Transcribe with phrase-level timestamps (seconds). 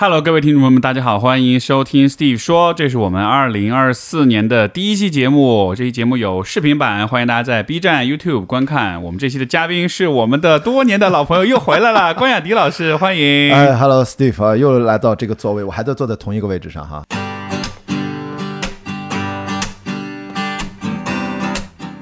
[0.00, 5.74] Hello，各位听众朋友们，大家好，欢迎收听 Steve 说，这是我们二零二四年的第一期节目。
[5.74, 9.02] 这期节目有视频版，欢迎大家在 B 站、YouTube 观看。
[9.02, 13.52] 我们这期的嘉宾是我们的多年的老朋友，又回来了， 关雅迪老师，欢迎。
[13.52, 17.02] 哎，Hello Steve 啊，又来到这个座位，我还在坐在同一个位置上哈。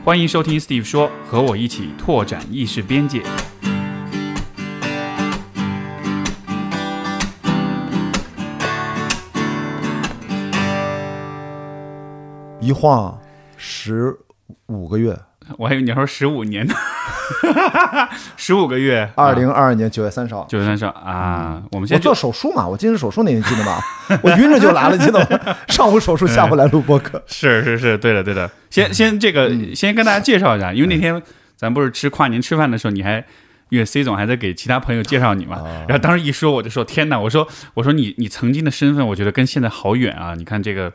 [0.04, 3.22] 欢迎收听 Steve 说，和我一起拓展意识边界。
[12.66, 13.16] 一晃
[13.56, 14.12] 十
[14.66, 15.16] 五个月，
[15.56, 16.74] 我还以为你说十五年呢，
[18.36, 19.08] 十五个月。
[19.14, 23.78] 二零二二年九月三十号，九月三十号啊，我们我现在就做手术嘛，我近视手术那天记得吗？
[24.20, 25.56] 我晕着就来了，记得吗？
[25.68, 27.22] 上午手术，下午来录播客。
[27.28, 28.50] 是是是，对的对的。
[28.68, 31.22] 先先这个，先跟大家介绍一下，因为那天
[31.54, 33.24] 咱不是吃跨年吃饭的时候，你还
[33.68, 40.34] 因为 C 总还在给其他朋友介绍你嘛，然后当时一说我就说天哪，我说我说你你曾经的身份，我觉得跟现在好远啊！
[40.36, 40.92] 你看这个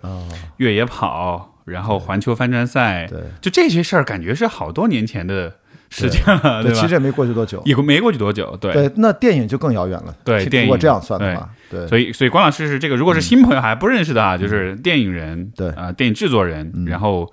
[0.57, 5.53] 越野跑，然后环球帆船赛，对，就这些事儿，感觉是好多年前的
[5.89, 6.79] 事情了，对，吧？
[6.79, 7.61] 其实也没过去多久。
[7.65, 8.73] 也没过去多久，对。
[8.73, 10.15] 对，那电影就更遥远了。
[10.23, 15.69] 对电影如果这样算的话，对，所以，所以关老师是这个，如果是新朋友还不认识的啊，就是电影人，对。
[15.71, 17.31] 啊、电影制作人，然后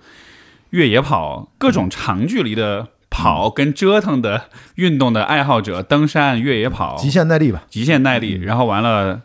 [0.71, 4.43] 越野跑各种长距离的跑跟折腾的
[4.75, 9.23] 运动的爱好者，登山、越野跑、极限耐力吧，极限耐力，然后完了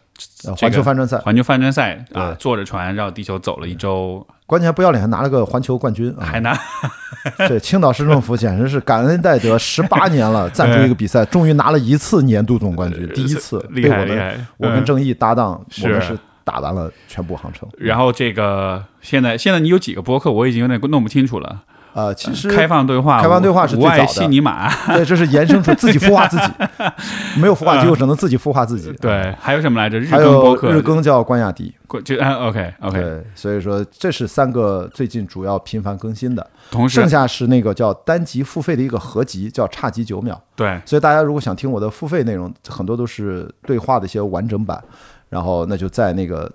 [0.58, 6.25] 环球帆船赛，环球帆船赛啊，坐着船绕地球走了一周，关键还不要脸，还拿了个环球冠军啊！
[6.25, 6.58] 还拿
[7.47, 17.67] 对，青岛市政府 简直是感恩戴德，十八年了，赞助一个比赛，终于拿了一次年度总冠军，第一次 厉被我们害厉害，嗯我跟正义搭档，是我们是打完了全部航程。
[17.77, 21.64] 然后这个现在现在你有几个博客，我已经有点弄不清楚了。
[21.94, 24.08] 呃，其实开放对话，开放对话是最早的。
[24.08, 26.44] 悉尼玛，对，这是延伸出自己孵化自己，
[27.39, 28.89] 没有孵化机构，只能自己孵化自己。
[28.89, 29.99] 嗯对，还有什么来着？
[29.99, 40.42] 日还有更，日更叫关雅迪，就嗯 OK OK，对，所以说这是三个最近主要频繁更新的，同时剩下是那个叫单集付费的一个合集，叫差集九秒。
[40.55, 40.82] 对。
[40.86, 44.82] 所以大家如果想听我的付费内容，很多都是对话的一些完整版，
[45.30, 46.52] 然后那就在那个呃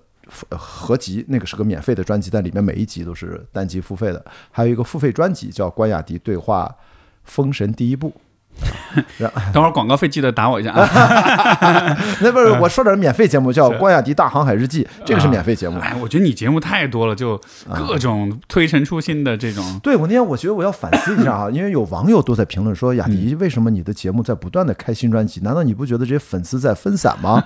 [0.51, 4.25] 合集，那个是个免费的专辑，但里面每一集都是单集付费的。
[4.51, 6.69] 还有一个付费专辑叫关雅迪对话
[7.25, 8.11] 《封神第一部》，
[9.53, 10.85] 等会儿广告费记得打我一下啊！
[12.21, 15.79] 那不是我说点免费节目，叫 《关雅迪大航海日记》，这个是免费节目。
[15.79, 19.79] 哎，我觉得你节目太多了，就各种推陈出新的这种。
[19.81, 25.41] 对我那天我觉得我要反思一下啊，因为有网友都在评论说雅迪为什么你的节目在不断的开新专辑？
[25.41, 27.43] 难道你不觉得这些粉丝在分散吗？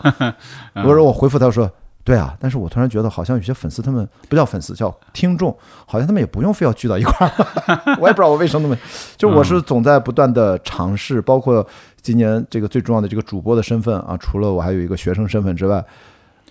[0.74, 1.70] 我说我回复他说。
[2.04, 8.80] 对啊，但是我突然觉得好像有些粉丝他们不叫粉丝叫听众，好像他们也不用非要聚到一块儿， 我也不知道我为什么那么，
[9.16, 11.64] 就我是总在不断的尝试，包括
[12.00, 15.84] 今年这个最重要的这个主播的身份啊，除了我还有一个学生身份之外，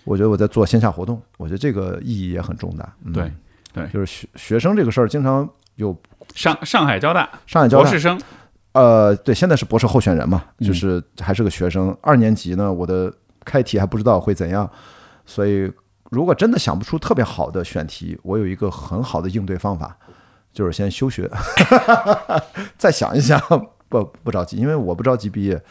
[0.04, 2.90] 我觉得我在做线下活动，我觉得这个意义也很重大。
[3.04, 3.30] 嗯、对，
[3.74, 3.86] 对。
[3.88, 5.94] 就是学学生这个事儿，经常有
[6.34, 7.84] 上上海交大上海交大。
[7.84, 8.18] 博士生，
[8.72, 10.66] 呃，对，现在是博士候选人嘛，嗯。
[10.66, 11.94] 就是还是个学生。
[12.00, 13.12] 二年级呢，我的
[13.44, 14.68] 开题还不知道会怎样，
[15.34, 15.72] 所以
[16.10, 19.96] 如果真的想不出特别好的选题，我有一个很好的应对方法，
[20.52, 21.30] 就是先休学，
[22.76, 23.40] 再想一想，
[23.88, 25.62] 不不着急，因为我不着急毕业。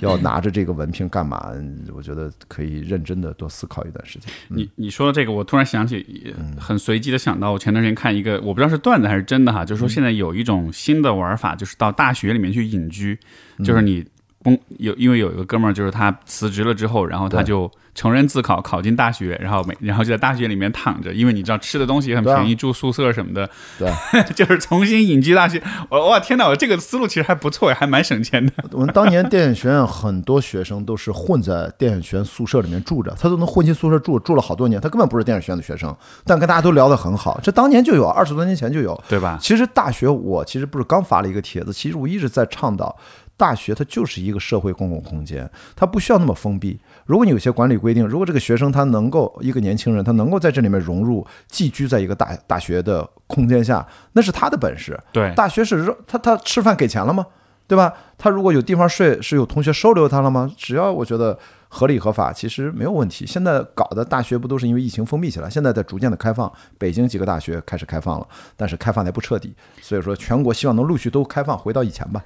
[0.00, 1.52] 要拿着这个文凭干嘛？
[1.94, 4.32] 我觉得可以认真的多思考一段时间。
[4.48, 13.18] 你你说的这个，我突然想起，嗯很随机的想到，我前段时间看一个，我不知道是段子还是真的哈，就是嗯说现在有一种新的玩法，就是到大学里面去隐居，
[13.62, 14.06] 就是嗯你
[14.42, 23.48] 公有因为有一个哥们儿，就是他辞职了之后，然后他就成人自考，考进大学，然后每然后就在大学里面躺着，因为你知道吃的东西也很便宜，住宿舍什么的，
[23.78, 23.92] 对，
[24.34, 25.62] 就是重新隐居大学。
[25.88, 28.52] 我哇天哪，我这个思路其实还不错，还蛮省钱的。
[28.72, 37.38] 我们当年电影学院很多学生都是混在电影学院宿舍里面住着，他都能混进宿舍住，住了好多年，他根本不是电影学院的学生，但跟大家都聊得很好。
[37.42, 38.92] 这当年就有，二十多年前就有。
[39.08, 39.38] 对吧？
[39.40, 42.96] 其实大学我其实不是刚发了一个帖子，其实我一直在倡导，
[43.42, 46.78] 大学它就是一个社会公共空间，它不需要那么封闭。
[47.06, 54.96] 如果你有些管理规定，如果这个学生他能够一个年轻人他能够在这里面融入，寄居在一个大大学的空间下，那是他的本事。
[55.12, 57.26] 对，大学是他他吃饭给钱了吗？
[57.72, 57.90] 对吧？
[58.18, 60.50] 他如果有地方睡，是有同学收留他了吗？
[60.58, 61.38] 只要我觉得
[61.68, 63.24] 合理合法，其实没有问题。
[63.26, 66.52] 现在搞的大学不都是因为疫情封闭起来，现在在逐渐的开放。
[66.76, 68.26] 北京几个大学开始开放了，
[68.58, 72.22] 但是开放的不彻底，所以说全国希望能陆续都开放，回到以前吧。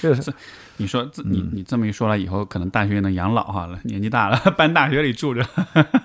[0.00, 0.32] 这 是
[0.78, 5.46] 你说这你嗯你这么一说了，以后可能大学能养老哈了， 年纪大了搬大学里住着，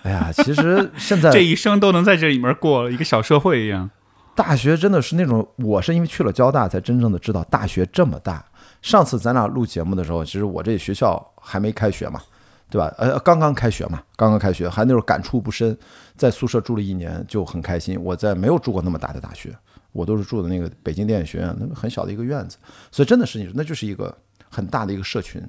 [0.04, 3.90] 哎呀，其实现在 这一生都能在这里面过了一个小社会一样。
[4.35, 8.44] 大学真的是那种，我是因为去了交大才真正的知道大学这么大。
[8.81, 12.21] 上次咱俩录节目的时候，其实我这学校还没开学嘛，
[12.69, 12.94] 对吧？
[12.97, 15.77] 呃，刚刚开学嘛，刚刚开学，还那时候感触不深，
[16.18, 17.97] 在宿舍住了一年就很开心。
[18.03, 19.56] 我在没有住过那么大的大学，
[19.91, 22.57] 我都是住的那个北京电影学院，那么很小的一个院子，
[22.91, 24.13] 所以真的是你那就是一个
[24.50, 25.39] 很大的一个社群，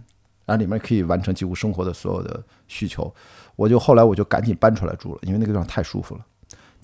[0.44, 3.12] 然后里面可以完成几乎生活的所有的需求。
[3.56, 6.20] 我就后来我就赶紧搬出来住了，因为那个地方太舒服了。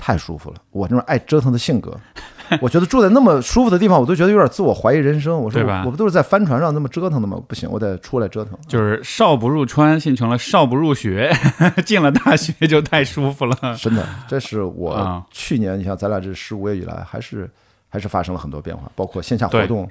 [0.03, 1.95] 太舒服了，我这种爱折腾的性格，
[2.63, 5.39] 我觉得住在那么舒服的地方，我都觉得有点自我怀疑人生。
[5.39, 7.39] 我说我不都是在帆船上那么折腾的吗？
[7.47, 8.59] 不行，我得出来折腾。
[8.67, 11.31] 就是少不入川，现成了少不入学，
[11.85, 13.55] 进了大学就太舒服了。
[13.79, 17.49] 真的，这是我啊去年，你像咱俩这十五个月以来，还是
[17.91, 19.87] 还是发生了很多变化，包括线下活动。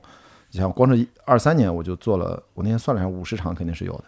[0.51, 4.06] 你像光是二三年，我就做了，我那天算了一下，五十场肯定是有的，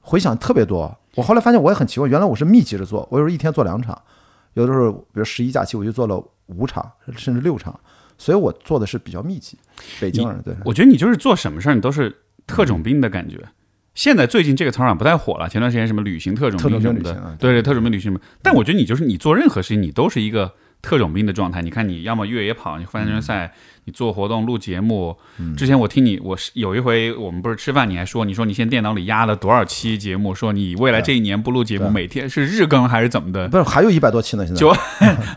[0.00, 0.92] 回想特别多。
[1.14, 3.96] 我后来发现我也很奇怪，原来我是密集着做，我有时候一天做两场，
[4.54, 7.78] 有的时候比如十一假期我就做了五场甚至六场，
[8.18, 9.56] 所以我做的是比较密集。
[10.00, 12.14] 北京人对，我觉得你就是做什么事儿，你都是
[12.46, 13.38] 特种兵的感觉。
[13.94, 18.20] 现在最近这个词儿啊不太火了，前段时间什么旅行特种兵什么的对对，特种兵旅行什么。
[18.40, 21.62] 但我觉得你就是你做任何事情，你都是一个特种兵的状态。
[21.62, 23.52] 你看，你要么越野跑，你帆船赛，
[23.84, 25.16] 你做活动、录节目。
[25.56, 33.48] 之前我听你，我是有一回我们不是吃饭，你还说，你说你现在电脑里压了多少期节目，说你未来这一年不录节目，每天是日更还是怎么的？
[33.48, 34.46] 不是还有一百多期呢？
[34.46, 34.74] 现在就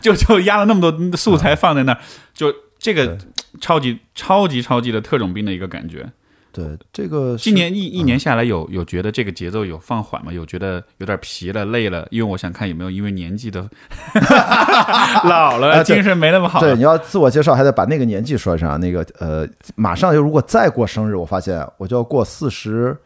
[0.00, 2.00] 就就压了那么多素材放在那儿，
[2.32, 3.18] 就这个
[3.60, 6.10] 超级超级超级的特种兵的一个感觉。
[6.54, 10.32] 对这个今年一一年下来有，有觉得这个节奏有放缓吗？
[10.32, 12.06] 有觉得有点疲了、累了？
[12.10, 13.60] 因为我想看有没有因为年纪的
[15.24, 16.76] 老了，哎精神没那么好对，了。
[16.76, 18.78] 你要自我介绍，还得把那个年纪说上。
[18.78, 22.96] 那个呃，马上就如果再过生日，我发现我就要过四十，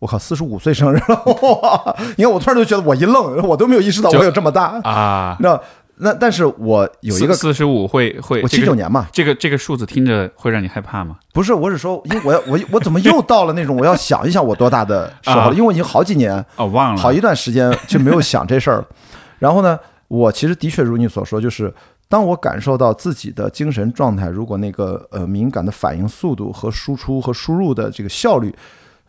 [0.00, 1.22] 我靠，四十五岁生日了！
[1.62, 1.96] 哇！
[2.16, 4.80] 你看，我突然就觉得我一愣，我都没有意识到我有这么大。
[4.82, 5.60] 啊，那
[6.02, 11.16] 那但是我有一个，四十五会会我七九年嘛，这个这个数字听着会让你害怕吗？
[11.32, 18.86] 不是，我是说，因为我要我我怎么又到了那种我要想一想我多大的 时候因为我已经好几年哦，忘了，好一段时间就没有想这事儿了。
[19.38, 19.78] 然后呢，
[20.08, 21.72] 我其实的确如你所说，就是
[22.08, 28.54] 当我感受到自己的精神状态，如果那个呃敏感的反应速度和输出和输入的这个效率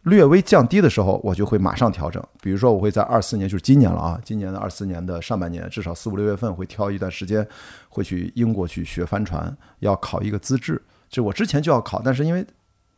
[0.04, 2.22] 略微降低的时候，我就会马上调整。
[2.42, 7.48] 比如说，我会在二四年，就是今年了啊，今年的二四年的上半年，至少四五六月份会挑一段时间，
[7.88, 10.82] 会去英国去学帆船，要考一个资质。
[11.10, 12.46] 就我之前就要考，但是因为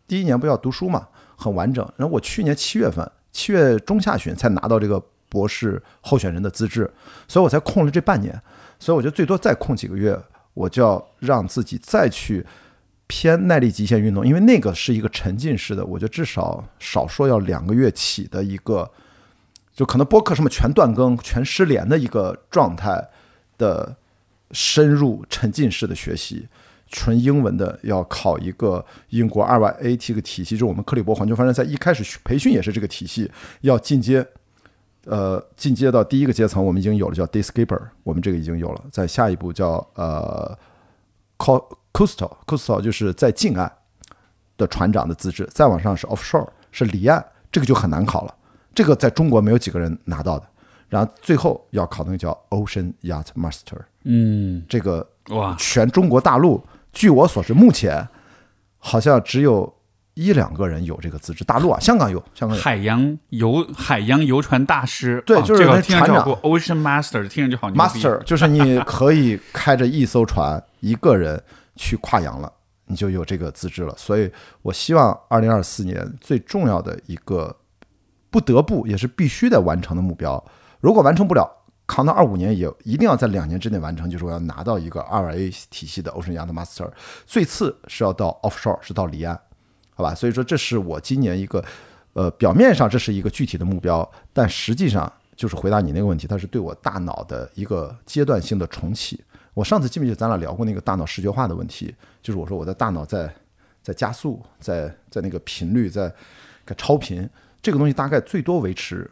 [0.08, 1.88] 第一年不要读书嘛，很完整。
[1.96, 5.00] 然后我去年七月份，七月中下旬才拿到这个
[5.30, 6.92] 博士候选人的资质，
[7.28, 8.42] 所以我才空了这半年。
[8.80, 10.20] 所以我觉得最多再空几个月，
[10.54, 12.46] 我就要让自己再去
[13.08, 18.92] 偏耐力极限运动，因为那个是一个沉浸式的，我觉得至少少说要两个月起的一个，
[19.74, 23.10] 就可能播客什么全断更、全失联的一个状态
[23.58, 23.96] 的
[24.52, 26.48] 深入沉浸式的学习。
[26.88, 33.30] 纯英文的要考一个英国二 y A 这个体系，就是我们克里伯环球帆船赛一开始培训也是这个体系，
[33.62, 34.26] 要进阶，
[35.06, 40.58] 呃，进阶到第一个阶层，我们已经有了叫 d i skipper，我们这个已经有了，在下一步叫呃
[41.40, 41.54] c
[41.96, 43.72] coastal coastal 就是在近岸
[44.58, 48.36] 的船长的资质，再往上是 offshore 是离岸，这个就很难考了，
[48.74, 50.46] 这个在中国没有几个人拿到的，
[50.90, 56.62] 然后最后要考那个叫 ocean yacht master，嗯，这个哇，全中国大陆，
[56.92, 58.06] 据我所知，目前
[58.78, 59.74] 好像只有
[60.16, 61.44] 一两个人有这个资质。
[61.44, 62.64] 大陆啊，香港有，香港有。
[62.64, 68.00] 海洋游海洋游船大师，对就是那船长好酷，Ocean Master 听着就好牛逼。
[68.00, 71.42] Master 就是你可以开着一艘船，一个人
[71.76, 72.52] 去跨洋了，
[72.86, 73.94] 你就有这个资质了。
[73.98, 77.56] 所以我希望二零二四年最重要的一个
[78.30, 80.44] 不得不也是必须得完成的目标，
[80.82, 81.50] 如果完成不了，
[81.88, 86.92] 扛到二五年也一定要在两年之内完成，就是我要拿到一个二 A 体系的 Ocean Yacht Master，
[87.26, 89.40] 最次是要到 offshore，是到离岸，
[89.94, 90.16] 好吧？
[90.16, 91.64] 所以说这是我今年一个，
[92.14, 99.24] 呃，表面上这是一个具体的目标，但实际上就是回答你那个问题，它是对我大脑的一个阶段性的重启。
[99.56, 101.96] 我上次记不记得咱俩聊过那个大脑视觉化的问题？
[102.22, 103.34] 就是我说我的大脑在
[103.82, 106.08] 在加速，在在那个频率在
[106.68, 107.28] 在超频，
[107.62, 109.10] 这个东西大概最多维持，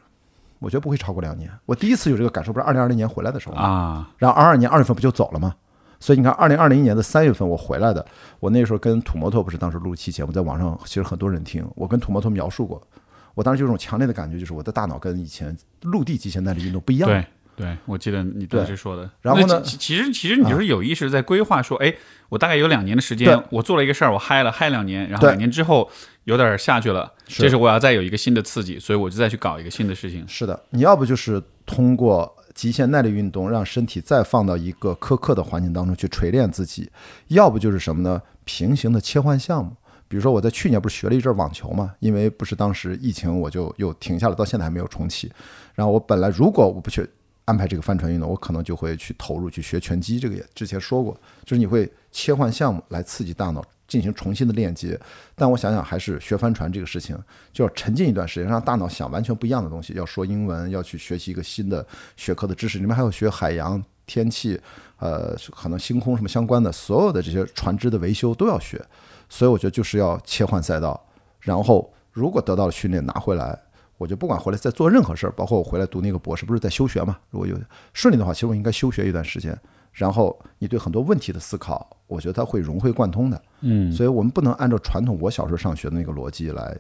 [0.60, 1.50] 我觉得不会超过两年。
[1.66, 3.62] 我第一次有这个感受，不是二零二零年回来的时候吗？
[3.62, 5.56] 啊，然后二二年二月份不就走了吗？
[6.00, 8.06] 所以你看，二零二零年的三月份我回来的，
[8.42, 12.86] 我那时候跟土摩托不是当时录期节目，在网上其实很多人听，我跟土摩托描述过，
[13.34, 17.10] 我当时就有种强烈的感觉，就是我的大脑跟以前陆地极限耐力运动不一样。
[17.10, 19.10] 对对，我记得你当时说的。
[19.22, 21.94] 然后呢其其实其实你就是有意识在规划说，哎，
[22.30, 25.90] 我大概有两年的时间，我做了一个事儿，我嗨了嗨两年，然后两年之后
[26.24, 30.28] 有点下去了，这时候我要再有一个新的刺激，所以我就再去搞一个新的事情。
[30.28, 36.90] 是的，你要不就是通过极限耐力运动让身体再放到一个苛刻的环境当中去锤炼自己，
[37.28, 38.22] 要不就是什么呢？
[38.46, 39.76] 平行的切换项目。
[40.10, 45.32] 比如说我在去年不是学了一阵网球嘛，因为不是当时疫情我就又停下了，到现在还没有重启。
[45.74, 47.08] 然后我本来如果我不去
[47.46, 50.20] 安排这个帆船运动，我可能就会去投入去学拳击。
[50.20, 54.98] 这个也之前说过，就是你会切换项目来刺激大脑进行重新的链接。
[55.36, 57.18] 但我想想，还是学帆船这个事情
[57.52, 59.94] 就要沉浸一段时间，让大脑想完全不一样的东西。
[59.94, 61.86] 要说英文，要去学习一个新的
[62.16, 64.60] 学科的知识，里面还要学海洋、天气，
[65.00, 68.82] 呃，可能星空什么相关的，所有的这些船只的维修都要学。
[69.28, 71.08] 所以我觉得就是要切换赛道，
[71.42, 73.60] 然后如果得到了训练拿回来。
[74.04, 77.18] 我就不管回来再做任何事儿，包括我回来读那个博士，不是在休学嘛？
[77.30, 77.58] 如果有
[77.94, 79.58] 顺利的话，其实我应该休学一段时间。
[79.94, 83.42] 然后你对很多问题的思考，我觉得它会融会贯通的。
[83.62, 86.78] 嗯，所以我们不能按照传统我小时候上学的那个逻辑来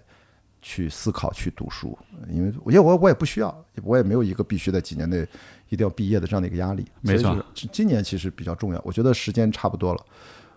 [0.62, 5.26] 去思考、去读书，因为因为我我也不需要，我也没有一个必须在几年内
[5.70, 6.86] 一定要毕业的这样的一个压力。
[7.00, 8.82] 没错，今年其实比较重要。
[8.84, 10.06] 我觉得时间差不多了，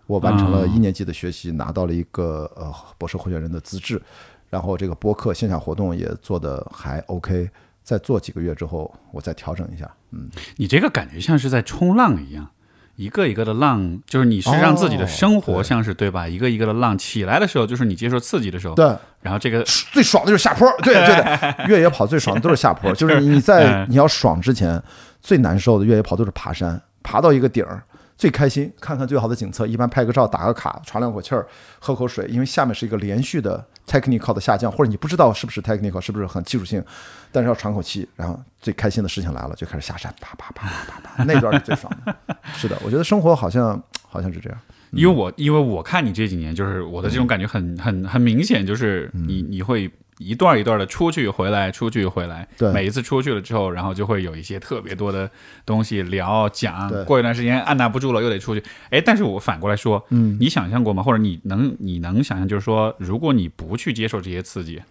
[0.09, 4.03] 我完成了一年级的学习，拿到了一个呃博士候选人的资质。
[4.49, 7.51] 然后这个播客线下活动也做的还 OK，
[7.83, 9.91] 再做几个月之后，我再调整一下。
[10.13, 12.49] 嗯，你这个感觉像是在冲浪一样，
[12.95, 16.27] 一个一个的浪，就是你是让自己的生活像是对吧？
[16.27, 18.75] 一个一个的浪起来的时候，就是你接受刺激的时候。
[18.75, 18.97] 对。
[19.21, 24.81] 然后这个最爽的就是下坡，对对的，越野跑最爽的都是下坡，就是你在 你要爽之前，
[25.21, 27.83] 最难受的越野跑都是爬山，爬到一个顶儿。
[28.17, 31.47] 最开心，看看最好的景色，一般拍个照，打个卡，喘两口气儿，
[31.79, 36.83] 喝口水，因为下面是一个连续的 technical 的下降，或者你不知道是不是 technical，是不是很技术性，
[37.31, 42.17] 但是要喘口气，然后最开心的事情来了，就开始下山，啪啪啪啪啪啪，那段是最爽的。
[42.55, 44.59] 是的，我觉得生活好像好像是这样，
[44.93, 49.91] 因为我因为我看你这几年，就是我的这种感觉很很很明显，就是你你会。
[50.19, 52.49] 一段一段的出去回来，出去回来。
[52.57, 55.31] 对，每一次出去了之后，然后就会有一些特别多的
[55.67, 56.89] 东西聊讲。
[57.05, 58.65] 过一段时间按捺不住了，又得出去。
[58.91, 61.03] 哎，但是我反过来说，嗯，你想象过吗？
[61.03, 64.83] 或者你能你能想象，就是说，如果你不去接受这些刺激，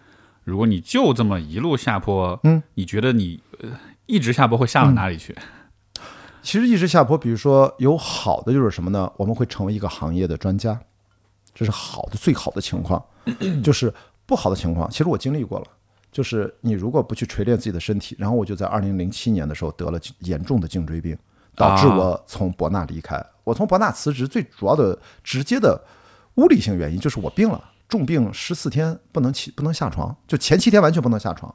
[0.43, 3.39] 如果你就这么一路下坡，嗯，你觉得你
[4.05, 5.35] 一直下坡会下到哪里去？
[6.43, 9.11] 其实一直下坡，比如说有好的就是什么呢？
[9.17, 10.79] 我们会成为一个行业的专家，
[11.55, 13.03] 这是好的最好的情况，
[13.63, 13.91] 就是。
[14.25, 15.65] 不好的情况，其实我经历过了。
[16.11, 21.17] 就是你如果不去锤炼自己的身体，然后我就在二零零七年的时候得了严重的颈椎病，
[21.55, 23.21] 导致我从博纳离开。
[23.43, 25.77] 我从博纳辞职，最主要的、直接的
[26.35, 31.53] 物理性原因就是我病了，重病十四天不能起、不能下床，就前七天完全不能下床。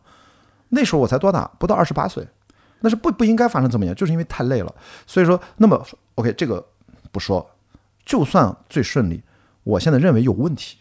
[0.69, 1.51] 那时候我才多大？
[1.59, 2.29] 不到二十八岁，
[2.81, 4.75] 那是不不应该发生这么严重，就是因为太累了。
[5.07, 5.83] 所以说，那么
[6.17, 6.63] OK，这个
[7.11, 7.51] 不说，
[8.05, 9.23] 就算最顺利，
[9.65, 10.77] 我现在认为有问题。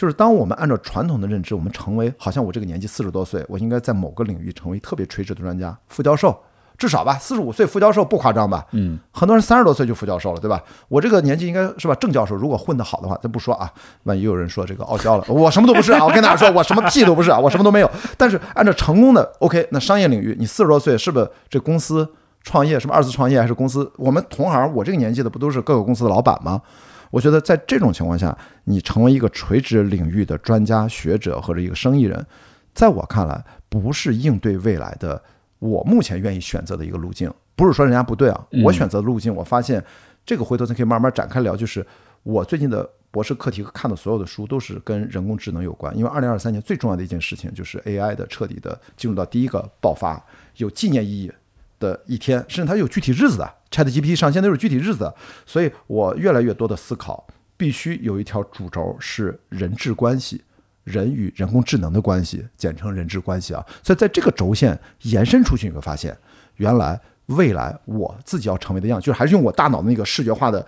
[0.00, 6.34] 就是当我们按照传统的认知，我们成为好像我这个年纪四十多岁，我应该在某个领域成为特别垂直的专家，副教授，
[6.78, 8.64] 至少吧，四十五岁副教授不夸张吧？
[8.70, 10.58] 嗯，很多人三十多岁就副教授了，对吧？
[10.88, 11.94] 我这个年纪应该是吧？
[11.96, 13.70] 正教授如果混得好的话，咱不说啊，
[14.04, 16.02] 万一有人说这个傲娇了，我什么都不是啊！
[16.02, 17.90] 我跟大家说，我什么屁都不是啊，我什么都没有。
[18.16, 22.08] 但是按照成功的 OK，那商业领域，你四十多岁是不是这公司
[22.42, 23.92] 创业，什么二次创业还是公司？
[23.98, 26.62] 我们同行，我这个年纪的不都是各个公司的老板吗？
[27.10, 32.24] 我觉得在这种情况下，你成为一个垂直领域的专家学者或者一个生意人，
[32.72, 35.20] 在我看来，不是应对未来的
[35.58, 37.32] 我目前愿意选择的一个路径。
[37.56, 39.84] 不是说人家不对啊，我选择的路径，我发现
[40.24, 41.54] 这个回头咱可以慢慢展开聊。
[41.54, 41.86] 就是
[42.22, 50.24] 我最近的博士课题和看的所有的书都是跟人工智能有关，因为二零二三年最重要的一件事情就是 AI 的彻底的进入到第一个爆发，
[50.56, 51.30] 有纪念意义
[51.80, 53.54] 的一天，甚至它有具体日子的。
[53.72, 55.12] ChatGPT 上线都是具体日子，
[55.44, 60.42] 所以我越来越多的思考，必须有一条主轴是人质关系，
[60.84, 63.66] 人与人工智能的关系，简称人质关系啊。
[63.82, 66.16] 所以在这个轴线延伸出去，你会发现，
[66.56, 70.64] 原来未来我自己要成为的样，就是还是用我大脑的那个视觉化的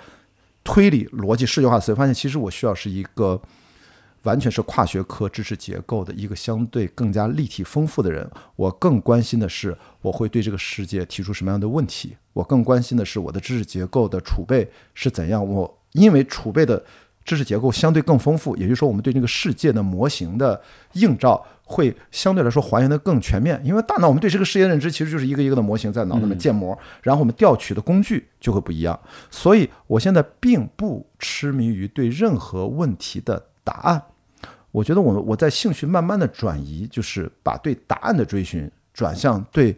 [0.64, 3.40] 推理逻辑、视觉化思维，发现其实我需要是一个。
[4.23, 8.29] 完全是跨学科知识结构的一个相对更加立体丰富的人。
[8.57, 12.17] 我更关心的是，我会对这个世界提出什么样的问题。
[12.33, 15.47] 我更关心的是，我的知识结构的储备是怎样。
[15.47, 16.83] 我因为储备的
[17.25, 20.61] 知识结构相对更丰富，也就是说，我们对这个世界的模型的
[20.95, 23.61] 映照会相对来说还原的更全面。
[23.64, 28.99] 因为大脑，我们对这个世界认知其实就是一个一个的模型在脑子里面建模，然后我们调取的工具就会不一样。
[29.31, 34.02] 所以我现在并不痴迷于对任何问题的答案。
[34.73, 39.76] 我觉得我我在兴趣慢慢的转移，就是把对答案的追寻转向对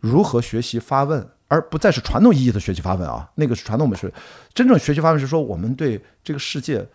[0.00, 3.30] 如何学习发问，而不再是传统意义的学习发问啊。
[3.34, 4.10] 那个是传统美学，
[4.54, 6.86] 真正学习发问是说我们对这个世界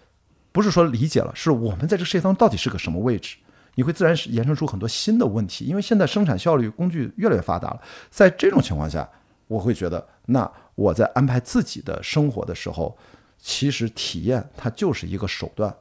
[0.51, 3.35] 不是说理解了，是我们在这个世界当中到底是个什么位置？
[3.75, 7.81] 你会自然延伸出很多新的问题，因为现在生产效率工具越来越发达了。
[8.09, 9.07] 在这种情况下，
[9.47, 12.97] 我会觉得，那我在安排自己的生活的时候，
[13.37, 15.71] 其实体验它就是一个手段。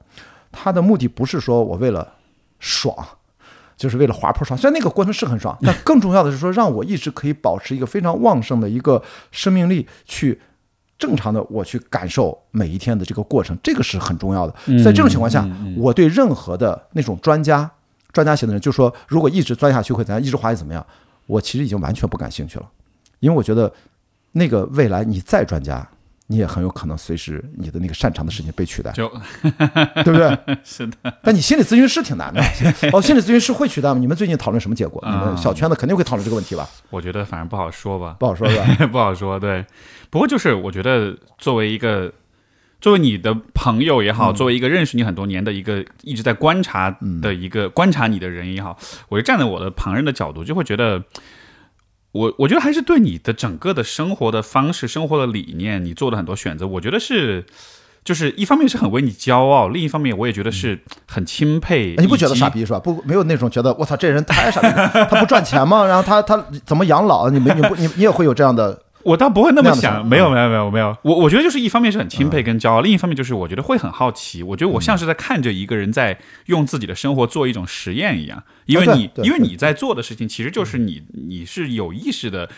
[0.58, 2.14] 它的目的不是说我为了
[2.58, 2.96] 爽，
[3.76, 4.58] 就是为了滑坡爽。
[4.58, 10.40] 虽然那个过程是很爽，但更重要的是说，让我一直可以保持一个非常旺盛的一个生命力，去
[10.98, 14.54] 正常的我去感受每一天的这个过程，这个是很重要的。
[14.82, 15.46] 在这种情况下，
[15.76, 17.70] 我对任何的那种专家、
[18.12, 20.84] 专家型的人，就说如果一直钻下去会怎样，一直滑会怎么样，
[21.26, 22.66] 我其实已经完全不感兴趣了，
[23.20, 23.70] 因为我觉得
[24.32, 25.86] 那个未来你再专家。
[26.28, 29.08] 你也很有可能随时你的那个擅长的事情被取代，就
[30.02, 30.38] 对不对？
[30.64, 31.14] 是的。
[31.22, 32.42] 但你心理咨询师挺难的
[32.92, 34.00] 哦，心理咨询师会取代吗？
[34.00, 35.00] 你们最近讨论什么结果？
[35.06, 36.68] 你们小圈子肯定会讨论这个问题吧？
[36.90, 38.86] 我觉得反正不好说吧，不好说是吧？
[38.90, 39.38] 不好说。
[39.38, 39.64] 对，
[40.10, 42.12] 不过就是我觉得作为一个
[42.80, 46.90] 作为你的朋友也好，作为一个认识你很多年的一个一直在观察
[47.22, 48.76] 的一个观察你的人也好，
[49.08, 51.02] 我就站在我的旁人的角度，就会觉得。
[52.16, 57.44] 我我觉得还是对你的整个的生活的方式、生活的理念，你做的很多选择，我觉得是，
[58.04, 61.94] 就是一方面是很为你骄傲，另一方面我也觉得是很钦佩。
[61.98, 62.78] 你不觉得傻逼是吧？
[62.78, 64.68] 不，没有那种觉得我操这人太傻逼，
[65.10, 65.84] 他不赚钱吗？
[65.84, 67.28] 然后他他怎么养老？
[67.28, 68.80] 你没你不你你也会有这样的。
[69.06, 82.50] 我倒不会那么想，没有没有没有没有，我我觉得就是一方面是很钦佩跟骄傲，另一方面就是我觉得会很好奇，我觉得我像是在看着一个人在用自己的生活做一种实验一样，因为你因为你在做的事情其实就是你你是有意识的。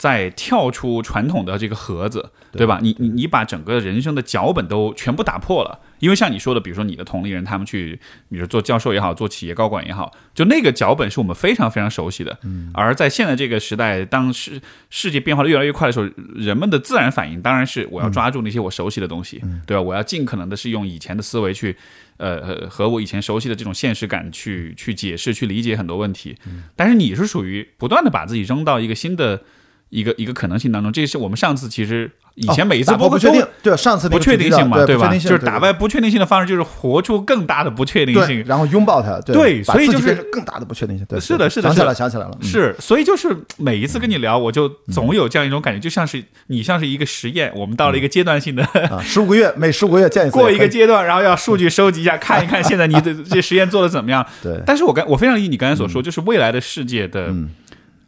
[0.00, 2.78] 在跳出传统的这个盒子，对吧？
[2.80, 12.38] 你你你把整个人生的脚本都全部打破了，因为像你说的，比如说你的同龄人他们去，比如做教授也好，做企业高管也好，就那个脚本是我们非常非常熟悉的。
[12.44, 12.70] 嗯。
[12.72, 19.82] 而在现在这个时代，当世世界变化的越来越快的时候，人们的自然反应当然是我要抓住那些我熟悉的东西，对吧？
[19.82, 21.76] 我要尽可能的是用以前的思维去，
[22.16, 26.34] 呃，和我以前熟悉的这种现实感去去解释、去理解很多问题。
[26.46, 26.62] 嗯。
[26.74, 29.42] 但是你是属于不断的把自己扔到一个新的。
[29.90, 35.12] 一个一个可能性当中，这是我们上次其实以前每一次不确定，对上次不确定性嘛，对吧？
[35.16, 41.04] 就是打败不确定性的方式，就是活出更大的不确定性，然后拥抱它，对，所以就是更大的不确定性。
[41.06, 48.64] 对，是的，是的，想起来，想起来了，是，所以就是每一次跟你聊，我就总有这样一种感觉，就像是你像是一个实验，我们到了一个阶段性的
[49.02, 54.24] 十五个月， 每十五个月见一次，过一个阶段，然后要数据收集一下，看一看现在你的 这实验做的怎么样。
[54.40, 57.34] 对，但是我刚我非常理解你刚才所说，就是未来的世界的，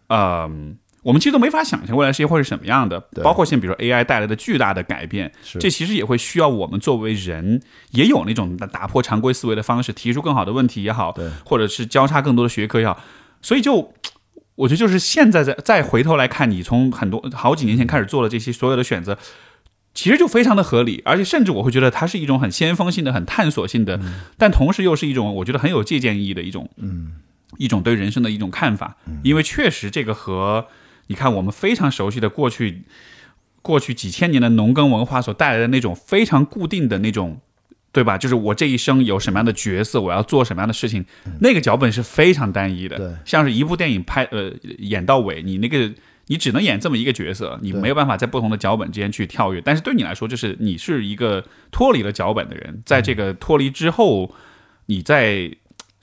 [0.09, 0.77] 嗯。
[1.03, 7.61] 我们其实都没法想象未来世界会是什么样的，包括现在比如说 AI 带来的巨大的改变，这其实也会需要我们作为人
[7.91, 11.13] 也有那种打破常规思维的方式，提出更好的问题也好，
[11.45, 13.03] 或者是交叉更多的学科也好。
[13.41, 13.93] 所以就
[14.55, 19.19] 我觉得就是现在再再回头来看，你从很多好几年前开始做的这些所有的选择，
[19.95, 23.99] 其实就非常的合理，而且甚至我会觉得它是一种很先锋性的、很探索性的，
[24.39, 27.15] 但同时又是一种我觉得很有借鉴意义的一种，嗯，
[27.59, 30.69] 一种对人生的一种看法，因为确实这个和。
[31.09, 32.83] 你看，我们非常熟悉的过去，
[33.61, 37.41] 过去几千年的农耕文化所带来的那种非常固定的那种，
[37.93, 38.17] 对吧？
[38.17, 41.05] 就是我这一生有什么样的角色，我要做什么样的事情，
[41.41, 42.97] 那个脚本是非常单一的。
[42.97, 45.93] 对，像是一部电影拍呃演到尾，你那个
[46.29, 49.61] 你只能演这么一个角色，你没有办法在不同的脚本之间去跳跃。
[49.61, 54.35] 但是对你来说，就是你是一个脱离了脚本的人，在这个脱离之后，
[54.87, 55.51] 你在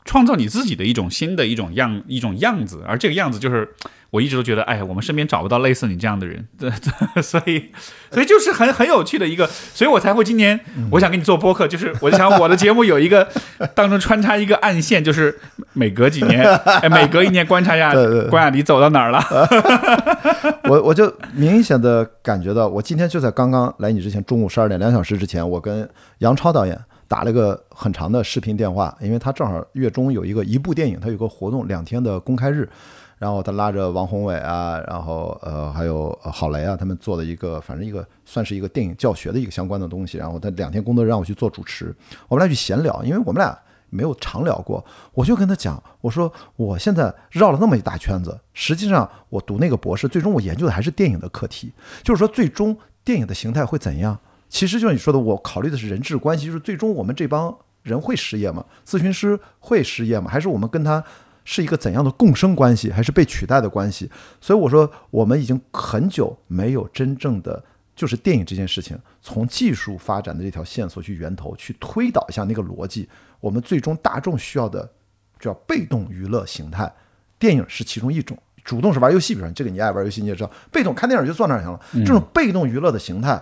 [0.10, 3.76] 创造你自己的一种新的一种样一种样子，而这个样子就是。
[4.12, 6.67] 我一直都觉得，哎，我们身边找不到类似你这样的人，对，
[7.22, 7.69] 所以，
[8.10, 13.30] 所以就是很很有趣的一个，所以我才会今年我想给你做播客，就是我想我的节目有一个
[13.76, 15.38] 当中穿插一个暗线，就是
[15.74, 16.43] 每隔几年，
[16.82, 17.93] 哎，每隔一年观察一下
[18.32, 19.24] 关雅迪 走到哪儿了。
[20.63, 26.76] 我我就明显的感觉到，我今天就在刚刚来你之前，中午十二点两小时之前，我跟杨超导演
[27.10, 32.69] 打了个很长的视频电话，因为他正好月中有一个一部电影，他有个活动两天的公开日。
[33.17, 40.17] 然后他拉着王宏伟啊，然后呃还有郝雷啊，他们做的一个，反正一个算是一个电影教学的一个相关的东西。
[40.17, 41.93] 然后他两天工作让我去做主持，
[42.30, 44.82] 我们俩去闲聊，因为我们俩没有常聊过。
[45.13, 54.17] 我就跟他讲，我说我现在绕了那么一大圈子，实际上我读那个博士，最终我研究的还是电影的课题，就是说最终电影的形态会怎样？
[54.49, 58.65] 其实就像你说的，我考虑的是人质关系，就是最终我们这帮人会失业吗？
[58.85, 60.29] 咨询师会失业吗？
[60.29, 61.03] 还是我们跟他？
[61.45, 64.07] 是一个怎样的共生关系，还是被取代的关系？
[64.39, 67.63] 所以我说，我们已经很久没有真正的
[67.95, 73.09] 就是电影这件事情，从技术发展的这条线索去源头去推导一下那个逻辑。
[73.39, 74.88] 我们最终大众需要的
[75.39, 76.93] 叫被动娱乐形态，
[77.39, 78.38] 电影是其中一种。
[78.63, 81.79] 主动是玩游戏，比如这个你爱玩游戏，你也知道，被动看电影就坐那儿行了。
[82.05, 83.41] 这种被动娱乐的形态，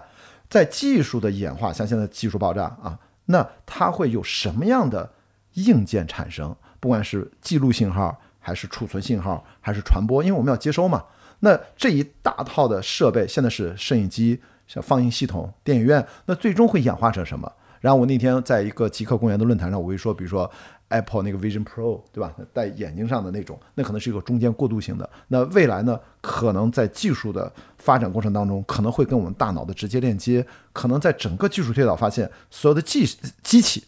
[0.49, 5.11] 在技术的演化，像现在技术爆炸啊，那它会有什么样的
[5.53, 6.55] 硬件产生？
[6.79, 11.03] 不管是记录信号，还是储存信号，还是传播，因为我们要接收嘛。
[11.39, 17.51] 那这一大套的设备，现在是摄影机、像放映系统、电影院，那最终会演化成什么？
[17.79, 20.49] 然后我那天在一个极客公园的论坛上，我会说，比如说
[20.89, 22.33] Apple 那个 Vision Pro，对吧？
[22.53, 25.09] 戴眼睛上的那种，那可能是一个中间过渡性的。
[25.27, 33.05] 那未来呢，可能在技术的发展过程当中，可能会跟我们大脑的直接链接，可能在整个技术推导发现，所有的机
[33.43, 33.83] 机器。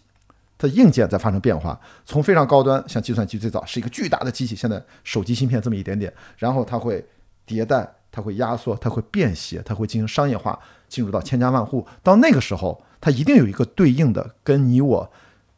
[0.62, 7.02] 它硬件在发生变化，从非常高端，像计算机最早是一个巨大的机器，现在手机芯片这么一点点，然后它会
[7.48, 11.88] 迭代，它会压缩，它会便携，它会进行商业化，进入到千家万户。
[12.04, 15.10] 到那个时候，它一定有一个对应的跟你我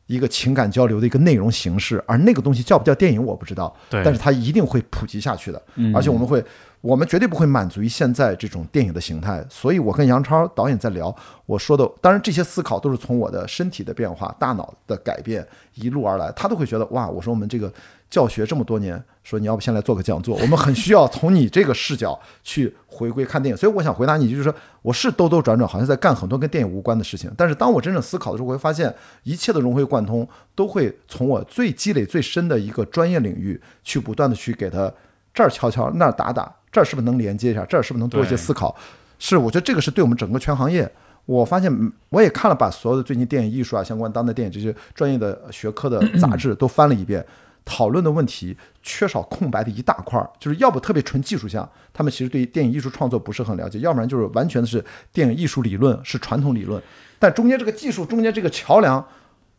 [0.06, 5.64] 一个情感交流的一个内容形式，而那个东西叫不叫电影我不知道，对但是它一定会普及下去的，
[5.96, 6.44] 而且我们会。
[6.82, 11.16] 我们绝对不会满足于现在这种电影的形态，所以我跟杨超导演在聊，
[11.46, 17.72] 我说的，当然这些思考都是从我的身体的变化、大脑的改变一路而来，他都会觉得哇，我说我们这个
[18.10, 28.92] 教学这么多年，说你要不先来做个讲座，我们很需要从你这个视角去回归看电影，所以我想回答你，就是说我是兜兜转转，好像在干很多跟电影无关的事情，但是当我真正思考的时候，我会发现
[29.22, 34.92] 一切的融会贯通，都会从我最积累最深的一个专业领域去不断的去给他
[35.34, 36.54] 这儿敲敲，那儿打打。
[36.72, 37.66] 这儿是不是能连接一下？
[37.66, 38.74] 这儿是不是能多一些思考？
[39.20, 40.90] 是，我觉得这个是对我们整个全行业。
[41.26, 41.72] 我发现
[42.10, 47.24] 我也看了，把所有的最近电影艺术啊相关当代电影这些专业的学科的杂志 都翻了一遍，
[47.64, 56.82] 讨论的问题缺少空白的一大块儿，就是要不特别纯技术项，他们其实对于电影艺术创作不是很了解；要不然就是完全的是电影艺术理论是传统理论，
[57.20, 59.06] 但中间这个技术中间这个桥梁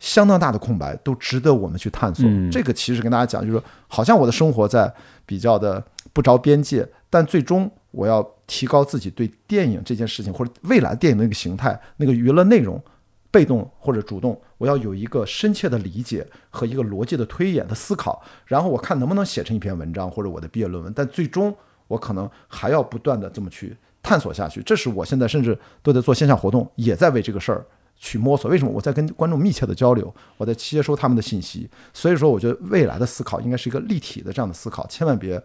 [0.02, 2.28] 相当大的空白，都值得我们去探索。
[2.50, 4.92] 这个其实跟大家讲，就是好像我的生活在
[5.24, 6.84] 比较的不着边界。
[7.08, 12.82] 但最终，我要提高自己对电影这件事情，或者未来电影的那个形态、那个娱乐内容，
[13.30, 20.92] 被动或者主动，我要有一个深切的理解和一个逻辑的推演的思考，然后我看能不能写成一篇文章或者我的毕业论文。
[20.92, 21.54] 但最终，
[21.86, 24.60] 我可能还要不断的这么去探索下去。
[24.64, 27.64] 这是我现在甚至都在做线下活动，也在为这个事儿
[28.02, 28.50] 去摸索。
[28.50, 28.70] 为什么？
[28.70, 31.70] 我在跟观众密切的交流，我在接收他们的信息。
[31.94, 35.42] 所以说，我觉得未来的思考应该是一个立体的这样的思考，千万别。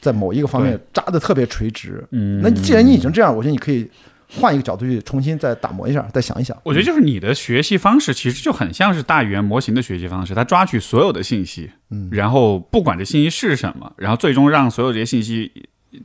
[0.00, 3.90] 在某一个方面扎的特别垂直，嗯，那既然你已经这样，我觉得你可以
[4.28, 6.54] 换一个角度去重新再打磨一下，再想一想。
[6.62, 15.50] 我觉得就是你的学习方式其实就很像是大语言模型的学习方式，它抓取所有的信息，嗯，然后不管这信息是什么，然后最终让所有这些信息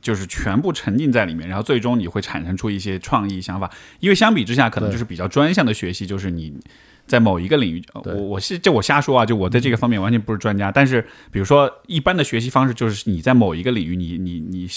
[0.00, 3.70] 就是全部沉浸在里面，然后最终你会产生出一些创意想法。
[4.00, 6.58] 因为相比之下，可能就是比较专项的学习，就是你。
[7.06, 10.70] 在某一个领域，我我是这我瞎说啊，就我在这个方面完全不是专家。
[10.70, 14.68] 但是，比如说一般的学习方式，就是你在某一个领域，你你你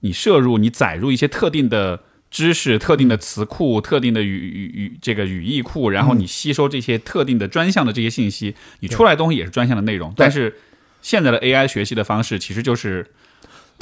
[0.00, 10.12] 你摄入、你载入一些特定的知识、特定的词库、特定的语语语这个语义库，然后你吸收这些特定的专项的这些信息，你出来的东西也是专项的内容。
[10.14, 10.54] 但是
[11.00, 13.06] 现在的 AI 学习的方式，其实就是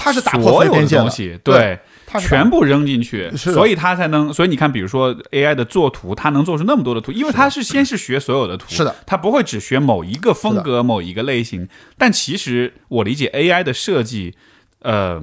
[0.03, 1.79] 它是打破所有的东西，对。
[2.21, 4.31] 全部扔进去，所以它才能。
[4.31, 11.67] 所以你看，比如说 AI 的作图，它能做出那么多的图，因为它是先是学所有的图，是的，它不会只学某一个风格、某一个类型。
[11.97, 14.35] 但其实我理解 AI 的设计，
[14.81, 15.23] 呃，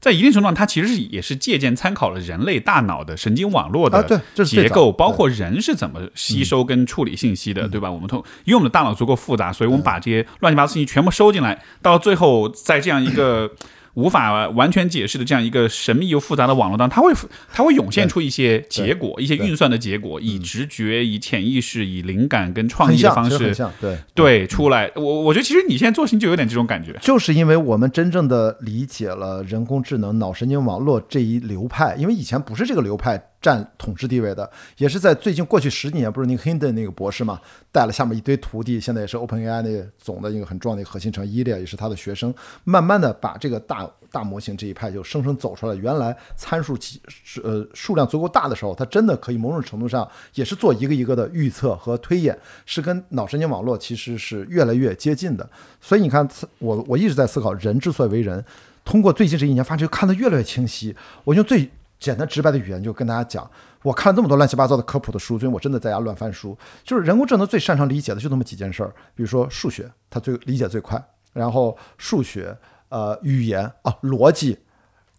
[0.00, 7.88] 在一定程度上，它其实是也是借鉴参考了人类大脑的神经网络的结构，包括人是怎么吸收跟处理信息的，对吧？
[7.88, 13.52] 我们通，因为我们的大脑足够复杂，所以我们把这些乱七八糟信息全部收进来，到最后在这样一个。
[13.94, 17.12] 无法完全解释的这样一个神秘又复杂的网络当中，它会
[17.52, 24.90] 它会涌现出一些结果，一些运算的结果，以直觉、以潜意识、以灵感跟创意的方式，对对出来。
[24.94, 33.29] 我我觉得其实你现在做事情就有点这种感觉，就是因为我们真正的理解了人工智能、脑神经网络这一流派，因为以前不是这个流派。
[33.40, 37.40] 占统治地位的，也是在最近过去十几年，不是那个 Hinton 那个博士嘛，
[37.72, 45.74] 带了下面一堆徒弟，现在也是 OpenAI 那总的一个很重要的一个核心成员，伊利亚也是他的学生，慢慢的把这个大大模型这一派就生生走出来。
[45.74, 47.00] 原来参数几
[47.42, 55.48] 呃数量足够大的时候，它真的可以某种程度上也是做一个一个的预测和推演，是跟脑神经网络其实是越来越接近的。
[55.80, 58.44] 所以你看，我我一直在思考，人之所以为人，
[58.84, 60.94] 通过最近这一年发现看得越来越清晰。
[61.24, 61.70] 我用最
[62.00, 63.48] 简单直白的语言就跟大家讲，
[63.82, 66.56] 我看了这么多乱七八糟的科普的书，最近我真的在家乱翻书。
[66.82, 70.98] 就是人工智能最擅长理解的就那么几件事儿，比如说数学，它最理解最快；
[71.34, 72.56] 然后数学，
[72.88, 74.58] 呃，语言啊，逻辑，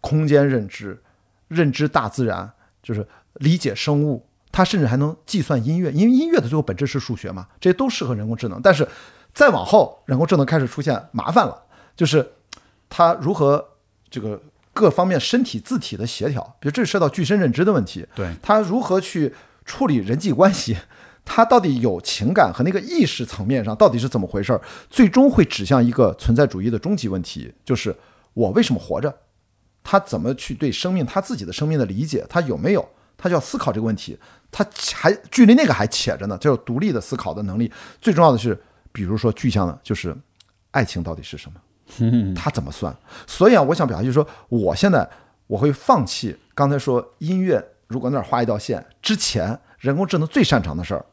[0.02, 1.00] 空间认知，
[1.48, 4.26] 认知大自然，就是理解生物。
[4.52, 8.60] 它甚至还能计算音乐，因为音乐的最后本质是数学嘛，这些都适合人工智能。
[8.60, 8.88] 但是
[9.34, 11.62] 再往后，人工智能开始出现麻烦了，
[11.96, 12.28] 就是
[12.90, 13.64] 它如何
[14.10, 14.42] 这个。
[14.74, 19.34] 各方面身体字体的协调，比如这涉及到具身认知的问题，对他如何去
[19.66, 20.78] 处理人际关系，
[21.26, 24.62] 他到底有情感和那个意识层面上到底是怎么回事儿？
[24.90, 27.96] 最终会指向一个存在主义的终极问题，就是
[28.34, 29.14] 我为什么活着？
[29.84, 32.26] 他怎么去对生命他自己的生命的理解？
[32.30, 32.88] 他有没有？
[33.18, 34.18] 他就要思考这个问题，
[34.50, 37.72] 他还距离那个还且着呢，就有独立的思考的能力。
[38.02, 38.60] 最重要的是，
[38.92, 40.16] 比如说具象的，就是
[40.72, 41.60] 爱情到底是什么，
[42.36, 42.96] 他怎么算？
[43.28, 45.10] 所以啊，我想表达就是说，我现在
[45.48, 51.06] 我会放弃刚才说音乐，如果那儿画一道线，之前人工智能最擅长的事儿，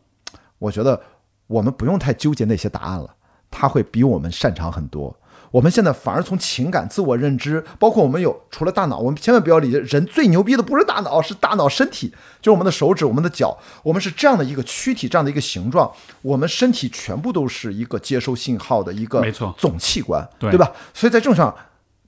[0.58, 1.00] 我觉得
[1.46, 3.14] 我们不用太纠结那些答案了，
[3.50, 5.14] 它会比我们擅长很多。
[5.50, 12.08] 我们现在反而从情感、自我认知，包括我们有除了大脑，我们千万不要理解，人最牛逼的不是大脑，是大脑身体，
[12.40, 15.90] 就是我们的手指、我们的脚，我们是这样的一个躯体，这样的一个形状，
[16.22, 20.70] 我们身体全部都是一个接收信号的一个没错总器官，对吧？
[20.92, 21.54] 所以在这种上，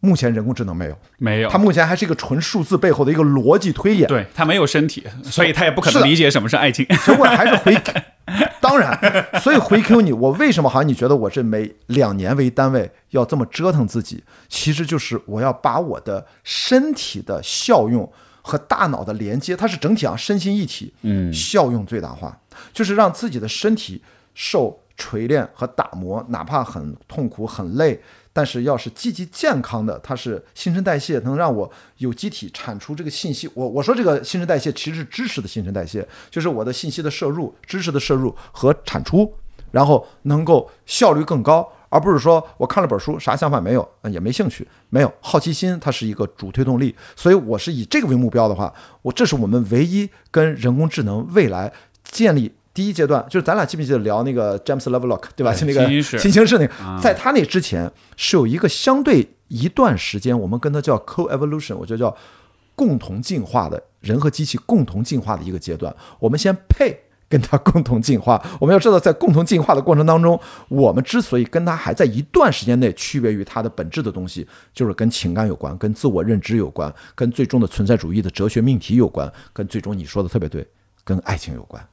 [0.01, 6.87] 目前人工智能没有，没有它，目前还是一个纯数字背后的一个逻辑推演，对它没有身体，所以它也不可能理解什么是爱情。
[7.05, 7.77] 结果还是回，
[8.61, 8.99] 当然，
[9.41, 14.25] 所以回 Q 你，我为什么好像你觉得我这每两年为单位要这么折腾自己？
[14.49, 18.11] 其实就是我要把我的身体的效用
[18.41, 22.39] 和大脑的连接，它是整体啊，身心一体，嗯效用最大化，
[22.73, 24.03] 就是让自己的身体
[24.35, 28.01] 受锤炼和打磨，哪怕很痛苦、很累，
[28.41, 33.47] 但是要是积极健康的，它是新陈代谢能让我有机体产出这个信息。
[33.53, 39.31] 我我说这个新陈代谢其实是知识的新陈代谢，就是我的信息的摄入、知识的摄入和产出，
[39.73, 41.71] 然后能够效率更高。
[41.91, 46.97] 而不是说我看了本书啥想法没有，也没兴趣，没有好奇心，它是一个主推动力。
[47.15, 48.73] 所以我是以这个为目标的话，
[49.03, 51.71] 我这是我们唯一跟人工智能未来
[52.05, 55.53] 建立第一阶段，就是咱俩记不记得聊那个 James Lovelock 对吧？
[55.53, 62.17] 就那个新兴市新兴市那个啊，在他那之前是有一个相对一段时间，我们跟他叫 co-evolution，我觉得叫
[62.77, 65.95] 共同进化的人和机器共同进化的一个阶段。
[66.21, 66.97] 我们先配
[67.29, 68.41] 跟他共同进化。
[68.61, 80.67] 我们要知道，在共同进化的过程当中，我们之所以跟他还在一段时间内区别于他的本质的东西，就是跟情感有关，跟自我认知有关，跟最终的存在主义的哲学命题有关，跟最终你说的特别对，
[81.03, 81.85] 跟爱情有关。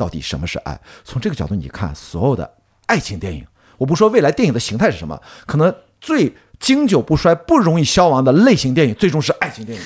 [0.00, 0.80] 到底什么是爱？
[1.04, 2.50] 从这个角度你看，所有的
[2.86, 9.84] 爱情电影，我不说未来电影的形态是什么，可能最经久不衰、不容易消亡的类型电影，最终是爱情电影，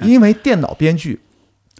[0.00, 1.20] 因为电脑编剧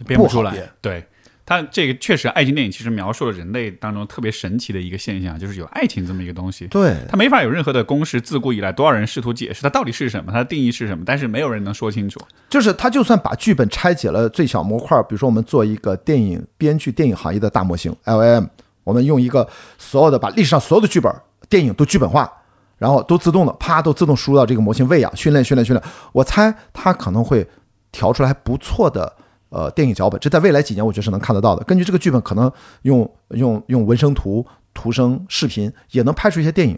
[0.05, 0.51] 编不出来。
[0.79, 1.03] 对
[1.47, 6.67] 他这个确实，爱情电影其实描述了人类当中特别神奇的一个现象，就是有爱情这么一个东西。
[6.67, 12.19] 对它没法有任何的公式，自古以来多少人试图解释它到底是什么，它的定义是什么，但是没有人能说清楚。
[12.49, 18.49] 就是他就算把剧本拆解了最小模块，比如说我们做一个电影编剧、电影行业的大模型 LM，
[18.83, 21.09] 我们用一个所有的把历史上所有的剧本、
[21.47, 22.29] 电影都剧本化，
[22.77, 25.81] 然后都自动的啪都自动输入到这个模型喂养、训练、训练、训练。
[26.11, 27.47] 我猜它可能会
[27.89, 29.15] 调出来不错的
[29.57, 31.63] 呃电影脚本，这在未来几年我觉得是能看得到的。
[31.63, 32.51] 根据这个剧本，可能
[32.83, 36.77] 用用用文生图、图声、视频也能拍出一些电影。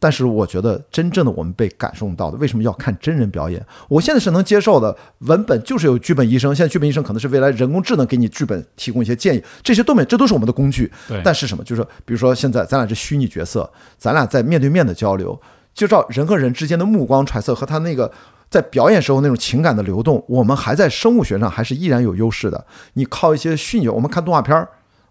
[0.00, 3.64] 但是我觉得真正的我们被感受到的，为什么要看真人表演？
[3.88, 10.92] 我现在是能接受的，文本就是有剧本医生，现在剧本医生可能是未来人工智能给你剧本提供一些建议，这些都没，这都是我们的工具。
[11.08, 11.64] 对但是什么？
[11.64, 15.40] 就是比如说现在咱俩是虚拟角色，咱俩在面对面的交流，
[15.78, 18.12] 就照人和人之间的目光揣测和他那个。
[18.50, 22.64] 在表演时候那种情感的流动，我们还在生物学上还是依然有优势的。
[22.94, 24.66] 你靠一些虚拟，我们看动画片儿，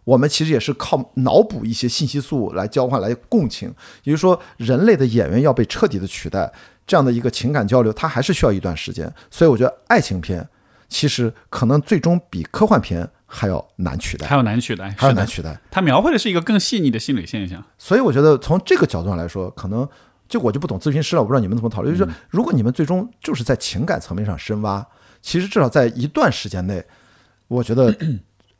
[0.06, 3.71] 我们其实也是靠脑补一些信息素来交换、来共情。
[4.01, 6.51] 也就是说，人类的演员要被彻底的取代，
[6.88, 9.13] 这样的一个情感交流，它还是需要一段时间。
[9.30, 10.49] 所以我觉得爱情片
[10.89, 15.56] 其实可能最终比科幻片还要难取代，还要难取代，还要难取代。
[15.69, 17.63] 它描绘的是一个更细腻的心理现象。
[17.77, 19.88] 所以我觉得从这个角度上来说，可能
[20.27, 21.95] 就我就不懂咨询师了，我不知道你们怎么讨论。
[21.95, 24.85] 就是说，如果你们最终就是在情感层面上深挖，
[25.21, 26.83] 其实至少在一段时间内，
[27.47, 27.95] 我觉得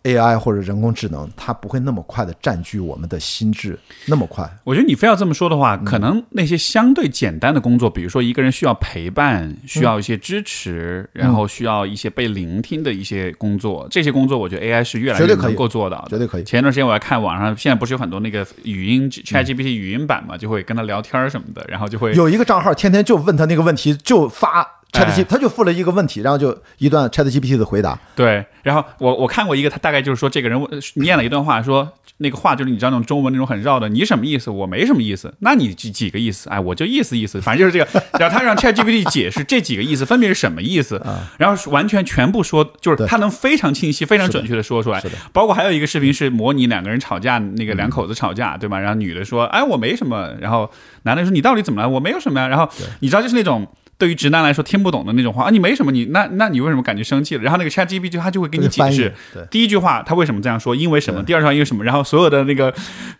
[0.08, 4.50] AI 或者人工智能它不会那么快的占据我们的心智，那么快。
[4.64, 16.08] 我觉得你非要这么说的嗯话，可能那些相对简单的工作，比如说一个人需要陪伴、需要一些支持，嗯然后需要一些被聆听的一些工作，这些工作我觉得 AI 是越来越能够做到的。
[16.10, 28.00] 绝对可以前段时间我还看网上，现在不是有很多那个语音 ChatGPT 语音版嘛，就会跟他聊天儿什么的，然后就会有一个账号天天就问他那个问题，就发 ChatGPT，、哎他就附了一个问题，然后就一段 ChatGPT 的回答。
[28.16, 34.50] 对，然后我我看过一个，他大概就是说，这个人问念了一段话，说那个话就是你知道那种中文那种很绕的，你什么意思？
[34.50, 36.50] 我没什么意思，那你几几个意思？
[36.50, 38.04] 哎，我就意思意思，反正就是这个。
[38.18, 41.00] 然后他让 ChatGPT 解释这几个意思分别是什么意思，
[41.38, 45.18] 然后完全全部说，就是他能非常清晰、非常准确的说出来是的。
[45.34, 48.80] 包括还有一个视频是模拟两个人吵架，那个两口子吵架，对吧？
[48.80, 50.72] 然后女的说，哎，我没什么，然后
[51.04, 51.90] 男的说你到底怎么了？
[51.90, 52.48] 我没有什么呀。
[52.48, 52.68] 然后
[53.02, 53.68] 你知道就是那种。
[53.98, 57.42] 对于直男来说听不懂的那种话啊，你没什么，你那那你为什么感觉生气了？
[57.42, 59.14] 然后那个 Chat GPT 他就会给你解释，
[59.50, 61.24] 第一句话他为什么这样说，因为什么？
[61.24, 61.84] 第二句话因为什么？
[61.84, 62.74] 然后所有的那个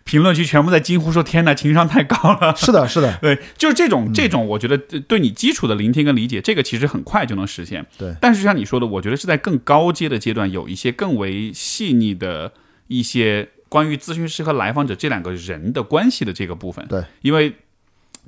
[0.04, 7.84] 评论区全部在惊呼说：“天哪，情商太高了！”是的，是的， 对，就是这种这种，我觉得对你基础的聆听跟理解，这个其实很快就能实现。
[7.98, 12.52] 对，但是像你说的，我觉得是在更高阶的阶段，有一些更为细腻的
[12.86, 16.86] 一些关于咨询师和来访者这两个人的关系的这个部分。
[16.88, 17.52] 对，因为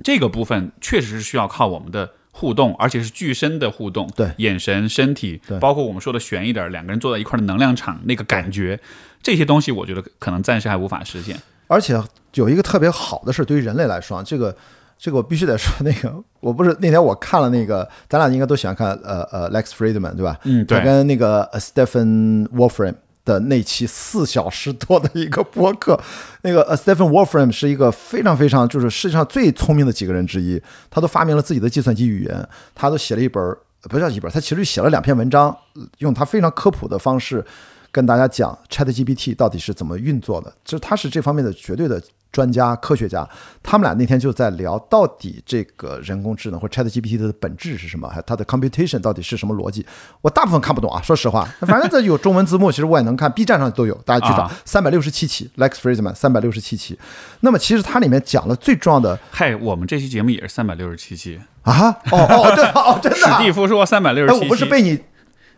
[0.03, 2.11] 这个部分确实是需要靠我们的。
[2.31, 8.79] 互动，而且是具身的互动，对，眼神、身体，包括我们说的悬一点，两个人坐在一块的能量场，那个感觉，
[9.21, 11.37] 这些东西，我觉得可能暂时还无法实现。
[11.67, 12.01] 而且
[12.33, 14.55] 有一个特别好的事，对于人类来说，这个，
[14.97, 20.39] 这个我必须得说，那个，我不是那天我看了那个，咱俩应该都喜欢看，呃呃，Lex Friedman 对吧？
[20.43, 22.95] 嗯，对，他跟那个 Stephen Wolfram。
[23.23, 25.99] 的那期四小时多的一个播客，
[26.43, 33.41] 那个呃，Stephen Wolfram 是一个非常非常就是世界上最聪明的几个人之一，他都发明了自己的计算机语言，他都写了一本，
[33.83, 35.55] 不叫一本，他其实写了两篇文章，
[35.99, 37.45] 用他非常科普的方式
[37.91, 42.01] 跟大家讲 ChatGPT 到底是怎么运作的，就是他是这方面的绝对的。
[42.31, 43.27] 专家、科学家，
[43.61, 48.07] 他们俩那天就在聊，到底这个人工智能或 Chat GPT 的本质是什么？
[48.07, 49.85] 还它的 computation 到底是什么逻辑？
[50.21, 51.43] 我大部分看不懂啊，说实话。
[51.61, 54.49] 反正这有中文字幕，其实我也能看，B 站上都有，大家去找。
[54.63, 56.97] 三百六十七期，Lex Friedman，三百六十七期。
[57.41, 59.19] 那么其实它里面讲了最重要的。
[59.29, 61.89] 嗨，我们这期节目也是三百六十七期啊！
[62.11, 63.17] 哦哦，对哦，真的。
[63.17, 64.97] 史蒂夫说三百六十七期，我不是被你。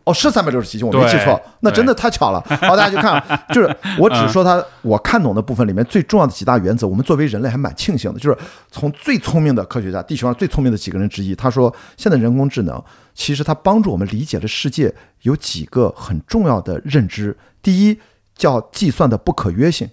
[0.06, 2.42] 哦，是三百六十七期，我没记错，那真的太巧了。
[2.62, 3.22] 好，大家去看，
[3.54, 6.86] 就是 我只说他我看懂的部分里面最重要的几大原则。
[6.86, 8.38] 我们作为人类还蛮庆幸的，就是
[8.70, 17.38] 从最聪明的科学家，地球上最聪明的几个人之一，他说，现在人工智能其实它帮助我们理解了世界有几个很重要的认知。
[17.62, 17.98] 第一，
[18.36, 19.90] 叫计算的不可约性。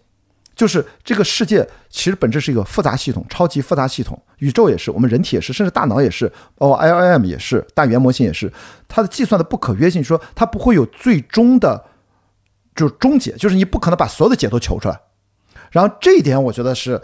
[0.60, 4.22] 就是这个世界其实本质是一个复杂系统，超级复杂系统。
[4.40, 8.52] 宇宙也是，我们人体也是，甚至大脑也是，哦，L M 也是，大语言模型也是。
[8.86, 11.82] 它的计算的不可约性，说它不会有最终的，
[12.74, 15.00] 就是终结，就是你不可能把所有的解都求出来。
[15.70, 17.00] 然后这一点，我觉得是，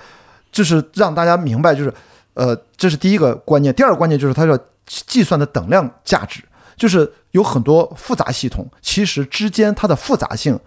[0.53, 1.91] 就是让大家明白，就是
[2.35, 3.75] 呃，这是第一个观念。
[3.75, 6.43] 第二个观念就是它要计算的等量价值，
[6.77, 10.61] 就是有很多复杂系统，其实之间它的复杂性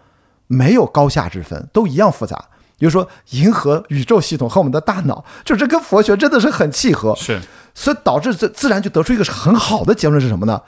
[0.48, 2.44] 没有高下之分，都一样复杂。
[2.80, 7.14] 比如说，银河宇宙系统和我们的大脑，就这跟佛学真的是很契合。
[7.16, 7.40] 是，
[7.76, 10.62] 所以导致这自然就得出一个很好的结论是什么呢？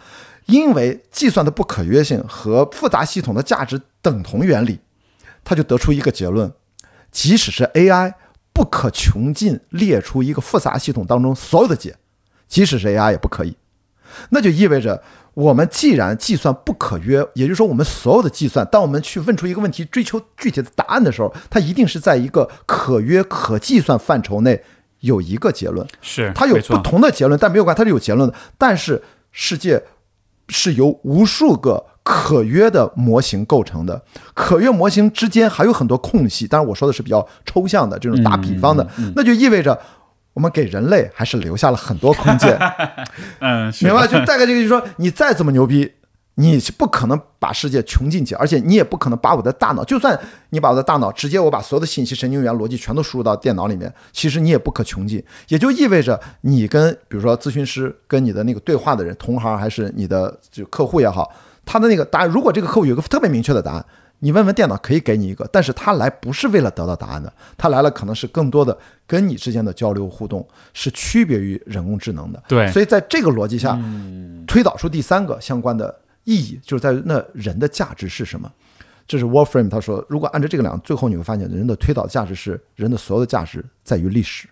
[0.47, 4.79] 因为计算的不可约性和复杂系统的价值等同原理，
[5.43, 6.51] 他就得出一个结论：
[7.11, 8.13] 即使是 AI
[8.51, 11.95] 不可穷尽列出一个复杂系统当中所有的解，
[12.47, 13.55] 即使是 AI 也不可以。
[14.29, 15.01] 那就意味着。
[15.33, 24.61] 我们既然计算不可约，也就是说，我们所有的计算，当我们去问出一个问题，追求具体的答案的时候，它一定是在一个可约可计算范畴内
[24.99, 25.87] 有一个结论。
[26.01, 28.35] 是它有不同的结论，但没有关，它是有结论的。
[28.57, 29.81] 但是世界
[30.49, 36.45] 是由无数个可约的模型构成的，可约模型之间还有很多空隙。
[36.45, 39.79] 当然，我说的是比较抽象的这种打比方的，那就意味着。
[40.41, 42.57] 我们给人类还是留下了很多空间，
[43.41, 44.07] 嗯，明白？
[44.07, 45.91] 就大概这个，就是说，你再怎么牛逼，
[46.33, 55.23] 你是不可能把世界穷尽去，而且你也不可能把我的大脑，就算你把我的大脑直接我把所有的信息、神经元、逻辑全都输入到电脑里面，其实你也不可穷尽。
[55.49, 61.31] 也就意味着，你跟比如说咨询师跟你的那个对话的人，同行还是你的就客户也好，
[61.63, 63.85] 他的那个答案，如果这个客户有个特别明确的答案。
[64.23, 72.41] 你问问电脑可以给你一个，但是他来不是为了得到答案的，他来了可能是更多的跟你之间的交流互动，是区别于人工智能的。
[72.47, 73.77] 对，所以在这个逻辑下，
[74.45, 78.51] 推导出第三个相关的意义，就是在于那人的价值是什么？
[79.07, 84.47] 这是 Warframe 他说，如果按照这个两，最后你会发现，人的推导价值是人的所有的价值在于历史，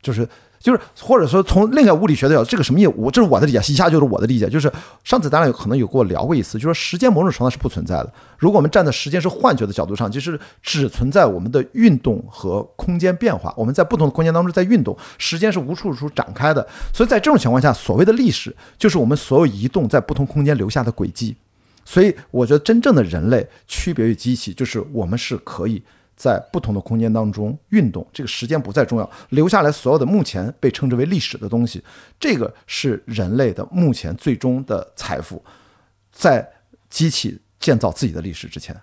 [0.00, 0.28] 就是。
[0.64, 2.92] 就是，或者说从另一个物理学的角度，这个什么意思？
[2.96, 4.48] 我这是我的理解，以下就是我的理解。
[4.48, 4.72] 就是
[5.04, 8.10] 上次咱俩有可能有跟我聊过一次，就说时间某种程度上是不存在的。
[8.38, 13.52] 如果我们站在时间是幻觉的角度上，其实只存在我们的运动和空间变化。
[13.58, 16.66] 我们在不同的空间当中在运动，时间是无处处展开的。
[16.94, 21.36] 所以在这种情况下，所谓的历史就是我们所有移动在不同空间留下的轨迹。
[21.84, 25.82] 所以我觉得真正的人类区别于机器，就是我们是可以。
[26.16, 31.82] 在不同的空间当中运动，这个时间不再重要，留下来所有的目前被称之为历史的东西，
[32.20, 35.42] 这个是人类的目前最终的财富，
[36.12, 36.48] 在
[36.88, 38.74] 机器建造自己的历史之前，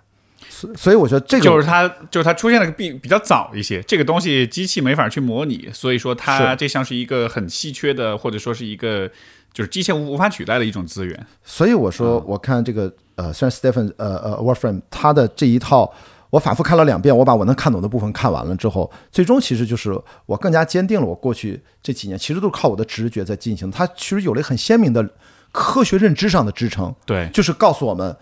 [0.50, 9.10] 所所以我觉得这个就是它，就是它出现的比比较早一些，这个东西机器没法去模拟，所以说它这像是一个很稀缺的，或者说是一个
[9.54, 11.26] 就是机械无无法取代的一种资源。
[11.42, 15.90] 所以我说，我看这个呃，虽然 Stephen 呃呃 Warframe 他的这一套。
[16.32, 19.92] 我反复看了两遍，我把我能看懂的部分看完了之后，最终其实就是
[20.24, 23.70] 我更加坚定了我过去这几年其实都是靠我的直觉在进行。
[23.70, 25.06] 它其实有了很鲜明的
[25.52, 28.16] 科学认知上的支撑，对，就是告诉我们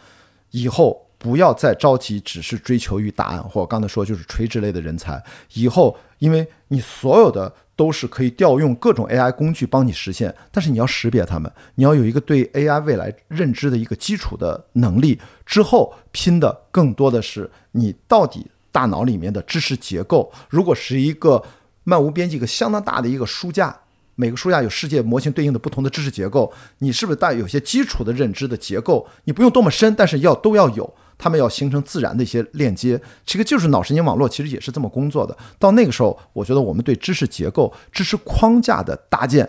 [0.51, 5.23] 以后不要再着急，只是追求于答案，或刚才说就是垂直类的人才。
[5.53, 15.19] 以后因为你所有的都是可以调用各种 AI 工具帮你实现，但是你要识别它们，你要有一个对 AI 未来认知的一个基础的能力。
[15.47, 20.31] 之后拼的更多的是你到底大脑里面的知识结构。
[20.51, 21.43] 如果是一个
[21.85, 23.75] 漫无边际、一个相当大的一个书架，
[24.15, 29.09] 每个书架有世界模型对应的不同的知识结构，你是不是带有些基础的认知的结构？
[29.25, 33.01] 你不用多么深，但是要都要有，它们要形成自然的一些链接。
[33.25, 35.37] 这个就是脑神经网络，其实也是这么工作的。
[35.59, 39.49] 到那个时候，我觉得我们对知识结构、知识框架的搭建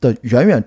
[0.00, 0.62] 的远远。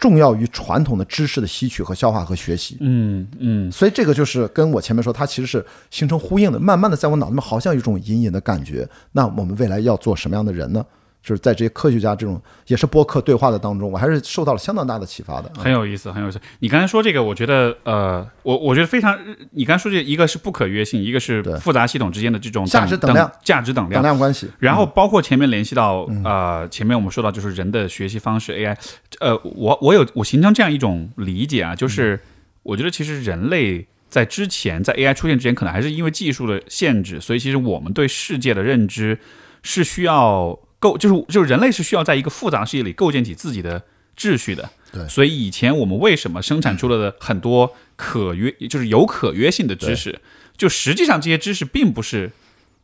[0.00, 6.60] 重要于传统的知识的吸取和消化和学习，嗯嗯，所以这个就是跟我前面说，它其实是形成呼应的。
[6.60, 8.88] 慢慢的，在我脑子里面好像有一种隐隐的感觉。
[9.10, 10.86] 那我们未来要做什么样的人呢？
[11.22, 15.52] 就是在这些科学家这种也是播客对话的当中，我还是受到了相当大的启发的。
[15.58, 16.40] 很有意思，很有意思。
[16.60, 19.18] 你刚才说这个，我觉得呃，我我觉得非常。
[19.50, 24.48] 你刚才说这一个是不可约性，一个是复杂系统之间的这种价值等量、价值等量、等量关系。
[24.58, 28.76] 然后包括前面联系到呃，前面我们说到就是人的学习方式 AI。
[29.20, 32.18] 呃，我我有我形成这样一种理解啊，就是
[32.62, 39.18] 我觉得其实人类在之前在 AI 出现之前，可能还是因为技术的限制，所以其实我们对世界的认知
[39.62, 40.58] 是需要。
[40.78, 43.82] 构就是就是人类是需要在一个复杂的世界里构建起自己的
[44.16, 45.06] 秩序的，对。
[45.08, 50.20] 所以以前我们为什么生产出了很多可约，就是有可约性的知识，
[50.56, 52.30] 就实际上这些知识并不是，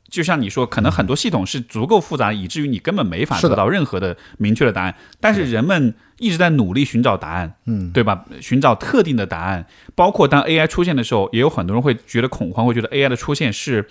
[0.08, 4.94] 就像你说，可能很多系统是足够复杂，以至于你根本没法得到任何的明确的答案。
[5.20, 8.24] 但是人们一直在努力寻找答案，嗯，对吧？
[8.40, 13.88] 寻找特定的答案，包括当 AI 出现的时候，也有很多人会觉得恐慌，会觉得 AI 的出现是。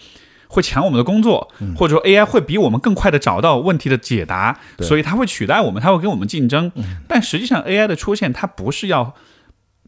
[0.54, 6.72] 会抢我们的工作，或者说 AI 会比我们更快的找到问题的解答，所以它会取代我们，它会跟我们竞争。
[7.08, 9.16] 但实际上，AI 的出现，它不是要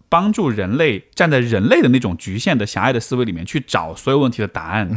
[0.09, 4.89] 帮助人类站在人类的那种局限的狭隘的思维里面去找所有问题的答案。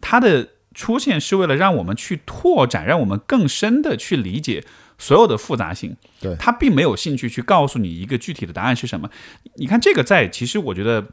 [0.00, 4.62] 它的出现是为了让我们去拓展，让我们更深的去理解
[4.96, 5.96] 所有的复杂性。
[6.20, 9.10] 对，它并没有兴趣去告诉你一个具体的答案是什么。
[9.56, 11.04] 你看这个，在其实我觉得。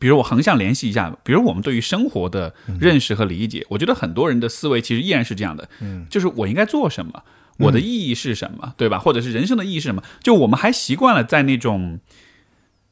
[0.00, 7.22] 比如我横向联系一下，比如我们对于生活的认识和理解，我觉得很多人的思维其实依然是这样的，嗯，就是我应该做什么，
[7.58, 8.98] 我的意义是什么，对吧？
[8.98, 10.02] 或者是人生的意义是什么？
[10.22, 12.00] 就我们还习惯了在那种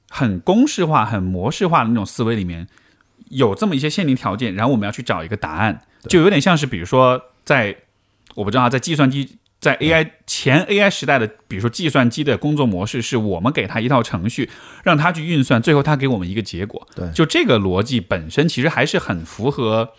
[0.09, 2.69] 很公式化、很模式化的那种思维里面，
[3.31, 7.77] 有这么一些限定条件，然后我们要去找一个答案，就有点像是比如说在
[8.35, 9.39] 我不知道在计算机。
[9.61, 14.49] 在 AI 前 AI 时代的，比如说计算机的工作模式，是我们给它一套程序，
[14.83, 16.89] 让它去运算，最后它给我们一个结果。
[16.97, 19.91] 对，就这个逻辑本身其实还是很符合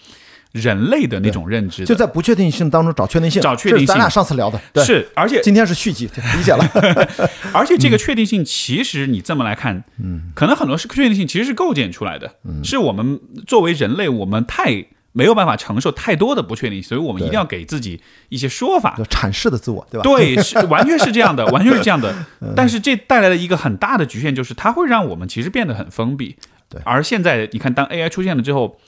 [0.51, 1.85] 人类的那种认知。
[1.85, 3.85] 就在不确定性当中找确定性，找确定性。
[3.85, 6.67] 咱俩上次聊的，是，而且今天是续集，理解了。
[7.53, 14.87] 而且这个确定性，其实你这么来看，嗯，可能很多是确定性其实是构建出来的，嗯，是我们作为人类，我们太。
[15.13, 20.03] 没有办法承受太多的不确定，所以我们一定要给自己一些说法，阐释的自我，对吧？
[20.03, 22.13] 对，是 完全是这样的，完全是这样的。
[22.55, 26.37] 但是这带来的一个很大的局限，就是它会让我们其实变得很封闭。
[26.69, 26.81] 对。
[26.85, 28.79] 而现在你看，当 AI 出现了之后，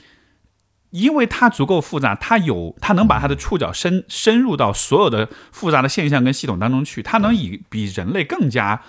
[0.91, 8.81] 因为它足够复杂，它有它能把它的触角深深入到所有的复杂的现象跟系统当中去，它能以比人类更加。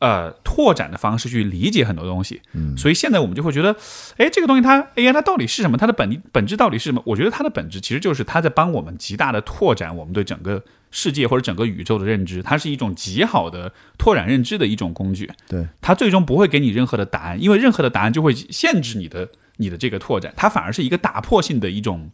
[0.00, 3.74] 呃，拓展的方式去理解很多东西，嗯，所以现在我们就会觉得，
[4.16, 5.76] 哎，这个东西它 AI 它到底是什么？
[5.76, 7.02] 它的本本质到底是什么？
[7.04, 15.28] 我觉得它的本质其实就是它在帮我们极大的拓展我们对整个世界或者整个宇宙的认知，它是一种极好的拓展认知的一种工具。
[15.48, 22.08] 对，它最终不会给你任何的答案，因为任何的答案就会限制你的你的这个拓展，它反而是一个打破性的一种。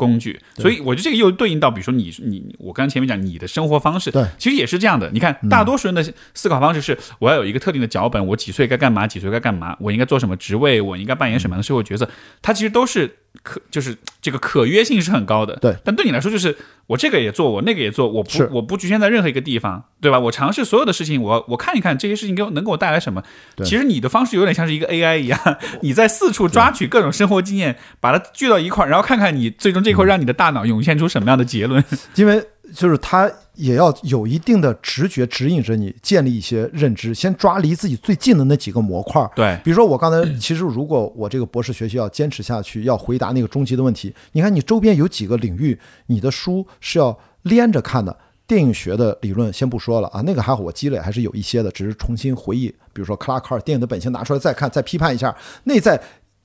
[0.00, 5.10] 工具，所以我觉得这个又对应到，比如说你你我刚才前面讲你的生活方式，对，其实也是这样的。
[5.12, 12.08] 你看，大多数人的思考方式是，我要有一个特定的脚本，我几岁该干嘛，几岁该干嘛，我应该做什么职位，我应该扮演什么样的社会角色，
[12.40, 15.56] 它其实都是可，就是这个可约性是很高的。
[15.56, 16.56] 对，但对你来说，就是
[16.86, 20.18] 我这个也做，我那个也做，我不我不局限在任何一个地方，对吧？
[20.18, 23.22] 我尝试所有的事情，我我看一看这些事情给我能给我带来什么。
[23.64, 25.38] 其实你的方式有点像是一个 AI 一样，
[25.82, 30.60] 你在四处抓取各种生活经验，把它聚到一块儿，然后看看你最终这块让你的大脑。
[30.70, 31.82] 涌现出什么样的结论？
[32.14, 32.40] 因为
[32.74, 33.28] 就是他
[33.60, 39.24] 也要有一定的直觉指引着你建立一些认知，先抓离自己最近的那几个模块。
[39.36, 48.16] 对，比如说我刚才其实如果我这个博士学习要坚持下去，要回答那个终极的问题，你看你周边有几个领域，你的书是要连着看的。
[48.46, 52.68] 电影学的理论先不说了啊，那个还好，我积累还是有一些的，只是重新回忆。
[52.92, 56.00] 比如说克拉克尔《电影的本性》拿出来再看，再批判一下，那在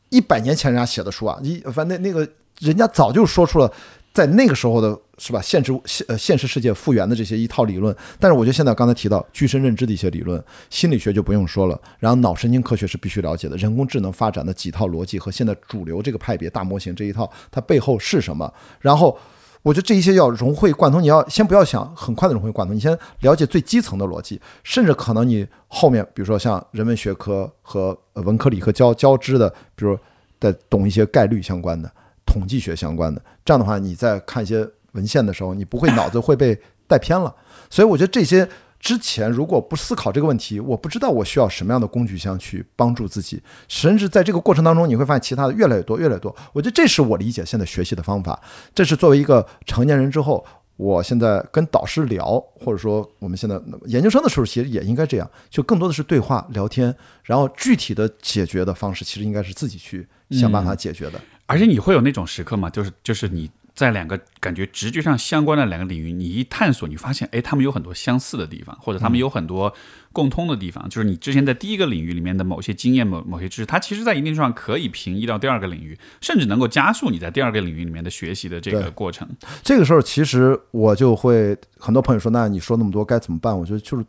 [0.09, 2.27] 一百年前人家写的书啊，一反正那那个。
[2.61, 3.69] 人家早就说出了
[4.13, 7.95] 在那个时候的是吧现实现呃现实世界复原的这些一套理论。
[8.19, 19.17] 但是我觉得现在刚才提到具身认知的一些理论，心理学就不用说了，然后脑神经科学是必须了解的，人工智能发展的几套逻辑和现在主流这个派别大模型这一套它背后是什么，然后。
[19.65, 29.97] 我觉得这一些要融会贯通，你要先不要想很快的融会贯通，你先了解最基层的逻辑，甚至可能你后面，比如说像人文学科和文科理科交交织的，比如
[30.39, 31.91] 在懂一些概率相关的、
[32.27, 37.33] 统计学相关的，这样的话，你再看一些文献的时候，你不会脑子会被带偏了。
[37.69, 38.49] 所以我觉得这些。
[38.77, 46.35] 之前如果不思考这个问题，我不知道我需要什么样的工具箱去帮助自己，甚至在这个过程当中，你会发现其他的越来越多，越来越多。
[46.53, 48.39] 我觉得这是我理解现在学习的方法。
[48.75, 61.19] 这是作为一个成年人之后，我现在跟导师聊，或者说我们现在研究生的时候，其实也应该这样，就更多的是对话聊天，然后具体的解决的方式，其实应该是自己去想办法解决的。
[61.47, 62.69] 而且你会有那种时刻吗？
[62.69, 63.49] 就是就是你。
[63.75, 69.73] 在两个感觉直觉上相关的两个领域，你一探索，你发现，哎，他们有很多相似的地方，或者他们有很多
[70.13, 70.87] 共通的地方。
[70.87, 79.27] 就是你之前在第一个领域里面的某些经验、某某些知识，它其实在一定程度上可以平移到第二个领域，甚至能够加速你在第二个领域里面的学习的这个过程。
[79.61, 83.57] 这个时候，其实我就会很多朋友说，那你说那么多该怎么办？
[83.59, 84.05] 我觉得就是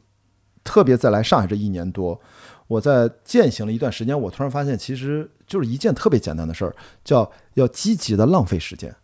[0.62, 2.20] 特别在来上海这一年多，
[2.68, 8.94] 我在践行了一段时间，我突然发现，其实就是一件特别简单的事儿，叫要积极的浪费时间。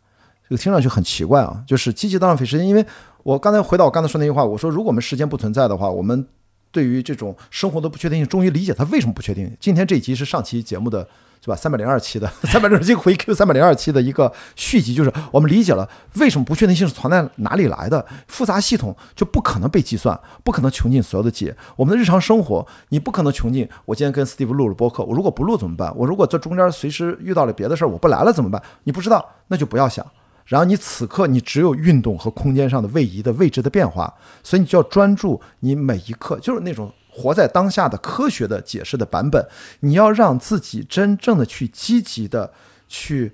[0.48, 2.66] 这个听上去很奇怪啊，就是积极的浪费时间。
[2.66, 2.84] 因为
[3.22, 6.26] 我刚才回到我刚才说那句话，我说如果我们时间不存在的话，我们
[6.70, 9.56] 对于这种生活的不确定性，终于理解它为什么不确定。
[9.60, 11.06] 今天这一集是上期节目的，
[11.40, 11.56] 是吧？
[11.56, 18.04] 三百零二期的 三百六十七回 Q 三百零二期的一个续集，就是我们理解了为什么不确定性是存在哪里来的。
[18.26, 21.54] 复杂系统就不可能被计算，不可能穷尽所有的解。
[21.76, 23.68] 我们的日常生活，你不可能穷尽。
[23.84, 25.92] 我今天跟 Steve 录了播客，我如果不录怎么办？
[25.96, 28.62] 我如果这中间随时遇到了别的事儿，我不来了怎么办？
[28.84, 30.04] 你不知道，那就不要想。
[30.44, 34.12] 然后你此刻你只有运动和空间上的位移的位置的变化，
[34.42, 39.46] 所以你就要专注你每一刻，就是那种活在当下的科学的解释的版本。
[39.80, 42.52] 你要让自己真正的去积极的
[42.88, 43.32] 去，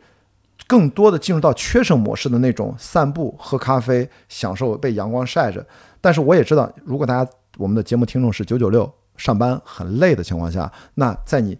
[0.66, 5.66] 更多的进入到缺省模式的那种散步、喝咖啡、享受被阳光晒着。
[6.00, 11.58] 但是我也知道，如果大家我们的节目听众是九九六上班很累的情况下，那在你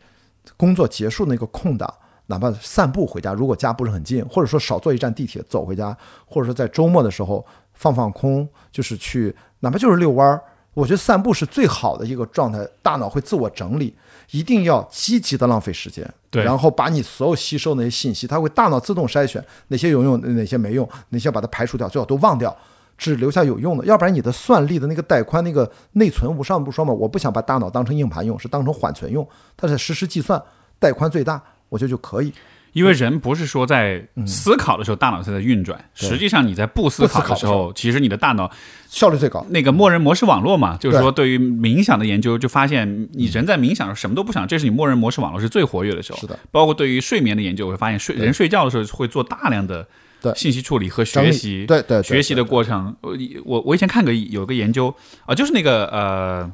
[0.57, 1.93] 工作结束那个空档。
[2.29, 10.41] 哪怕散步回家，如果家不是很近，或者说少坐一站地铁走回家，或者说在周末的时候放放空，就是去哪怕就是遛弯儿，
[10.75, 13.95] 我觉得散步是最好的一个状态，大脑会自我整理。
[14.31, 22.55] 一定要积极的浪费时间，对，然后把你所有吸收那些信息，它会大脑自动筛选哪些有用，哪些没用，哪些把它排除掉，最好都忘掉，
[22.99, 23.87] 只留下有用的。
[23.87, 29.27] 要不然你的算力的那个带宽、那个内存，我上不说嘛，我不想把大脑当成硬盘用，是当成缓存用，
[29.57, 30.43] 它是实时计算，
[30.79, 31.43] 带宽最大。
[31.69, 32.33] 我觉得就可以，
[32.73, 38.51] 因为人不是说在思考的时候大脑才在运转，实际上你在不思考的时候，其实你的大脑
[38.89, 39.45] 效率最高。
[39.51, 41.29] 那个默认模式网络嘛，就是说对。
[41.29, 46.19] 于冥想的研究就发现，你人在冥想的时候什么都不想，这是你默认模式网络是最活跃的时候。
[46.19, 49.87] 是的，包括对于睡眠的研究，我会发现睡人睡觉的时候会做大量的
[50.35, 52.97] 信息处理和学习，对对学习的过程。
[53.03, 53.15] 我
[53.45, 54.95] 我我以前看过有个研究
[55.27, 56.51] 啊，就是那个呃。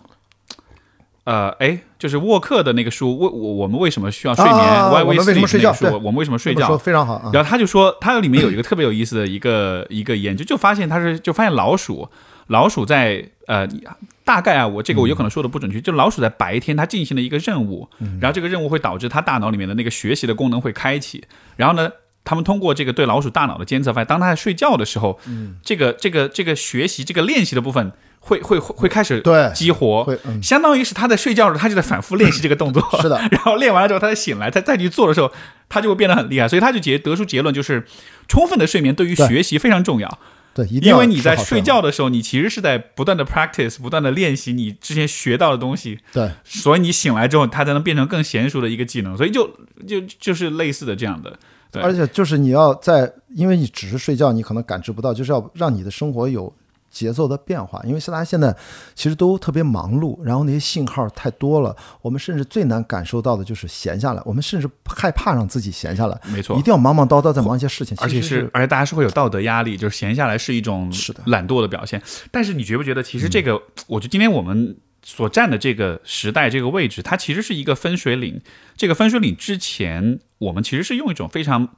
[1.24, 4.54] 呃，哎，就是沃克的那个书，为我我们为什么需要睡眠
[4.90, 5.90] ？Why we sleep？
[5.92, 6.76] 我们为什么睡觉？
[6.76, 7.30] 非常好。
[7.32, 12.06] 然后他就说，他里面有一个特别有意思的一个 一个研究，就发现他是就发现老鼠，
[12.48, 13.66] 老鼠在呃
[14.22, 17.88] 大概啊，我这个我有可能说的不准确，就老鼠在白天它进行了一个任务，
[18.20, 21.24] 然后这个任务会导致它大脑里面的那个学习的功能会开启，
[21.56, 21.90] 然后呢，
[22.24, 25.20] 他们通过这个对老鼠大脑的监测，发现当它在睡觉的时候，
[25.62, 27.92] 这个这个这个学习这个练习的部分。
[28.26, 32.82] 会会会会开始对激活，相当于是他在睡觉的时候，他就在反复练习这个动作。
[33.02, 35.30] 是的，然后练完了之后，他再醒来，他再去做的时候，
[35.68, 36.48] 他就会变得很厉害。
[36.48, 37.86] 所以他就结得出结论，就是
[38.26, 40.18] 充分的睡眠对于学习非常重要。
[40.54, 45.98] 对，一定因为你在睡觉的时候，你其实是在不断的 practice，不断的练习你之前学到的东西。
[46.10, 49.14] 对，所以你醒来之后，它才能变成更娴熟的一个技能。
[49.14, 49.46] 所以就
[49.86, 51.38] 就就是类似的这样的。
[51.74, 56.50] 对，而且就是你要在，因为你只是睡觉，你可能感知不到，就是要让你的生活有。
[56.94, 58.56] 节奏的变化，因为大家现在
[58.94, 64.22] 其实都特别忙碌，然后那些信号太多了，我们甚至最难感受到的就是闲下来。
[64.24, 70.88] 我们甚至害怕让自己闲下来，没错，一定要忙忙叨叨在忙一些事情，而且是而且大家是会有道德压力，就是闲下来是一种
[71.24, 72.00] 懒惰的表现。
[72.30, 78.40] 但是你觉不觉得，其实这个，我觉得今天我们所站的这个时代这个位置，它其实是一个分水岭。
[78.76, 81.76] 这个分水岭之前，我们其实是用一种非常。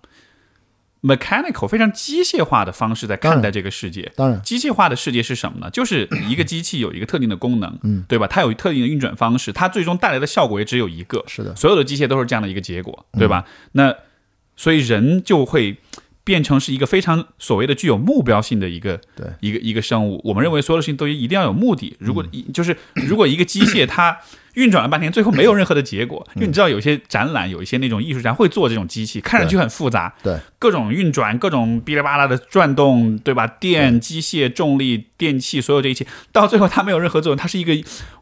[1.02, 4.10] mechanical 非常机械化的方式在看待这个世界。
[4.16, 5.70] 当然，机械化的世界是什么呢？
[5.70, 8.26] 就是一个机器有一个特定的功能，嗯，对吧？
[8.26, 11.22] 它有特定的运转方式，它最终带来的效果也只有一个。
[11.28, 13.44] 是的，所有的机械都是这样的一个结果，对吧？
[13.72, 13.94] 那
[14.56, 15.76] 所以人就会
[16.26, 20.20] 变成是一个非常所谓的具有目标性的一个对一个一个生物。
[20.24, 21.96] 我们认为所有的事情都一定要有目的。
[22.00, 24.18] 如果就是如果一个机械它
[24.54, 33.46] 运转了半天，最后没有任何的结果，因为你知道有些展览，有一些那种艺术家会做这种机器，看上去很复杂，对，各种运转，各种哔哩吧啦的转动，对吧？
[33.46, 37.72] 电、机械、重力、电器，所有这一切，到最后它没有任何作用，它是一个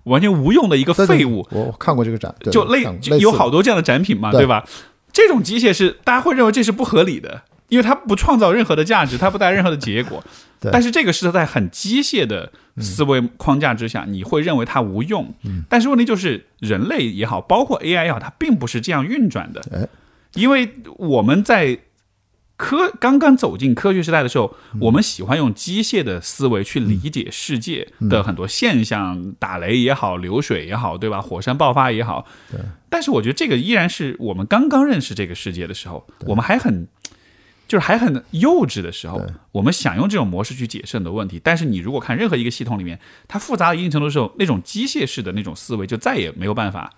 [0.02, 1.46] 完全无用的一个废物。
[1.50, 2.84] 我我看过这个展，就类
[3.18, 4.68] 有好多这样的展品嘛，对对吧？
[5.12, 10.22] 这种机械是大家会认为这是不合理的，因为它不创造任何的价值，它不带任何的结果。
[10.72, 15.34] 但是这个是在很机械的思维框架之下，你会认为它无用。
[15.68, 19.60] 但是问题就是，人类也好，包括 AI 也好，它并不是这样运转的。
[19.72, 19.86] 哎
[20.34, 21.78] 因为我们在
[22.56, 31.20] 科刚刚走进科学时代的时候，我们喜欢用机械的思维去理解世界的很多现象，打雷也好，流水也好，对吧？
[31.20, 32.26] 火山爆发也好。
[32.88, 36.88] 但是我觉得这个依然是我们刚刚认识这个世界的时候，我们还很。
[37.74, 39.20] 就是还很幼稚的时候，
[39.50, 41.40] 我们想用这种模式去解释很多问题。
[41.42, 42.96] 但是你如果看任何一个系统里面，
[43.26, 46.94] 它复杂到一定程度的时候，那种机械式的那种思维就再也没有办法，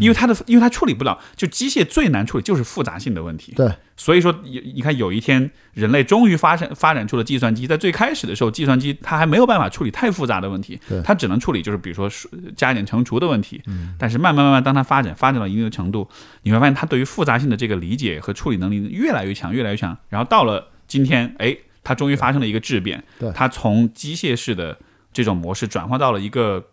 [0.00, 3.52] 因为它的因为它处理不了，就机械最难处理就是复杂性的问题。
[3.54, 12.10] 对所以说，有你看，有一天人类终于发生发展出了计算机，在最开始的时候，计算机它还没有办法处理太复杂的问题对，它只能处理就是比如说
[12.54, 13.62] 加减乘除的问题。
[13.98, 16.06] 但是慢慢慢慢，当它发展发展到一定的程度，
[16.42, 19.96] 你会发现它对于复杂性的这个理解和处理能力越来越强，越来越强。
[20.08, 24.78] 然后到了今天，哎，它终于发生了一个质变对，它从机械式的
[25.14, 26.66] 这种模式转化到了一个，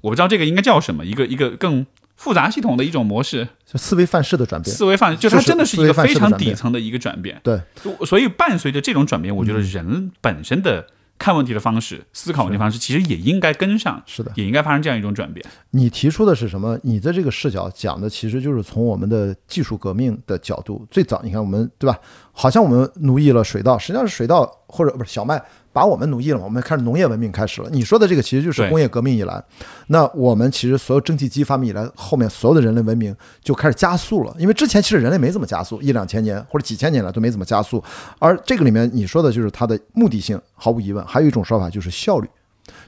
[0.00, 1.84] 我不知道这个应该叫什么，一个一个更
[2.18, 3.48] 复杂系统的一种模式。
[3.64, 7.40] 就思维范式的转变，思维范，就它真的是一个非常底层的一个转变。
[7.42, 7.58] 对
[8.04, 10.86] 所以伴随着这种转变，我觉得人本身的
[11.18, 14.32] 看问题的方式、思考问题方式，其实也应该跟上，是的。
[14.36, 15.44] 也应该发生这样一种转变。
[15.72, 16.78] 你提出的是什么？
[16.82, 21.98] 你的这个视角讲的其实就是从我们的技术革命的角度，最早你看我们对吧？
[22.32, 25.42] 好像我们奴役了水稻，实际上是水稻或者不是小麦
[25.78, 26.44] 把我们奴役了嘛？
[26.44, 27.70] 我们开始农业文明开始了。
[27.70, 29.40] 你说的这个其实就是工业革命以来，
[29.86, 34.34] 那我们其实所有蒸汽机发明以来，后面所有的人类文明就开始加速了。
[34.40, 37.80] 因为之前其实人类没怎么加速，一两千年或者几千年来都没怎么加速。
[38.18, 41.06] 而这个里面你说的就是它的目的性，毫无疑问。
[41.06, 42.28] 还有一种说法就是效率。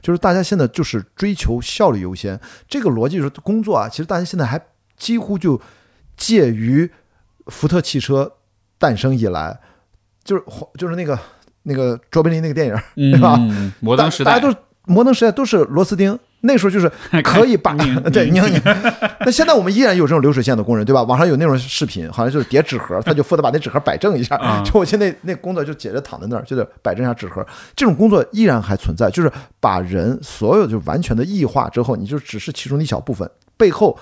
[0.01, 2.37] 就是大家现在就是追求效率优先，
[2.67, 4.59] 这个逻辑是工作啊，其实大家现在还
[4.97, 5.59] 几乎就
[6.17, 6.91] 介于
[7.47, 8.33] 福特汽车
[8.77, 9.59] 诞生以来，
[10.23, 10.43] 就是
[10.77, 11.17] 就是那个
[11.63, 13.39] 那个卓别林那个电影，嗯，对吧
[13.79, 16.91] 摩登时代，大家都摩登时代都是螺丝钉，那时候就是
[17.23, 17.73] 可以把
[18.11, 18.61] 对拧拧拧。
[19.19, 21.03] 那现在我们依然有这种流水线的工人，对吧？
[21.03, 24.35] 网上有那种视频，好像就是叠纸盒，他就负责把那纸盒摆正一下。
[24.37, 27.45] 啊就我现在那工作就姐姐躺在那儿，就得摆正一下纸盒。
[27.75, 34.01] 这种工作依然还存在，就是把人所有就完全的异化之后，你就只是其中的一小部分，背后他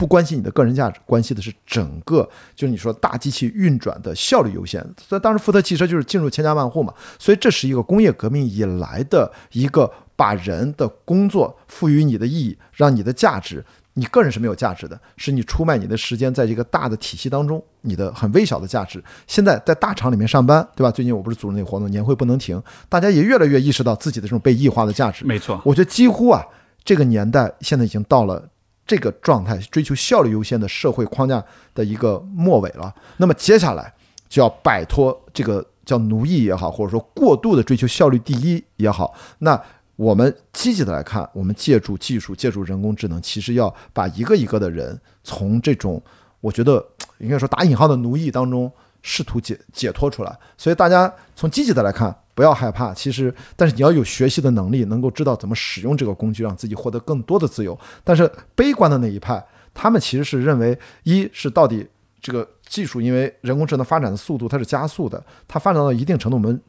[0.00, 2.26] 不关心你的个人价值，关系的是整个，
[2.56, 4.82] 就是你说大机器运转的效率优先。
[4.98, 13.62] 所以当时福特汽车就是进入千家万户嘛，所以这是一个工业革命以来的一个把人的工作赋予你的意义，让你的价值。
[13.92, 19.04] 你个人是没有价值的，是你出卖你的时间，在一个大的体系当中，你的很微小的价值。
[19.26, 20.90] 现在在大厂里面上班，对吧？
[20.90, 25.26] 最近我不是组织那个活动，年会不能停，大家也越来越意识到自己的这种被异化的价值。
[25.26, 26.42] 没错，我觉得几乎啊，
[26.82, 28.48] 这个年代现在已经到了
[28.90, 32.92] 这个状态，追求效率优先的社会框架的一个末尾了。
[33.18, 33.94] 那么接下来
[34.28, 39.62] 就要摆脱这个叫奴役也好，或者说过度的追求效率第一也好，那。
[40.00, 46.02] 我们积极的来看，我们借助技术，借助人工智能，其实要把一个一个的人从这种
[46.40, 46.82] 我觉得
[47.18, 48.72] 应该说打引号的奴役当中
[49.02, 50.38] 试图解解脱出来。
[50.56, 52.92] 所以大家从积极的来看，不要害怕。
[52.94, 57.78] 其实，但是你要有学习的能力，能够知道怎么使用这个工具，让自己获得更多的自由。
[58.02, 61.86] 但是悲观的那一派，他们其实是认为，一是到底
[62.20, 66.60] 这个技术，因为人工智能发展的速度它是加速的，它发展到一定程度，我们。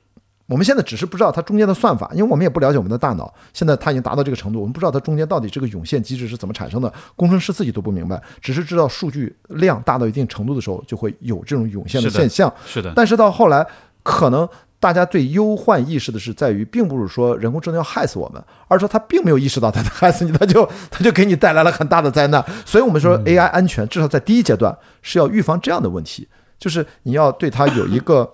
[0.51, 3.33] 我们现在只是不知道它中间的算法，因为我们也不了解我们的大脑。
[3.53, 12.53] 现在它已经达到这个程度，我们不知道它中间到底这个涌现机制是怎么产生的，工程师自己都不明白，只是知道数据量大到一定程度的时候，就会有这种涌现的现象。
[12.65, 13.65] 是的，但是到后来，
[14.03, 14.45] 可能
[14.77, 22.43] 大家对忧患意识的是在于，并不是说人工智能要害死我们，而是说它并没有意识到它在害死你，它就 它就给你带来了很大的灾难。
[22.65, 26.27] 所以我们说 AI 安全，至少在第一阶段是要预防这样的问题，
[26.59, 28.29] 就是你要对它有一个，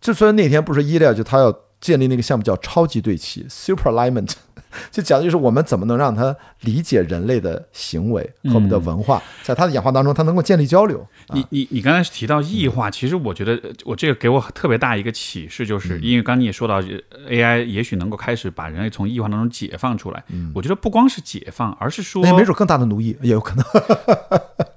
[0.00, 4.32] 就说那天不是伊利亚就他要建立那个项目叫超级对齐 （Super Alignment）。
[4.90, 11.06] 就讲的就是我们怎么能让他理解人类的行为和我们的文化，在他的演化当中，他能够建立交流。
[11.32, 20.22] 你你你刚才提到异化，其实我觉得呃我这个给我特别大一个启示，嗯就是因为刚刚你也说到呃 AI 也许能够开始把人类从异化当中解放出来。
[20.28, 23.64] 嗯我觉得不光是解放，而是说那也没准更大的奴役也有可能，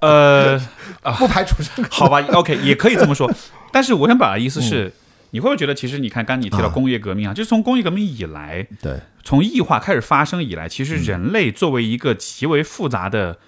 [0.00, 0.58] 呃，
[1.18, 1.88] 不排除这个。
[1.90, 3.30] 好吧，OK，也可以这么说。
[3.70, 4.90] 但是我想表达的意思是，
[5.30, 13.38] 你会不会觉得，其实你看，刚刚你提到工业革命啊，就是从工业革命以来，对，从异化开始发生以来，其实人类作为一个极为复杂的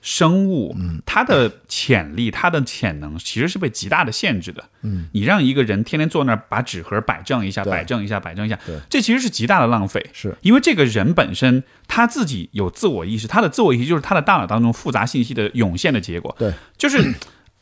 [0.00, 0.76] 生物，
[1.06, 4.64] 它的潜力、它的潜能其实是被极大的限制的。
[4.82, 10.04] 嗯，你让一个人天天坐那儿把纸盒摆正一下，摆正一下，摆正一下对，这其实是极大的浪费。
[10.12, 10.36] 是。
[10.42, 16.34] 因为这个人本身他自己有自我意识，他的自我意识就是他的大脑当中复杂信息的涌现的结果。
[16.36, 17.14] 对，就是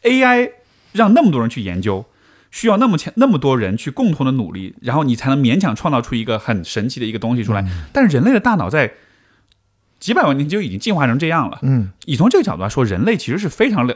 [0.03, 0.51] AI
[0.93, 2.03] 让那么多人去研究，
[2.51, 7.63] 需要那么强那么多人去共同的努力，然后你才能勉强创造出一个很神奇的一个东西出来。
[7.63, 8.93] 嗯但是人类的大脑在
[9.99, 11.59] 几百万年就已经进化成这样了。
[11.63, 13.95] 嗯，你从这个角度来说，人类其实是非常了，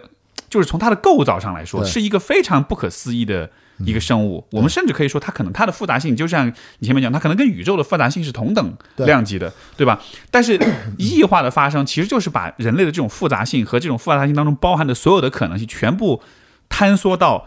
[0.50, 4.46] 就是从它的构造上来说，是一个非常不可思议的一个生物。
[4.52, 6.46] 我们甚至可以说，它可能它的复杂性，就像
[6.78, 9.98] 你前面讲，它可能跟宇宙的复杂性是同等量级的，对吧？
[10.30, 10.60] 但是
[10.98, 16.22] 异化的发生，其实就是把人类的这种复杂性和这种复杂性当中包含的所有的可能性，全部
[16.68, 17.46] 坍缩到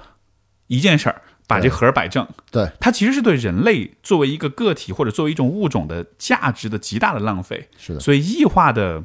[0.68, 1.22] 一件事儿。
[1.50, 7.70] 把这盒儿摆正，对，它其实是对人类作为一个个体或者作为一种物种的价值的极大的浪费。
[7.78, 9.02] 是的，所以异化的，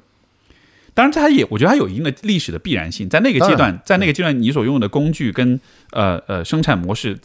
[0.92, 3.08] 当然它也，我觉得它有一定的历史的必然性。
[3.08, 5.60] 在那个阶段，在那个阶段，你所用的工具跟
[5.92, 7.16] 呃呃生产模式，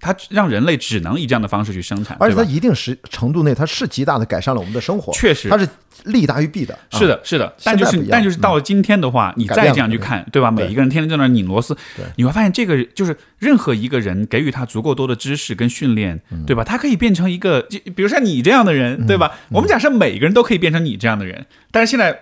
[0.00, 2.42] 它让人类只能以这样的方式去生产，而且它？
[2.44, 5.66] 一定是程度内，它是极大的改善了我们的生活，确实它是
[6.04, 6.74] 利大于弊的。
[6.90, 10.50] 啊是，的，是的，但就是但就是到了今天的话，你再这样去看，对吧？
[10.50, 11.76] 每一个人天天在那拧螺丝，
[12.16, 16.64] 你会发现这个就是任何一个人给予他足够多的知识跟训练，嗯对吧？
[16.64, 19.30] 他可以变成一个，就比如像你这样的人，对吧？
[19.50, 22.20] 我们假设每个人都可以变成你这样的人，但是现在，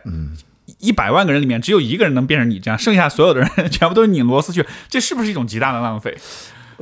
[0.79, 6.17] 一百万个人里面只有一个人能变成你这样，剩下所有的人 全部都是拧螺丝去，这是不是一种极大的浪费？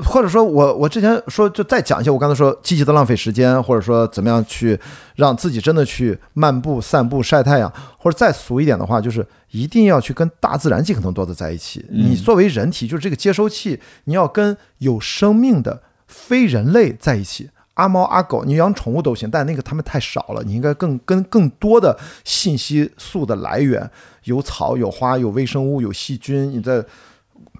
[0.04, 4.78] 或者说我我之前说就再讲一下，我刚才说积极的浪费时间，或者说怎么样去
[5.16, 11.84] 让自己真的去漫步、散步、晒太阳，或者再俗一点的话，就是一定要去跟大自然尽可能多的在一起。
[11.90, 17.50] 你作为人体，就是这个接收器，你要跟有生命的非人类在一起。
[17.74, 23.90] 阿猫阿狗，你养宠物都行，但那个它们太少了，你应该更跟更多的信息素的来源，
[24.24, 26.84] 有草有花有微生物有细菌，你在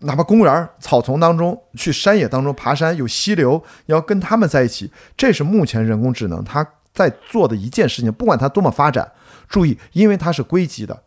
[0.00, 8.12] 哪怕公园儿草丛当中，去山野当中爬山，有溪流，你要跟他们在一起，这是目前人工智能它在做的一件事情。
[8.12, 9.12] 不管它多么发展，
[9.48, 11.02] 注意，因为它是硅基的，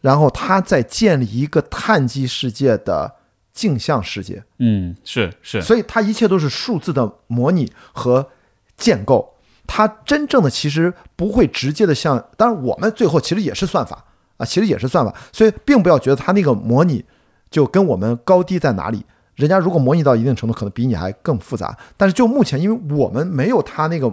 [0.00, 3.16] 然后它在建立一个碳基世界的
[3.52, 8.28] 镜像世界，嗯，是是，所以它一切都是数字的模拟和
[8.76, 9.36] 建构。
[9.66, 14.04] 它真正的其实不会直接的像，当然我们最后其实也是算法
[14.36, 17.04] 啊，其实也是算法，所以并不要觉得它那个模拟
[17.50, 19.04] 就跟我们高低在哪里。
[19.34, 21.76] 人家如果模拟到一定程度，可能比你还更复杂。
[21.96, 24.12] 但是就目前，因为我们没有他那个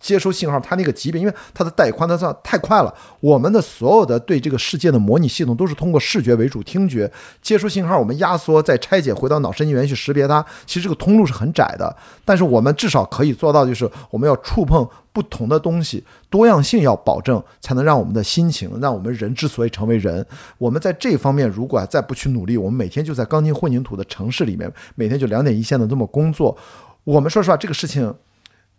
[0.00, 2.94] 接收信号，它那个级别，因为它的带宽它算太快了。
[3.20, 7.10] 我们的所有的对这个世界的模拟系统都是通过视觉为主，听觉
[7.42, 10.44] 接收信号，我们压缩再拆解，回到脑神经元去识别它。
[10.66, 11.94] 其实这个通路是很窄的，
[12.24, 20.24] 但是我们至少可以做到，就是我们要触碰不同的东西，多样性要保证，才能让我们的心情，让我们人之所以成为人。
[20.58, 26.56] 我们在这方面如果再不去努力，我们每天就在钢筋混凝土的城市里面，每天就两点一线的这么工作。
[27.02, 28.14] 我们说实话，这个事情。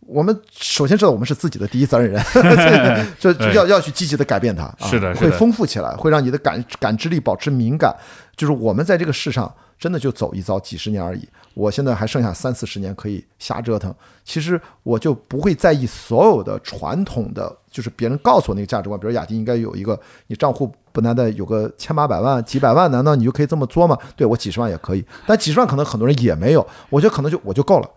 [0.02, 2.24] 我们首先知道我们是自己的第一责任人，
[3.20, 7.96] 就就要要去积极的改变它，啊会是的会丰富起来，会让你的感感知力保持敏感。
[8.36, 11.28] 就是我们在这个世上真的就走一遭几十年而已。
[11.54, 13.94] 我现在还剩下三四十年可以瞎折腾，
[14.24, 23.98] 其实我就不会在意所有的传统的，就是别人告诉我那个价值观，比如雅迪应该有一个，你账户不难的有个千八百万、几百万，难道你就可以这么作吗？
[24.16, 27.90] 对我几十万也可以，但几十万可能很多人也没有，我觉得可能就我就够了。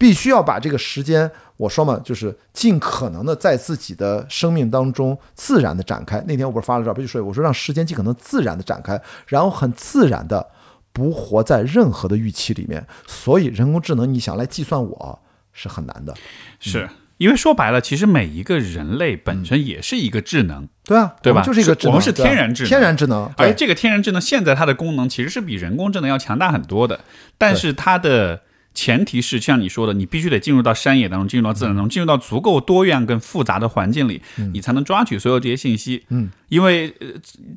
[0.00, 6.24] 必须要把这个时间，我说嘛，就是尽可能的在自己的生命当中自然的展开。
[6.26, 10.48] 那天我不是发了照片，就说我说让时间尽可能自然的展开，然后很自然的
[10.90, 12.86] 不活在任何的预期里面。
[13.06, 15.18] 所以人工智能你想来计算我
[15.52, 16.14] 是很难的，
[16.58, 16.88] 是。
[17.18, 21.42] 因为说白了，其实每一个人类本身也是一个智能，对啊，对吧？
[21.42, 22.68] 就是一个智能，我们是天然智能。
[22.70, 23.46] 天然智能，对。
[23.46, 27.00] 而这个天然智能现在它的功能其实是比人工智能要强大很多的，
[27.36, 28.40] 但是它的
[28.72, 36.04] 前提是像你说的，你必须得进入到山野当中，进入到自然当中，进入到足够多样跟复杂的环境里，你才能抓取所有这些信息。
[36.08, 37.08] 嗯，因为呃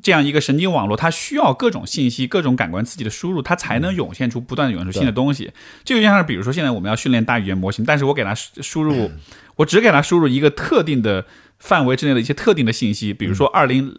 [0.02, 5.52] 这样一个神经网络，它需要各种信息、各种感官刺激的输入，它才能涌现出不断的涌现出新的东西。
[5.84, 9.10] 就像是比如说现在我们要训练大语言模型，但是我给它输输入，
[9.56, 11.24] 我只给它输入一个特定的
[11.58, 13.98] 范围之内的一些特定的信息，比如说二零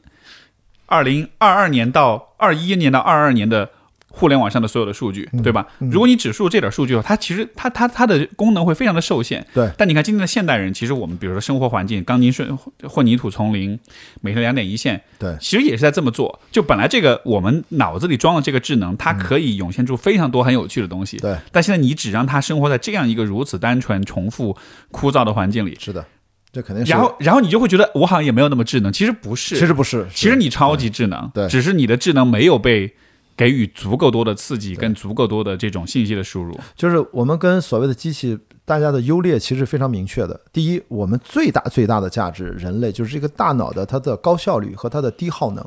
[0.86, 3.72] 二零二二年到二一年到二二年的
[4.16, 5.68] 互联网上的所有的数据，对吧？
[5.80, 9.46] 如果你只输入这点数据的话，它其实它它它的功能会非常的受限。
[9.54, 9.70] 对。
[9.78, 13.78] 但你看今天的现代人，其实我们比如说生活环境，钢筋混混凝土丛林，
[14.22, 16.40] 每天两点一线，对，其实也是在这么做。
[16.50, 21.18] 就本来这个我们脑子里装的这个智能，它可以涌现出非常多很有趣的东西。
[21.18, 21.36] 对。
[21.52, 24.56] 但现在你只让它生活在这样一个如此单纯、重复、
[24.92, 26.06] 枯燥的环境里，是的。
[26.54, 32.96] 这肯定是，然后，然后你就会觉得我好像也没有那么智能，其实不是，其实不是，其实你超级智能，对，只是你的智能没有被
[33.36, 36.58] 给予足够多的刺激跟足够多的这种信息的输入。
[36.76, 40.40] 就是我们跟所谓的机器，大家的优劣其实非常明确的。
[40.54, 45.66] 第一，我们最大最大的价值，人类就是这个大脑的它的高效率和它的低耗能，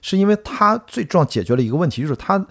[0.00, 2.44] 是因为它最重要解决了一个问题，就是它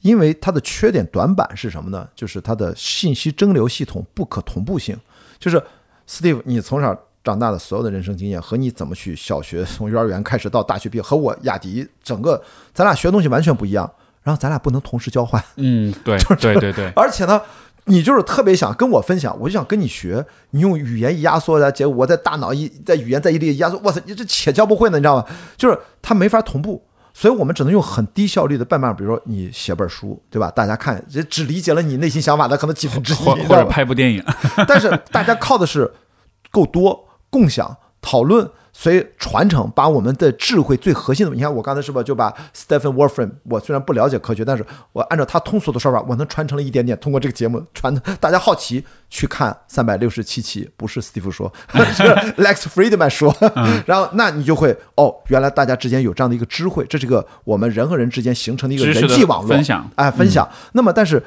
[0.00, 2.08] 因为它的缺点短板是什么呢？
[2.14, 4.98] 就是它的信息蒸馏系统不可同步性。
[5.38, 5.62] 就是
[6.08, 6.96] Steve，你从小。
[7.24, 12.42] 长大的所有的人生经验和你怎么去小学从幼儿园开始到大学毕业，和我雅迪整个
[12.74, 13.88] 咱俩学的东西完全不一样。
[14.22, 15.42] 然后咱俩不能同时交换。
[15.56, 16.92] 嗯，对，对对对。
[16.96, 17.40] 而且呢，
[17.86, 20.24] 你就是特别想跟我分享，我就想跟你学。
[20.50, 25.26] 你用语言一压缩的结果，我在大脑一在语言在一列压缩，哇塞，你这且教不会呢，你知道吗？
[25.56, 30.50] 就是它没法同步，所以我们只能用很低效率的办法，比如说你写本书，对吧？
[30.50, 34.24] 大家看，这只理解了你内心想法的可能几分之一，或者拍部电影。
[34.68, 35.92] 但是大家靠的是
[36.50, 37.08] 够多。
[37.32, 46.98] 共享、讨论、随传承，把我们的智慧最核心的，你看我刚才是不是就把 Stephen Wolfram，我虽然不了解科学，但是我按照他通俗的说法，我能传承了一点点。
[46.98, 52.02] 通过这个节目传，大家好奇去看三百六十七期，不是 Steve 说， 是
[52.42, 53.34] Lex Friedman 说，
[53.86, 60.48] 然后那你就会哦，原来大家之间有这样的一个智慧，这是个我们人和人之间形成的一个人际网络分享，哎，分享。
[60.72, 61.22] 那么但是。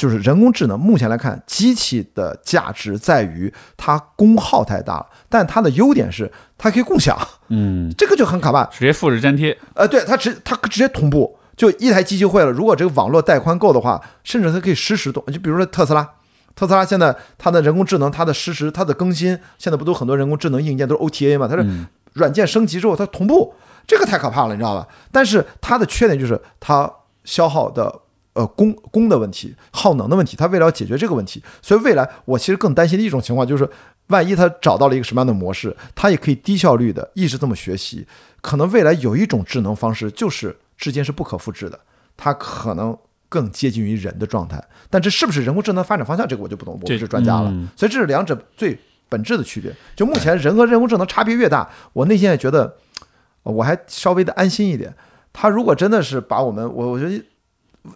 [0.00, 7.14] 就是人工智能，目前来看，机器的价值在于它功耗太大了，但它的优点是它可以共享，
[7.48, 16.08] 嗯， 这个就很可怕，直接复制粘贴，呃，对，它直它直接同步，就一台机器会了，如果这个网络带宽够的话，甚至它可以实时动，就比如说特斯拉，
[16.56, 21.66] 特斯拉现在它的人工智能，它的实时，它的更新，现在不都很多人工智能硬件都是 OTA 嘛，它是
[22.14, 23.52] 软件升级之后它同步，
[23.86, 24.88] 这个太可怕了，你知道吧？
[25.12, 26.90] 但是它的缺点就是它
[27.24, 28.00] 消耗的。
[28.32, 33.68] 呃，功功的问题，耗能的问题，他为了要解决这个问题，所以未来我其实更担心的一种情况就是，
[34.06, 38.06] 万一他找到了一个什么样的模式，他也可以低效率的一直这么学习，
[38.40, 41.80] 可能未来有一种智能方式就是之间是不可复制的，
[42.16, 42.96] 它可能
[43.28, 48.78] 更接近于人的状态，但这是不是人工智能发展方向，这个我就不懂，我不是专家了，所以这是两者最
[49.08, 49.74] 本质的区别。
[49.96, 52.76] 就目前人和人工智能差别越大，我内心也觉得
[53.42, 54.94] 我还稍微的安心一点。
[55.32, 57.20] 他如果真的是把我们，我我觉得。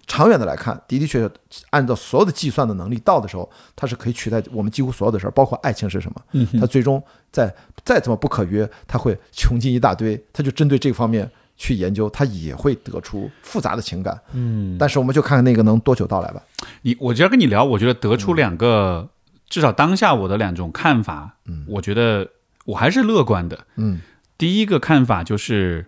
[0.07, 1.30] 长远的来看，的的确确，
[1.70, 6.22] 按照所有的计算的能力到的时候，它是可以取代我们几乎所有的事儿，包括爱情是什么。
[6.32, 7.55] 嗯，它最终在
[7.85, 14.18] 再怎么不可约，它会穷尽一大堆，它就针对这方面去研究，它也会得出复杂的情感。
[14.32, 16.43] 嗯，但是我们就看看那个能多久到来吧。
[16.82, 19.09] 你，我就要跟你聊，我觉得得出两个，
[19.49, 21.37] 至少当下我的两种看法。
[21.45, 22.26] 嗯，我觉得
[22.64, 23.66] 我还是乐观的。
[23.76, 24.01] 嗯，
[24.39, 25.87] 第一个看法就是。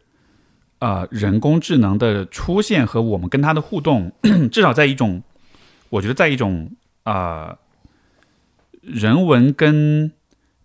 [0.78, 4.12] 呃，人工智能的出现和我们跟它的互动，
[4.52, 5.22] 至少在一种，
[5.88, 6.70] 我觉得在一种
[7.04, 7.56] 啊
[8.82, 10.12] 人文跟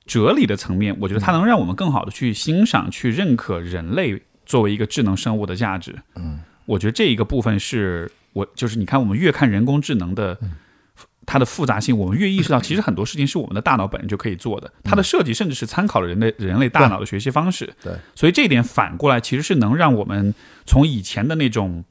[0.06, 5.96] 哲理的层面，我觉得它能让我们更好的去欣赏、去认可人类作为一个智能生物的价值。
[6.16, 10.38] 嗯，我觉得这一个部分是我就是你看，我们越看人工智能的。
[11.26, 14.72] 它的复杂性，我们越意识到，其实很多事情是我们的大脑本身就可以做的。
[14.84, 17.72] 它的设计甚至是参考了人类人类大脑的学习方式。
[17.84, 20.34] 对，所以这一点反过来，其实是能让我们
[20.66, 21.84] 从以前的那种。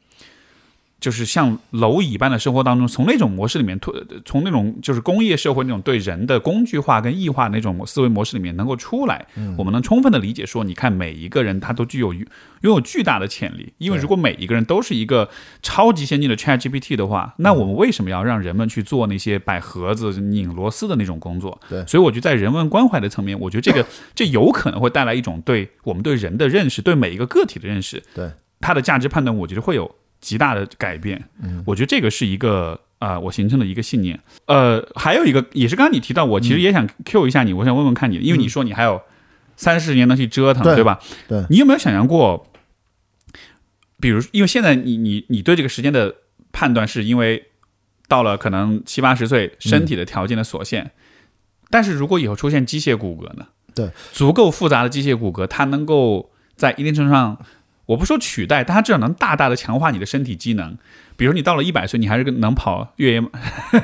[1.01, 3.95] 就是像蝼蚁般的生活当中，从那种模式里面脱，
[4.25, 9.27] 从那种就是工业社会那种对人的工具化跟异化那种思维模式里面能够出来，
[9.57, 12.25] 我们能充分的理解说，你看每一个人他都具有拥
[12.61, 15.29] 有巨大的潜力，因为如果每一个人都是一个
[15.63, 21.59] 超级先进的 Chat GPT 的话，那我们为什么要让人们去做那些摆盒子、拧螺丝的那种工作？
[21.69, 28.31] 对，所以我觉得在人文关怀的层面，我觉得这个 这有可能会带来一种对我们对人的认识，对每一个个体的认识，对
[28.61, 29.91] 它的价值判断，我觉得会有。
[30.21, 34.21] 极大的改变，嗯，我觉得这个是一个啊，我形成的一个信念。
[34.47, 39.01] 呃，还有一个也是刚刚你提到，我其实也想 Q 一下你，我想问问看你，因为你说你还有
[39.57, 41.01] 三十年能去折腾，对吧？
[41.27, 42.47] 对，你有没有想象过，
[43.99, 46.15] 比如因为现在你你你对这个时间的
[46.53, 47.47] 判断是因为
[48.07, 50.91] 到了可能七八十岁，身体的条件的所限，
[51.71, 53.47] 但是如果以后出现机械骨骼呢？
[53.75, 57.39] 对，足够复杂的机械骨骼，它能够在一定程度上。
[57.91, 60.79] 我不说取代，但它至少能大大的强化你的身体机能。
[61.17, 63.23] 比如你到了一百岁，你还是能跑越野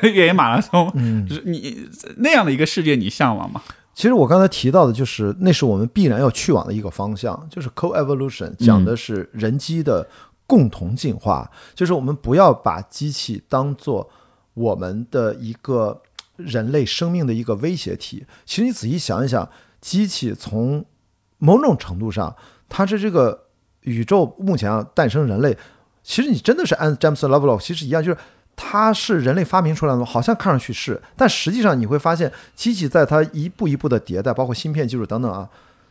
[0.15, 1.89] 越野马拉松，嗯， 你
[2.19, 3.61] 那样的一个世界，你向往吗？
[3.95, 10.09] 其实我刚才提到的就是，那是我们必然要去往的一个方向，就是 co-evolution，讲的是人机的
[10.47, 14.09] 共同进化，就是我们不要把机器当做
[14.55, 16.01] 我们的一个
[16.37, 18.25] 人类生命的一个威胁体。
[18.45, 19.49] 其实你仔细想一想，
[19.81, 20.85] 机器从
[21.39, 22.37] 某种程度上，
[22.69, 23.46] 它是这个
[23.87, 25.57] 宇宙目前啊诞生人类，
[26.03, 28.19] 其实你真的是按詹姆斯·拉夫洛其实一样，就是
[28.55, 30.05] 它是人类发明出来的吗？
[30.05, 35.49] 好像看上去是，但实际上你会发现，机器在它一步一步的迭代，包括芯片技术等等啊。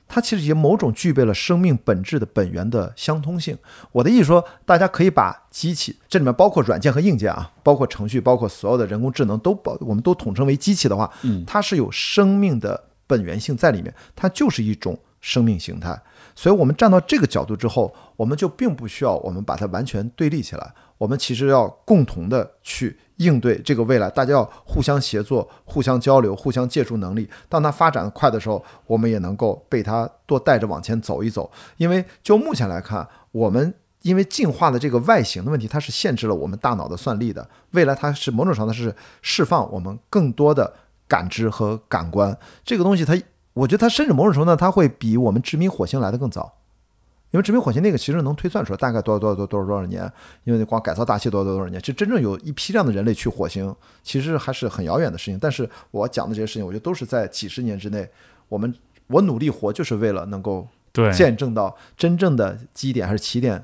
[0.07, 3.57] 它其实也某种具备了生命本质的本源的相通性。
[3.91, 11.11] 我的意思说，大家可以把机器，这里面包括软件和硬件啊，包括程序，包括所有的人工智能，都包，我们都统称为机器的话，
[11.47, 15.99] 它是有生命的本源性在里面，它就是一种生命形态。
[16.35, 22.99] 所以，我们站到这个角度之后，我们就并不需要我们把它完全对立起来，我们其实要共同的去。
[23.19, 27.25] 应对这个未来，大家要互相协作、互相交流、互相借助能力。
[27.47, 31.49] 当它发展快的时候，我们也能够被它多带着往前走一走。
[31.77, 37.47] 因为就目前来看，我们因为进化的这个外形的问题，它是限制了我们大脑的算力的。
[37.71, 40.73] 未来它是某种程度上是释放我们更多的
[41.07, 42.37] 感知和感官。
[42.65, 43.17] 这个东西它，
[43.55, 46.59] 我觉得它甚至某种程度它会比我们殖民火星来的更早。
[47.31, 50.09] 因为殖民火星那个其实能推算出来大概多少多少多多少多少年，
[50.45, 55.37] 因为光改造大气多少多少年，其实真正有一批量的人类去火星，其实还是很遥远的事情。
[55.37, 58.09] 但是我讲的这些事情，我觉得都是在几十年之内，
[58.47, 58.73] 我们
[59.07, 60.65] 我努力活就是为了能够
[61.13, 63.61] 见证到真正的基点还是起点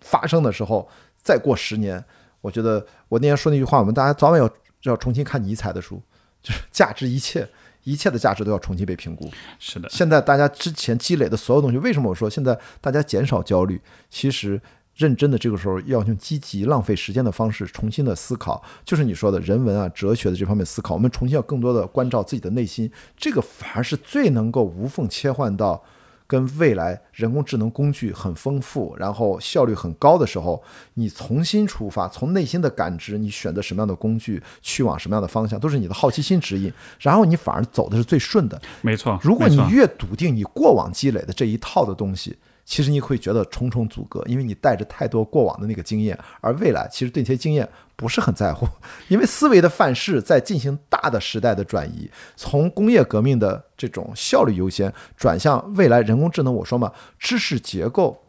[0.00, 0.86] 发生的时候，
[1.22, 2.04] 再过十年，
[2.42, 4.50] 我觉得我那天说那句话，我们大家早晚要
[4.82, 6.02] 要重新看尼采的书，
[6.42, 7.48] 就是价值一切。
[7.86, 9.30] 一切的价值都要重新被评估。
[9.58, 13.80] 是的，现在大家之前积累的所有东西，为什么我说现在大家减少焦虑？
[14.10, 14.60] 其实
[14.96, 20.94] 认真的这个时候要用积极、浪费时间的方式重新的思考，就是你说的人文啊、哲学的这方面思考。
[20.94, 25.82] 我们重新要更多的关照自己的内心，这个反而是最能够无缝切换到。
[26.26, 30.62] 跟未来人工智能工具很丰富，然后效率很高的时候，
[30.94, 38.60] 你重新出发，从内心的感知，你选择什么样的工具，去往什么样的方向，都是你的好奇心指引，然后你反而走的是最顺的。
[38.82, 42.36] 没错，如果你越笃定你过往积累的这一套的东西。
[42.66, 48.66] 其实你会觉得重重阻隔，因为你带着太多过往的那个经验，而未来其实对这些经验不是很在乎，
[49.06, 56.52] 因为思维的范式在进行大的时代的转移，从工业革命的这种效率优先转向未来人工智能。
[56.52, 58.20] 我说嘛，知识结构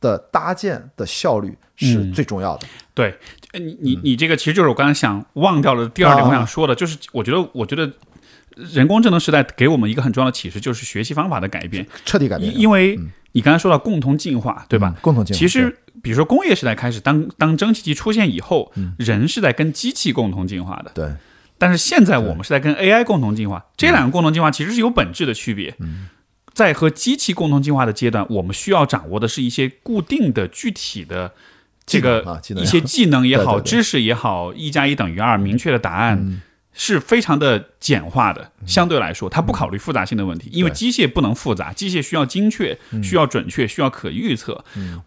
[0.00, 2.66] 的搭建的效率是最重要的。
[2.94, 3.14] 对，
[3.52, 7.92] 你你你这个其实就是我刚才想忘掉了第二点，我想说的就是，我觉得我觉得
[8.56, 12.98] 人工智能时代给我们一个很重要的启示，就是学习方法的改变，彻底改变，因为。
[13.32, 14.94] 你刚才说到共同进化，对吧？
[15.00, 15.38] 共同进化。
[15.38, 20.92] 其实，比如说工业时代开始，当当蒸汽机出现以后，人是在跟机器共同进化的。
[20.94, 21.12] 对。
[21.58, 25.74] 但是现在我们是在跟 AI 共同进化，这两个共同进化其实是有本质的区别。
[26.52, 31.32] 在和机器共同进化的阶段，我们需要掌握的是一些固定的、具体的
[31.86, 36.42] 这个一些技能也好、知识也好，一加一等于二，明确的答案。
[36.72, 44.64] 是非常的简化的，相对来说，它不考虑复杂性的问题，因为机械不能复杂，机械需要精确，需要准确，需要可预测。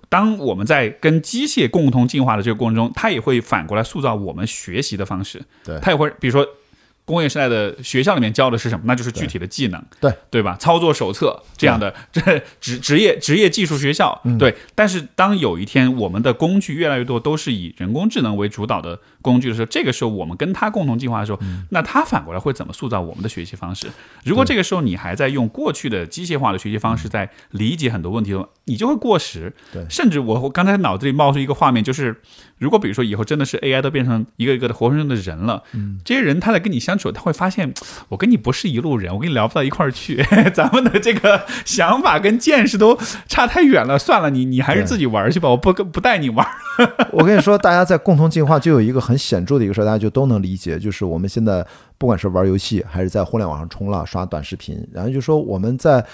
[0.10, 5.42] 当我们在跟机械共同进化的这个过程中，它也会反过来塑造我们学习的方式。
[5.64, 6.48] 对，它也会，比如说。
[7.06, 8.84] 工业时代的学校里面教的是什么？
[8.86, 10.58] 那就是具体的技能，对对吧？
[10.60, 12.22] 操作手册这样的，这
[12.60, 14.56] 职职业职业技术学校，对。
[14.74, 21.40] 但是当有一天我们的工具越来越多都是以人工智能为主导的工具的时候，这个时候我们跟它共同进化的时候，
[21.70, 23.88] 那它反过来会怎么塑造我们的学习方式？
[24.24, 29.54] 如果这个时候你还在用过去的机械化的学习方式在理解很多问题的话，你就会过时。
[29.72, 32.20] 对，甚至我我刚才脑子里冒出一个画面，就是
[32.58, 37.12] 如果比如说以后真的是 AI 都变成一个一个的活生生的人了，嗯，这些人他在跟你相处。
[37.12, 37.74] 他会发现，
[38.10, 40.24] 我跟你不是一路人，我跟你聊不到一块儿去，
[40.56, 42.98] 咱们的这个想法跟见识都
[43.28, 44.00] 差太远了。
[44.00, 46.48] 算了，你你还是自己玩去吧，我不不带你玩。
[47.12, 51.66] 我跟你说，大家在共同进化就有一个很显著的一个事儿，大家就都能理解，就是我们现在
[51.98, 56.06] 不管是玩游戏，还是在互联网上冲浪、刷短视频，然后就说我们在。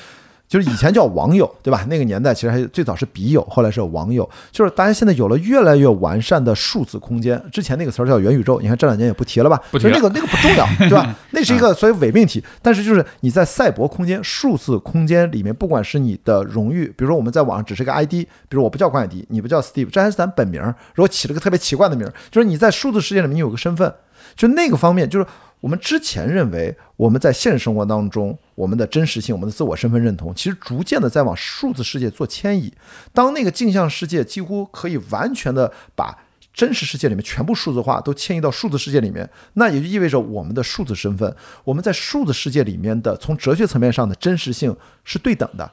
[0.52, 1.86] 就是以前叫网友，对吧？
[1.90, 4.30] 那个年代其实还最早是笔友，后来是网友。
[4.52, 9.58] 就是大家现在有了越来越完善的数字空间，之前那个词儿叫元宇宙，你看这两年也不提了吧？
[9.72, 11.16] 不提那个那个不重要，对吧？
[11.32, 12.44] 那是一个所以伪命题。
[12.62, 20.62] 但是就是你在赛博空间、数字空间里面，不管是你的荣誉，比如说我们在网上只是个 ID，比如我不叫关海迪，你不叫 Steve，这还是咱本名。
[20.94, 23.94] 如果起了个特别奇怪的名，就是你在数字世界里面你有个身份，
[24.36, 25.26] 就那个方面就是。
[25.62, 32.72] 我们之前认为，我们在现实生活当中，我们的真实性、我们的自我身份认同，其实逐渐的在往数字世界做迁移。
[33.12, 36.16] 当那个镜像世界几乎可以完全的把
[36.54, 45.72] 真实世界里面全部数字化，都迁移到数字世界里面，那也就意味着我们的数字身份，我们在数字世界里面的从哲学层面上的真实性是对等的。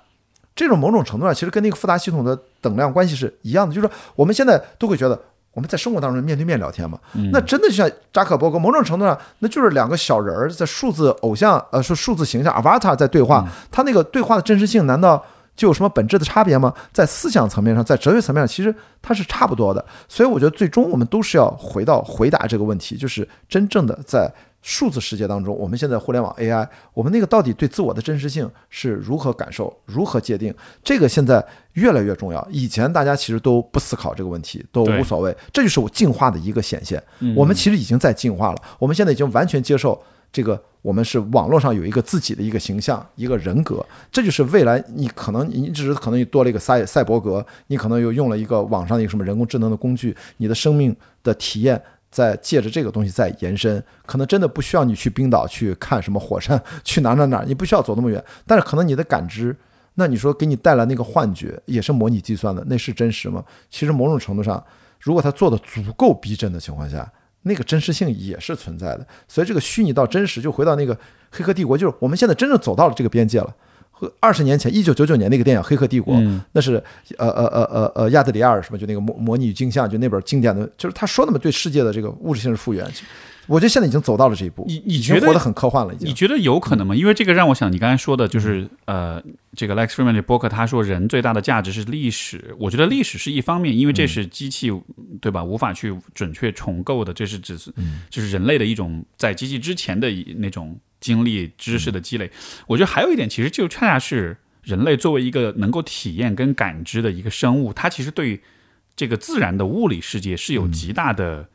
[0.56, 5.20] 这种某种程度上其实跟那个复杂系统的等量关系是一样的，就是说我们现在都会觉得。
[5.52, 6.98] 我们在生活当中面对面聊天嘛，
[7.32, 15.24] 那真的就像扎克伯格，某种程度上那就是两个小人儿在数字偶像，呃，说数字形象 avatar 在对话，他那个对话的真实性难道
[15.56, 16.72] 就有什么本质的差别吗？
[16.92, 18.72] 在思想层面上，在哲学层面上，其实
[19.02, 19.84] 它是差不多的。
[20.08, 24.32] 所以我觉得最终我们都是要回到回答这个问题，就是真正的在。
[24.60, 30.52] 数字世界当中，我们现在互联网 AI，我们那个到底对自我的真实性是如何感受、如何界定？
[30.82, 31.44] 这个现在
[31.74, 32.46] 越来越重要。
[32.50, 35.34] 以前大家其实都不思考这个问题，都无所谓。
[35.52, 37.02] 这就是我进化的一个显现。
[37.36, 38.62] 我们其实已经在进化了。
[38.78, 39.98] 我们现在已经完全接受
[40.32, 43.84] 这个，我们是网络上有一个自己的一个形象、一个人格。
[44.10, 51.80] 这就是未来你可能你只是可能你多了一个赛赛博格，你可能又用了一个网上的一个什么人工智能的工具，你的生命的体验。
[52.10, 58.22] 在借着这个东西在延伸，可能真的不需要你去冰岛去看什么火山，去哪哪哪，你不需要走那么远。
[58.46, 59.54] 但是可能你的感知，
[59.94, 63.44] 那你说给你带来那个幻觉，也是模拟计算的，那是真实吗？
[63.68, 64.62] 其实某种程度上，
[65.00, 67.10] 如果它做的足够逼真的情况下，
[67.42, 69.06] 那个真实性也是存在的。
[69.26, 70.94] 所以这个虚拟到真实，就回到那个
[71.30, 73.54] 《黑客帝国》，就是我们现在真正走到了这个边界了。
[74.20, 76.16] 二十年前，一九九九年那个电影《黑客帝国》，
[76.52, 76.82] 那是
[77.16, 82.86] 呃呃呃呃呃亚德里亚尔什么，就那个模模拟镜像，就那本经典的，就是他说的嘛，对世界的这个物质性的复原。
[83.46, 85.94] 我觉得现在已经走到了这一步，你你觉得活得很科幻了？
[85.94, 86.94] 已经你觉得有可能吗？
[86.94, 89.22] 因为这个让我想，你刚才说的就是呃，
[89.56, 92.54] 这个 Lex Friedman 的博客他说，人最大的价值是历史。
[92.58, 94.70] 我觉得历史是一方面，因为这是机器
[95.22, 97.72] 对吧，无法去准确重构的，这是只是
[98.10, 100.78] 就是人类的一种在机器之前的那种。
[101.00, 102.30] 经历知识的积累，
[102.66, 108.40] 我觉得还有一点，其实就恰恰是人类作为一个能够体验跟感知的一个生物，它其实对
[108.96, 111.48] 这个自然的物理世界是有极大的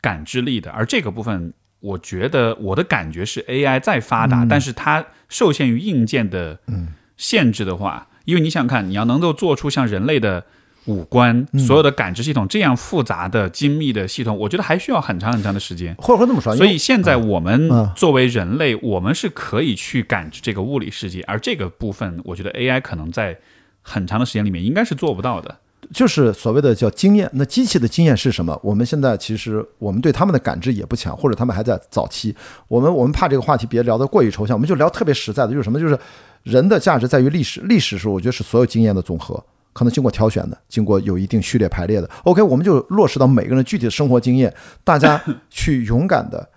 [0.00, 0.70] 感知力的。
[0.70, 6.60] 而这个部分，我觉得我的感觉是，AI 再发达，但是它受限于硬件的
[7.16, 10.46] 限制的话，因为你想看，你要能够做出像人类的。
[10.86, 15.94] 五官所有的感知系统这样复杂的精密的系统，我觉得还需要很长很长的时间。
[15.98, 23.38] 或者说这么说，所以现在我们作为人类，我们是可以去感知这个物理世界，而这个部分，我觉得 AI 可能在
[23.80, 25.56] 很长的时间里面应该是做不到的。
[25.92, 28.58] 就是所谓的叫经验，那机器的经验是什么？
[28.62, 32.34] 我们现在其实我们对他们的感知也不强，或者他们还在早期。
[32.66, 35.78] 我们我们怕这个话题别聊得过于抽象，我们就聊特别实在的，就是什么？
[35.78, 35.98] 就是
[36.44, 39.42] 人的价值在于历史，历史是我觉得是所有经验的总和。
[39.72, 42.10] 可能经过挑选的，经过有一定序列排列的。
[42.24, 44.52] OK，我们就落实到每个人具体的生活经验，
[44.84, 46.48] 大家去勇敢的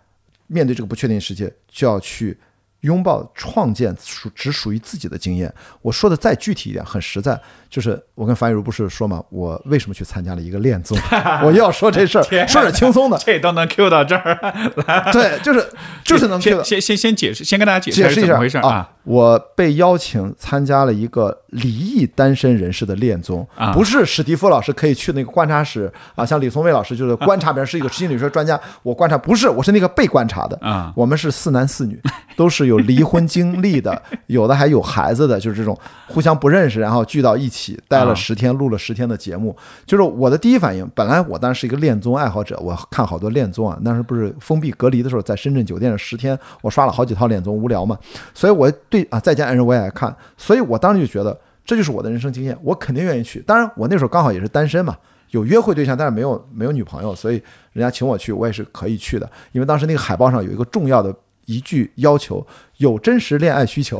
[0.47, 2.37] 面对这个不确定世界，就要去。
[2.81, 5.51] 拥抱创建属只属于自己的经验。
[5.81, 7.41] 我说的再具体一点，很实在，
[7.75, 10.97] 就是我跟樊雨茹不是说嘛，我为什么去参加了一个恋综？
[11.43, 14.39] 我要说这事儿，说点轻松的，这都能 Q 到这儿
[14.87, 15.11] 来。
[15.11, 15.67] 对，就是
[16.03, 16.63] 就是能 Q。
[16.63, 18.89] 先先先解释，先跟大家解释解释一下回事啊。
[19.03, 28.59] 我被邀请参加了一个离异单身人士的恋综，啊不是史蒂夫老师可以去那个观察室啊，像李松蔚老师就是观察别人，是一个心理学专家。
[28.81, 30.91] 我观察不是，我是那个被观察的啊。
[30.95, 31.99] 我们是四男四女，
[32.35, 32.65] 都是。
[32.65, 39.55] 有离婚经历的，有的还有孩子的，就是这种互相不认识，然后聚到一起待了十天，录了十天的节目。
[39.85, 43.79] 就是我的第一反应，本来我当时是一个恋综爱好者，我看好多恋综啊。
[43.85, 47.97] 当时不是封闭隔离的时候，在深圳酒店十天，我刷了好几套恋综，无聊嘛。
[48.33, 53.39] 所以我对啊，再见爱人我也爱看，所以我当时就觉得这就是我的人生经验，我肯定愿意去。
[53.41, 54.95] 当然，我那时候刚好也是单身嘛，
[55.31, 57.41] 有约会对象，但是没有没有女朋友，所以
[57.73, 59.29] 人家请我去，我也是可以去的。
[59.51, 61.15] 因为当时那个海报上有一个重要的。
[61.47, 62.43] 一句要求
[62.77, 63.97] 有真实恋爱需求，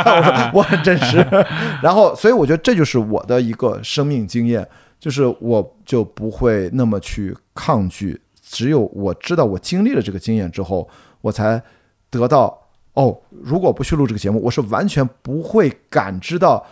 [0.54, 1.16] 我很真实。
[1.82, 4.66] 然后，所以我觉得这就是我的一个生命经验，
[5.00, 8.20] 就是我就不会那么去抗拒。
[8.40, 10.88] 只有我知道我经历了这个经验之后，
[11.22, 11.60] 我才
[12.10, 12.56] 得到
[12.92, 13.18] 哦。
[13.30, 16.64] 如果不去录这个节目，我是完全不会感知到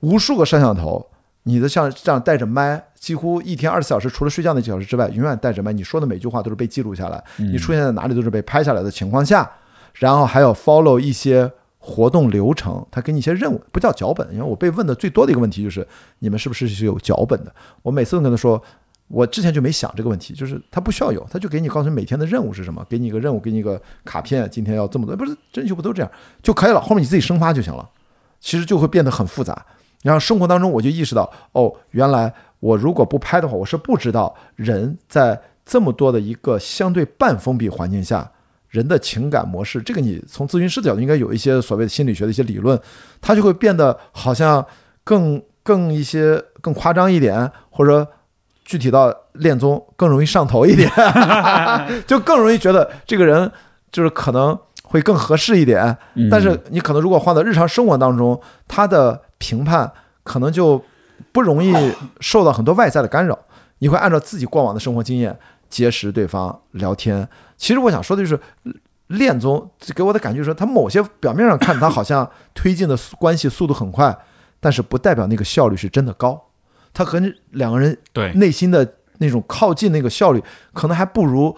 [0.00, 1.10] 无数个摄像头，
[1.42, 5.72] 你的像这样带着麦，几乎一天二十四小时，除了睡觉那几小时之外，永远带着麦。
[5.72, 9.48] 你说的每句话都是被记录下来，你出现在哪里都是被拍下来的情况下。
[9.94, 14.26] 然后还要 follow 一些活动流程，他给你一些任务，不叫脚本。
[14.32, 15.86] 因为我被问的最多的一个问题就是，
[16.18, 17.54] 你们是不是是有脚本的？
[17.82, 18.62] 我每次都跟他说，
[19.08, 26.10] 我之前就没想这个问题，就是他不需要有，他就给你告诉你每天的任务是什么，给你一个任务，给你一个卡片，今天要这么多，不是真就不都这样
[26.42, 27.88] 就可以了，后面你自己生发就行了。
[28.40, 29.66] 其实就会变得很复杂。
[30.02, 38.32] 然后生活当中我就意识到，哦，原来我如果不拍的话，我是不知道人在这么多的一个相对半封闭环境下。
[38.70, 42.80] 人的情感模式，这个你从咨询师的角度应该有一些所谓的心理学的一些理论，
[43.20, 44.64] 它就会变得好像
[45.04, 48.06] 更更一些更夸张一点，或者
[48.64, 50.88] 具体到恋综更容易上头一点，
[52.06, 53.50] 就更容易觉得这个人
[53.90, 55.96] 就是可能会更合适一点。
[56.30, 59.90] 但是你可能如果换到日常生活当中，他的评判
[60.22, 60.80] 可能就
[61.32, 61.74] 不容易
[62.20, 63.36] 受到很多外在的干扰，
[63.78, 65.36] 你会按照自己过往的生活经验
[65.70, 67.26] 结识对方聊天。
[67.56, 68.38] 其实我想说的就是，
[69.06, 74.14] 恋综给我的感觉是，他某些表面上看他好像推进的关系速度很快，
[74.60, 76.48] 但是不代表那个效率是真的高。
[76.92, 80.42] 他和两个人对内心的那种靠近那个效率，
[80.72, 81.56] 可能还不如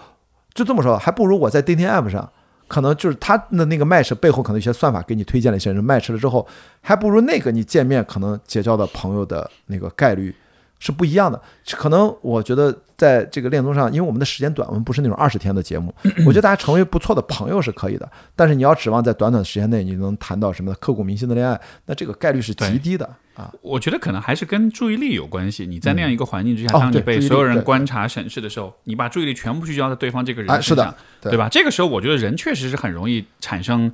[0.53, 2.29] 就这么说，还不如我在 dating app 上，
[2.67, 6.47] 可能就是他的那个 match 背后可能一些算法给你推荐了一些人 match 了之后，
[6.81, 10.35] 还不如那个你见面可能结交的朋友的那个概率
[10.77, 11.41] 是不一样的。
[11.71, 15.93] 可能我觉得在这个恋综上，因为我们的时间短，我们不是那种二十天的节目，
[16.25, 18.09] 我觉得大家成为不错的朋友是可以的。
[18.35, 23.51] 但是你要指望在短短的时间内你能谈到什么刻骨铭心的恋爱，那这个概率是极低的啊。
[23.61, 25.65] 我觉得可能还是跟注意力有关系。
[25.65, 31.49] 你在那样一个环境之下，哦当你被所有人观察审视的时候，你把注意力全部聚焦在对方这个人哎是的身上，对对吧？
[31.49, 33.91] 这个时候，我觉得人确实是很容易产生。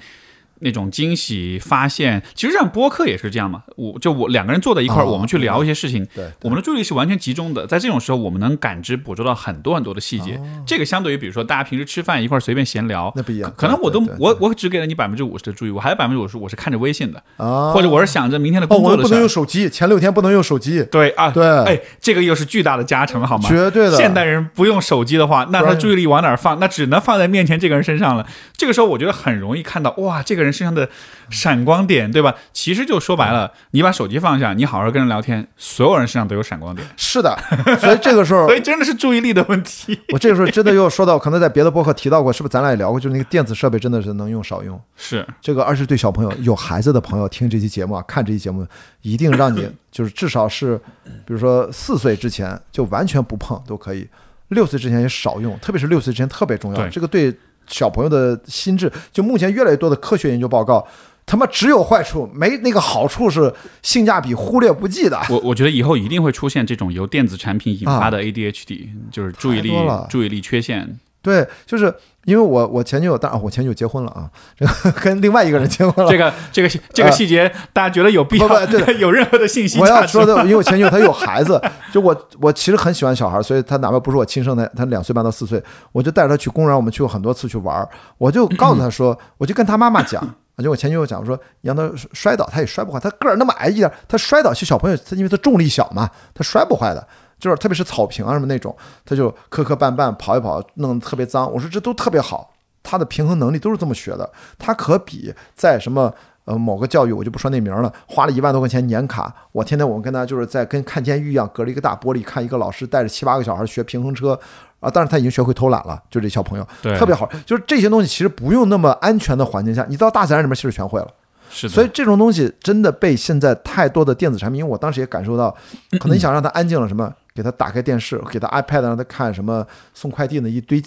[0.60, 3.64] 那种惊喜发现，其实像播客也是这样嘛。
[3.76, 6.08] 我就我两个人坐在一块儿，哦我们去聊一些事情，
[6.42, 7.66] 我们的注意力是完全集中的。
[7.66, 10.40] 在这种时候，我们能感知、捕捉到很多很多的细节。
[10.66, 19.10] 这个相对于比如说大家平时吃饭一块儿随便闲聊，哦那不一样可能我都我我只给了你百分之五十的注意，我还有百分之五十我是看着微信的，啊，或者我是想着明天的工作的事不。
[19.10, 23.48] 能用手机，前六天不能用手机，对啊，对哎，这个又是巨大的加成，好吗？
[23.48, 26.60] 绝对的现代人不用手机的话，那他注意力往哪儿放？
[26.60, 28.28] 那只能放在面前这个人身上了。
[28.56, 30.90] 这个时候，我觉得很容易看到，哇，这个人身上的
[31.30, 32.36] 闪光点，对吧？
[32.54, 37.38] 其实就说白了，你把手机放下，你好好跟人聊天，所有人身上都有闪光点，是的，
[37.80, 40.00] 所以这个时候 所以真的是注意力的问题。
[40.14, 43.00] 我这个时候真的又说到，可能在别的博客提到过，是不是咱俩也聊过？
[43.00, 44.80] 就是那个电子设备真的是能用少用。
[44.96, 48.68] 是，这个，二是对小朋友有孩子的朋友听这期节目啊，看这期节目，
[49.02, 50.80] 一定让你就是至少是，
[51.26, 54.08] 比如说四岁之前就完全不碰都可以，
[54.50, 56.88] 六岁之前也少用，特别是六岁之前特别重要。
[56.90, 57.34] 这个对
[57.70, 60.86] 小朋友的心智，就目前越来越多的科学研究报告，
[61.26, 65.20] 他妈只有坏处，没那个好处是性价比忽略不计的。
[65.30, 69.72] 我我觉得以后一定会出现这种由电子产品引发的 ADHD，、就是注意力
[70.10, 71.00] 注意力缺陷。
[71.22, 71.94] 对，就是
[72.24, 76.10] 因为我我前女友，当然我前女友结婚了啊，这个跟另外一个人结婚了。
[76.10, 87.88] 这个这个这个细节，大家觉得有必要不不对 有任何的信息我要说的，因为我前女友她有 孩子，就我我其实很喜欢小孩，所以她哪怕不是我亲生的，她两岁半到四岁，我就带着她去公园，我们去过很多次去玩儿，
[88.18, 90.26] 我就告诉她说，我就跟她妈妈讲。
[90.62, 93.00] 就我前女友讲，我说让她摔倒，她也摔不坏。
[93.00, 97.08] 她个儿那么矮一点，她摔倒，其实小朋友他因为他重力小嘛，他摔不坏的。
[97.40, 98.76] 就是特别是草坪啊什么那种，
[99.06, 101.52] 他就磕磕绊绊跑一跑，弄得特别脏。
[101.52, 102.54] 我说这都特别好，
[102.84, 104.30] 他的平衡能力都是这么学的。
[104.58, 106.14] 他可比在什么
[106.46, 114.40] 呃某个教育，我就不说那名了，花了一万多块钱年卡，我天天我们跟他就是在跟看监狱一样，隔着一个大玻璃看一个老师带着七八个小孩学平衡车。
[114.80, 121.08] 啊，但是他已经学会偷懒了，就这小朋友对特别好，就是这些东西其实不用那么安全的环境下，你到大自然里面其实全会了。
[121.50, 125.54] 是的，所以这种东西真的被现在太多的电子产品，因为我当时也感受到，
[126.00, 130.84] 可能你 想让他安静了，什么给他打开电视，给他 iPad 让他看什么送快递的一堆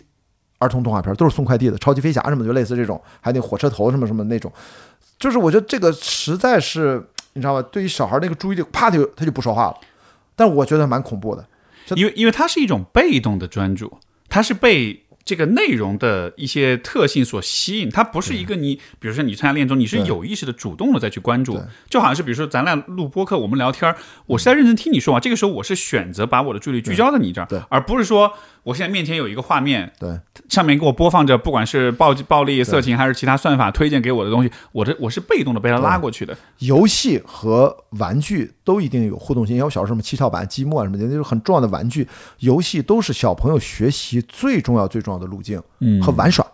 [0.59, 4.53] 儿童动画片，都是送快递的，超级飞侠什么就类似这种，还有那火车头什么什么那种，
[5.19, 7.03] 就是我觉得这个实在是
[7.33, 7.67] 你知道吧？
[7.73, 9.77] 对于小孩那个注意力，啪他就他就不说话了，
[10.37, 11.47] 但我觉得蛮恐怖的。
[11.97, 13.91] 因为因为他是一种被动的专注，
[14.29, 23.95] 他是被这个内容的一些特性所吸引，它不是一个你，比如说你参加恋综，你是有意识的、主动的再去关注，就好像是比如说咱俩录播客，我们聊天，
[24.27, 28.33] 我是在认真听你说话，这个时候我是选择把我的注意力聚焦在你这儿，而不是说
[28.65, 30.19] 我现在面前有一个画面，对，
[30.49, 39.57] 上面给我播放着不管是暴暴力、色情还是其他算法推荐给我的东西，我这我是被动的被他拉过去的，游戏和玩具都一定有互动性。
[39.57, 42.07] 因为我小时候什么七巧板、积木啊什么的，那就是很重要的玩具。
[42.39, 45.61] 游戏都是小朋友学习最重要、最重要的路径
[46.01, 46.47] 和玩耍。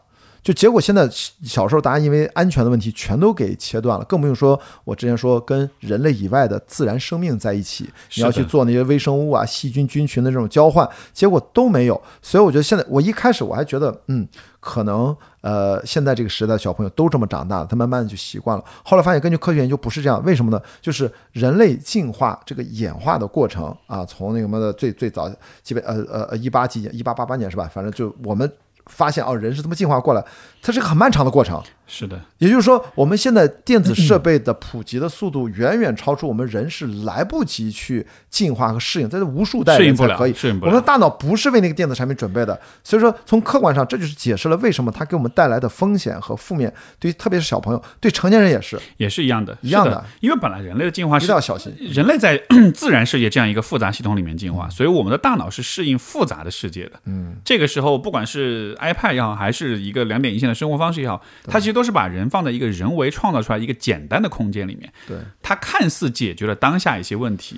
[0.48, 1.06] 就结果现在
[1.42, 12.00] 小时候大家因为安全的问题全都给切断了，更不用说我之前说跟人类以外的自然生命在一起，你要去做那些微生物啊、细菌、菌群的这种交换，结果都没有。
[12.22, 14.26] 所以我觉得现在我一开始我还觉得，嗯，
[14.58, 18.64] 可能呃现在这个时代的小朋友都这么长大了，他慢慢的就习惯了。
[18.82, 20.58] 后来发现根据科学研究不是这样，为什么呢？
[20.80, 25.30] 就是人类进化这个演化的过程啊，从那个什么的最最早
[25.62, 27.70] 基本呃呃呃一八几年一八八八年是吧？
[27.70, 28.50] 反正就我们。
[28.88, 30.24] 发现哦，人是这么进化过来，
[30.62, 31.62] 它是个很漫长的过程。
[31.90, 40.34] 是的，也就是说，我们现在电子设备的普及的速度远远超出我们人是来不及去进化和适应，这是无数代适应不了人才可以。
[40.34, 51.74] 适应不了我们的大脑不是为那个电子产品准备的，所以说从客观上，这就是解释了为什么它给我们带来的风险和负面，对于特别是小朋友，对成年人也是也是一样的，一样的的，因为本来人类的进化一是定要小心。
[51.90, 52.38] 人类在
[52.74, 57.00] 自然世界这样一个复杂系统里面进化，所以我们的大脑是适应复杂的世界的。
[57.06, 64.92] 嗯，这个时候不管是 iPad 也好，还是一个两点一线的生活方式也好，它其实都是把人放在一个人为创造出来一个简单的空间里面。
[65.06, 67.56] 对，它看似解决了当下一些问题，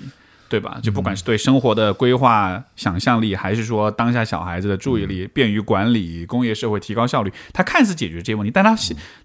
[0.49, 0.79] 对吧？
[0.83, 8.75] 就不管是对生活的规划、想象力，还是说当下小孩子的注意力、便于管理、工业社会提高效率，它看似解决这些问题，但它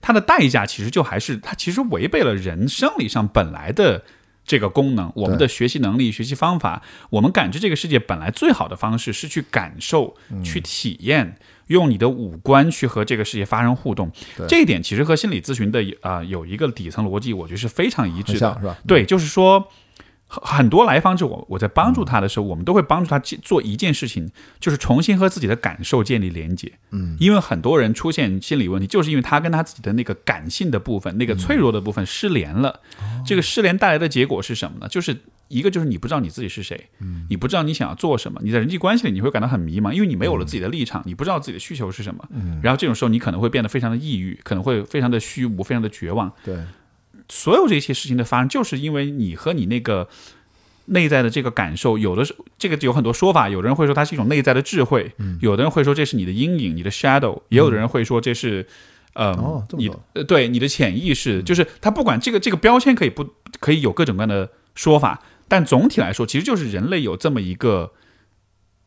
[0.00, 4.04] 它的代价其实就还是它其实违背了人生理上本来的。
[4.48, 6.80] 这个功能，我们的学习能力、学习方法，
[7.10, 11.36] 我们感知这个世界本来最好的方式是去感受、去体验，
[11.66, 14.10] 用你的五官去和这个世界发生互动。
[14.48, 18.76] 这一点其实和心理咨询的啊有一个底层逻辑，我觉得是非常一致的，是吧？
[18.86, 19.68] 对，就是说。
[20.28, 24.28] 很多来访者，我我在帮助他的时候，我们都会帮助他做一件事情，
[24.58, 26.72] 就是重新和自己的感受建立连接。
[26.90, 32.80] 嗯，因为很多人出现心理问题，就是因为他跟他自己的那个感性的部分、那个脆弱的部分失联了。
[33.24, 34.88] 这个失联带来的结果是什么呢？
[34.88, 35.16] 就是
[35.48, 36.88] 一个就是你不知道你自己是谁，
[37.28, 42.24] 你不知道你想要做什么，你在人际关系里你会感到很迷茫，因为你没有了自己的立场，你不知道自己的需求是什么。
[42.30, 46.32] 嗯，然后这种时候你可能会变得非常的抑郁，可能会非常的虚无，非常的绝望。
[46.44, 46.56] 对。
[47.28, 50.08] 所有这些事情的发生，就是因为你和你那个
[50.86, 53.48] 内在的这个感受，有的是这个有很多说法。
[53.48, 55.10] 有的人会说它是一种内在的智慧，
[55.40, 58.64] 有的人会说这是你的阴影，你的 shadow，也有的人会说这是
[59.14, 61.42] 呃你呃对你的潜意识。
[61.42, 63.28] 就是他不管这个这个标签可以不
[63.58, 67.92] 可以有各种各样的说法，但总体来说，其实就是人类有这么一个，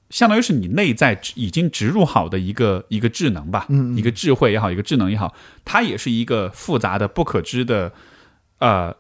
[0.10, 5.34] 相当于是你内在已经植入好的一个一个智能吧，一个智慧也好，一个智能也好，
[5.64, 7.94] 它也是一个复杂的不可知的。
[8.60, 8.94] 呃，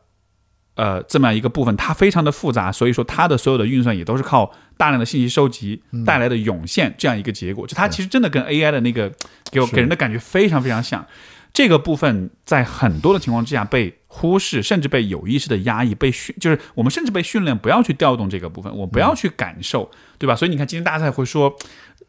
[0.76, 7.68] 呃，这么样一个部分，它非常的复杂，所以说它的所有的运算也都是靠大量的信息收集带来的涌现这样一个结果。
[7.68, 9.12] 就它其实真的跟 AI 的那个
[9.52, 11.06] 给我给人的感觉非常非常像。
[11.54, 20.36] 这个部分在很多的情况之下被忽视，甚至被有意识的压抑，被训就是我们甚至被训练不要去调动这个部分，我不要去感受，对吧？
[20.36, 21.56] 所以你看，今天大家才会说，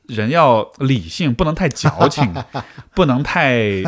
[0.06, 2.32] 人要理性，不能太矫情，
[2.94, 3.82] 不能太。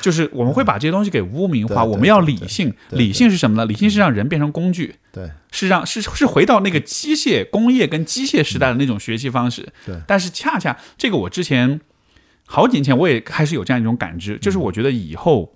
[0.00, 2.74] 就是我们会把这些东西给污名化，我们要理性。
[2.90, 3.64] 理性是什么呢？
[3.64, 9.72] 理性是让人变成工具，对，是让是是回到那个机械工业跟机械时代的那种学习方式。
[9.86, 11.80] 对，但是恰恰这个我之前
[12.46, 15.52] 好几年前我也开始有这样一种感知，就是我觉得以后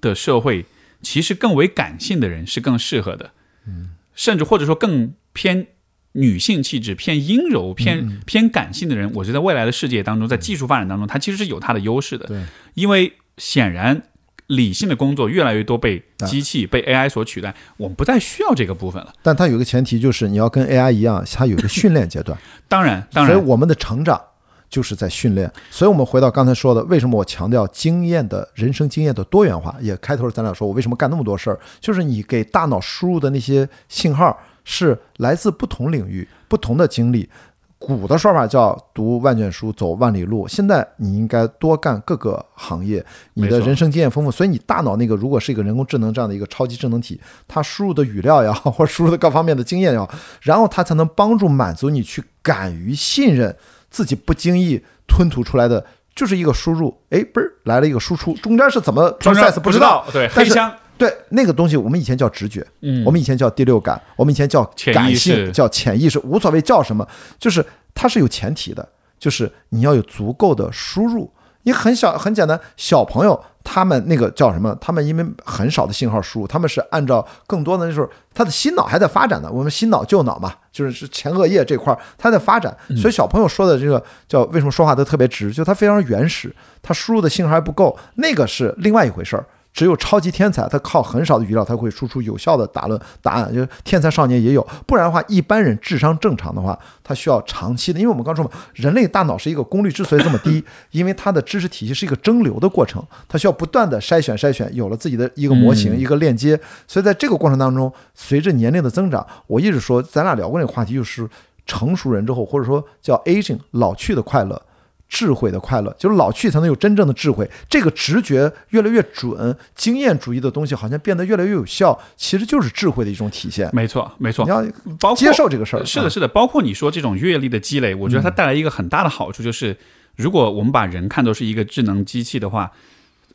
[0.00, 0.64] 的社会
[1.02, 3.30] 其实更为感性的人是更适合的，
[3.66, 5.66] 嗯，甚至或者说更偏
[6.12, 12.42] 女性气质、偏阴柔、偏偏感性的人，我觉得未来的世界当中，在技术发展当中，它其实是有它的优势的，对，
[12.74, 13.12] 因为。
[13.36, 14.00] 显然，
[14.46, 19.12] 理性的工作越来越多被机器、被 AI 所取代，我们不再需要这个部分了。
[19.24, 22.38] 但它有一个前提，就是你要跟 AI 一样，它有一个训练阶段。
[22.68, 24.22] 当然，当然，所以我们的成长
[24.68, 25.50] 就是在训练。
[25.70, 29.74] 所以我们回到刚才说的，为什么我强调经验的人生经验的多元化？
[29.80, 37.28] 也开头咱俩说，我为什么干那么多事儿，就是你给大脑输入的那些信号是来自不同领域、不同的经历。
[37.76, 40.48] 古的说法叫读万卷书，走万里路。
[40.48, 43.04] 现在你应该多干各个行业，
[43.34, 50.08] 你的人生经验丰富，所以你大脑那个如果是一个人工智能这样的一个超级智能体，它输入的语料也好，或者输入的各方面的经验也好，
[50.40, 53.54] 然后它才能帮助满足你去敢于信任
[53.94, 60.74] 自己不经意吞吐出来的，就是一个输入，哎，嘣儿来了一个输出，中间是怎么 process 不知道，对，黑箱。
[60.98, 67.06] 对那个东西，我们以前叫直觉，嗯，我们以前叫第六感，我们以前叫感性，叫潜意识，无所谓叫什么，
[67.38, 67.64] 就是
[67.94, 68.88] 它是有前提的，
[69.18, 71.30] 就是你要有足够的输入。
[71.64, 74.76] 你很小很简单，小朋友他们那个叫什么？
[74.80, 79.50] 他们因为很少的信号输入，他们是按照更多的那时候，他的新脑还在发展呢。
[79.50, 82.74] 我们新脑旧脑嘛，就是是前额叶这块儿，它在发展。
[82.96, 89.44] 所以小朋友说的这个叫为什么说话都特别直，就他非常原始，他输入的信号还不够，那个是另外一回事儿。
[89.74, 93.52] 只有超级天才，他靠很少的语料，他会输出有效的答论答案。
[93.52, 97.98] 就是天才少年也有，不然的话，一般人智商正常的话，他需要长期的。
[97.98, 106.58] 因为我们刚说嘛，人类大脑是一个功率之所以这么低， 因为它的知识体系是一个蒸馏的过程，它需要不断的筛选筛选，有了自己的一个模型一个链接。
[106.86, 111.28] 所以在这个过程当中，随着年龄的增长，我一直说，咱俩聊过那个话题，就是
[111.66, 114.62] 成熟人之后，或者说叫 aging 老去的快乐。
[115.08, 117.48] 智慧的快乐，就是老去才能有真正的智慧。
[117.68, 123.70] 这个直觉越来越准，经验主义的东西好像变得越来越有效，其实就是智慧的一种体现。
[123.72, 124.44] 没错，没错。
[124.44, 124.64] 你要
[124.98, 125.84] 包接受这个事儿。
[125.84, 126.26] 是的，是的。
[126.26, 129.76] 包括你说这种阅历的积累，我觉得它带来一个很大的好处，就是
[130.16, 132.72] 如果我们把人看作是一个智能机器的话，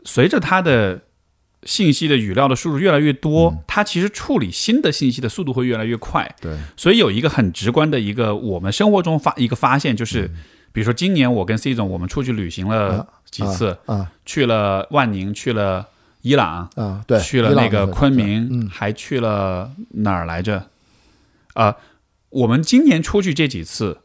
[0.03, 0.99] 随着它的
[1.63, 6.35] 信息的语料的输入越来越多，它其实处理新的信息的速度会越来越快。
[6.41, 6.57] 对。
[6.75, 10.29] 所以有一个很直观的一个我们生活中发一个发现就是。
[10.71, 15.87] 比如说，今年我跟 C 总，我们出去旅行了几次啊，去了万宁，去了
[16.21, 20.67] 伊朗啊，对，去了那个昆明，还去了哪儿来着？
[21.53, 21.75] 啊，
[22.29, 23.99] 我们今年出去这几次，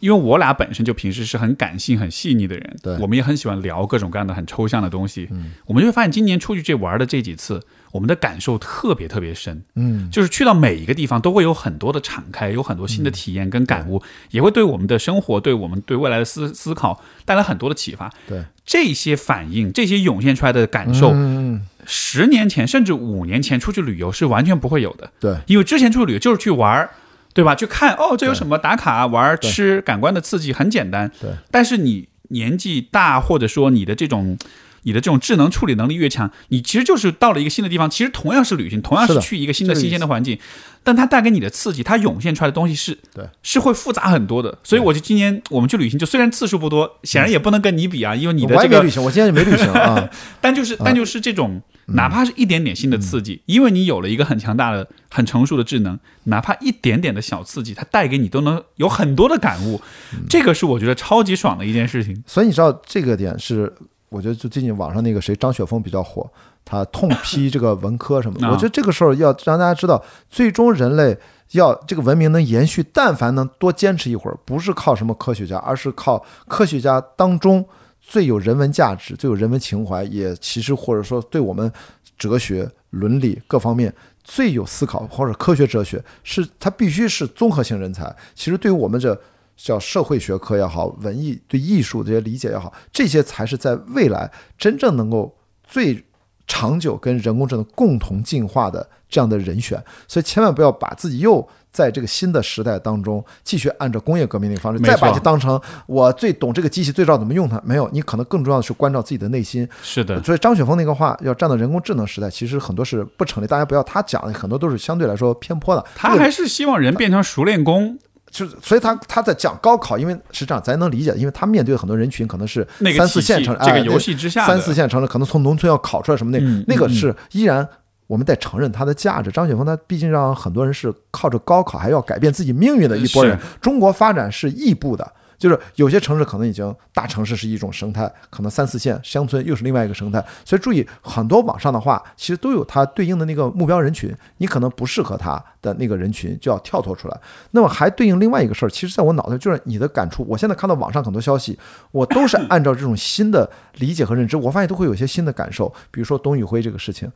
[0.00, 5.28] 因为我俩本身就平时是很感性、很细腻的人，对我们也很喜欢聊各种各样的很抽象的东西。
[5.30, 9.62] 嗯，我们就会发现今年出去这玩的这几次，我们的感受特别特别深。
[9.74, 18.12] 嗯，就是去到每一个地方都会有很多的敞开，有很多新的体验跟感悟，也会对我们的生活、对我们对未来的思思考带来很多的启发。
[18.26, 25.10] 对，这些反应、这些涌现出来的感受，嗯，十年前甚至五年前出去旅游是完全不会有的。
[25.18, 26.90] 对，因为之前出去旅游就是去玩儿，
[27.32, 27.54] 对吧？
[27.54, 31.10] 去看哦，这有什么打卡、玩儿、吃，感官的刺激很简单。
[31.20, 34.36] 对，但是你年纪大，或者说你的这种。
[34.82, 40.38] 你的这种智能处理能力越强，你其实就是到了一个新的地方，其实同样是旅行，同样是去一个新的新鲜的环境，
[40.82, 43.24] 但它带给你的刺激，它涌现出来的东西是对。
[43.42, 44.58] 是会复杂很多的。
[44.62, 50.08] 所以我就今年我们去旅行，就虽然次数不多，显然也不能跟你比啊，因为你的这个我也没旅行，我今天就没旅行啊。
[50.40, 59.80] 但就是但就是这种，哪怕是一点点新的刺激，因为你有了一个很强大的、很成熟的智能，哪怕一点点的小刺激，它带给你都能有很多的感悟，
[60.28, 62.22] 这个是我觉得超级爽的一件事情。
[62.26, 63.72] 所以你知道这个点是，
[64.08, 66.28] 我觉得就最近网上那个谁张雪峰比较火，
[66.64, 68.46] 他痛批这个文科什么的。
[68.46, 71.16] 啊我觉得这个时候要让大家知道，最终人类
[71.52, 77.64] 要这个文明能延续，但凡能多坚持一会儿，不是靠什么科学家，而是靠科学家当中
[78.00, 81.72] 最有人文价值、最有人文情怀，也其实或者说对我们
[82.16, 83.94] 哲学、伦理各方面。
[84.30, 88.14] 最有思考或者科学哲学，是他必须是综合性人才。
[88.34, 89.18] 其实对于我们这
[89.58, 96.02] 叫社会学科也好，文艺对艺术这些理解也好，这些才是在未来真正能够最
[96.46, 99.82] 长久跟人工智能共同进化的这样的人选。
[100.06, 107.60] 所以千万不要把自己又在这个新的时代当中继续按照工业革命那个方式，再把它当成我最懂这个机器，最知道怎么用它。
[107.64, 109.68] 没有，你可能更重要的是关照自己的内心。
[109.82, 113.46] 是的，所以张雪峰那个话要站到人工智能时代，其实很多是不成立。
[113.46, 115.84] 大家不要他讲的很多都是相对来说偏颇的。
[115.94, 117.98] 他还是希望人变成熟练工，
[118.30, 127.66] 就是，所以他他在讲高考，因为是这样咱能理解，因为他面对很多人群可能是那三四线城市，哎这个游戏之下的三四线城市，可能从农村要考出来什么那、那个是依然
[128.06, 129.30] 我们得承认它的价值。
[129.30, 133.38] 张雪峰他毕竟让很多人是靠着高考还要改变自己命运的一波人。
[133.60, 135.12] 中国发展是异步的。
[135.38, 147.20] 就是有些城市可能已经大城市是一种生态，可能三四线乡村又是另外一个生态，所以注意很多网上的话，其实都有它对应的那个目标人群，你可能不适合他的那个人群就要跳脱出来。
[147.52, 150.26] 那么还对应另外一个事儿，其实在我脑袋就是你的感触。
[150.28, 151.58] 我现在看到网上很多消息，
[151.92, 155.72] 我都是按照这种新的理解和认知，我发现都会有些新的感受。
[155.90, 157.10] 比如说董宇辉这个事情，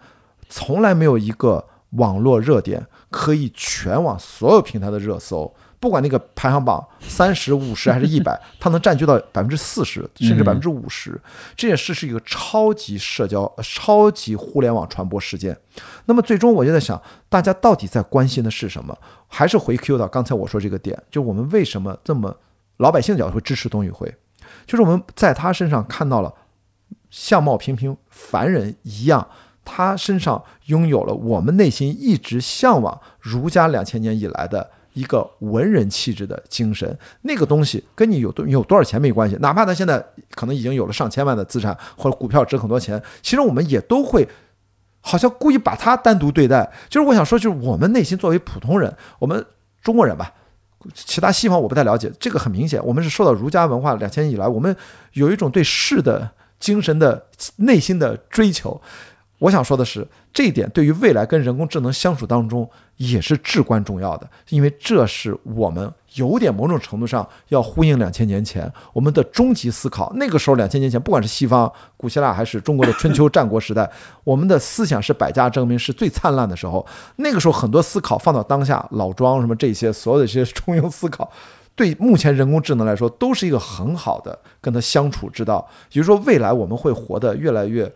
[0.49, 5.53] 从来没有一个网络热点可以全网所有平台的热搜。
[5.83, 11.21] 不管那个排行榜三十五十还是一百，它能占据到百分之四十甚至百分之五十，
[11.57, 15.59] 这件事是一个超级社交、呃超级互联网传播事件。
[16.05, 18.97] 那么最终我就在想，大家到底在关心的是什么？
[19.27, 22.33] 还是回 Q 到刚才我说这个点，就我们为什么这么
[22.77, 24.15] 老百姓角度会支持董宇辉，
[24.65, 26.33] 就是我们在他身上看到了
[27.11, 29.27] 相貌平平凡人一样。
[29.65, 40.05] 他身上拥有了我们内心一直向往儒家两千年以来的一个文人气质的精神，那个东西跟你有多有多少钱没关系，哪怕他现在
[40.35, 44.29] 可能已经有了上千万的资产或者股票值很多钱，其实我们也都会
[45.01, 46.71] 好像故意把他单独对待。
[46.89, 49.45] 就是我想说，就是我们内心作为普通人，我们
[49.83, 50.33] 中国人吧，
[50.95, 54.77] 其他西方我不太了解，这个很明显，我们是受到儒家文化两千年以来，我们
[55.15, 58.81] 有一种对世的精神的内心的追求。
[59.39, 62.71] 我想说的是，这一点对于未来跟人工智能相处当中
[63.11, 70.13] 也是至关重要的，因为这是我们有点某种程度上要呼应两千年前我们的终极思考。
[70.15, 73.91] 那个时候，两千年前，不管是西方、古希腊还是中国的春秋战国时代，
[74.23, 76.87] 我们的思想是百家争鸣，是最灿烂的时候。
[77.17, 81.29] 那个时候，很多思考放到当下，老庄什么这些所有的这些中庸思考。
[81.75, 85.67] 对目前人工智能来说，都是一个很好的跟它相处之道。
[85.91, 87.91] 也就是说，未来我们会活得越来越，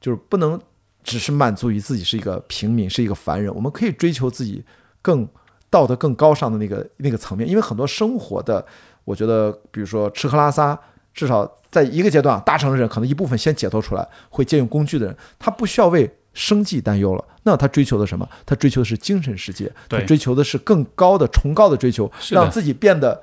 [0.00, 0.58] 就是不能
[1.02, 4.64] 只是满足于自己是一个平民，是一个凡人，我们可以追求自己
[5.00, 5.28] 更
[5.68, 7.48] 道德更高尚的那个那个层面。
[7.48, 8.64] 因为很多生活的，
[9.04, 10.78] 我觉得，比如说吃喝拉撒，
[11.12, 17.24] 至少在一个阶段，大城市人可能一部分先解脱出来，会借用工具的人，他不需要为生计担忧了。
[17.42, 18.28] 那他追求的什么？
[18.46, 23.22] 他追求的是精神世界，他追求的是更高的、崇高的追求，让自己变得。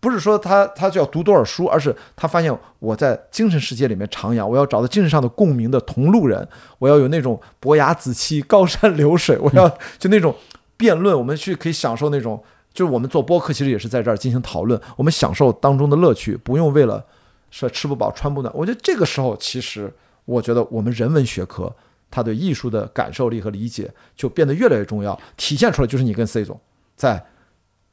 [0.00, 6.48] 不是说他他就要读多少书，而是他发现我在精神世界里面徜徉，我要找到精神上的共鸣的同路人，
[6.78, 9.68] 我要有那种伯牙子期、高山流水，我要
[9.98, 10.34] 就那种
[10.78, 17.04] 辩论，我们去可以享受那种，就是我们做播客其实也是在这儿进行讨论，我们享受当中的乐趣，不用为了
[17.50, 18.50] 说吃不饱穿不暖。
[18.56, 19.92] 我觉得这个时候，其实
[20.24, 21.70] 我觉得我们人文学科
[22.10, 26.58] 他对艺术的感受力和理解就变得越来越重要，体现出来就是你跟 C 总
[26.96, 27.22] 在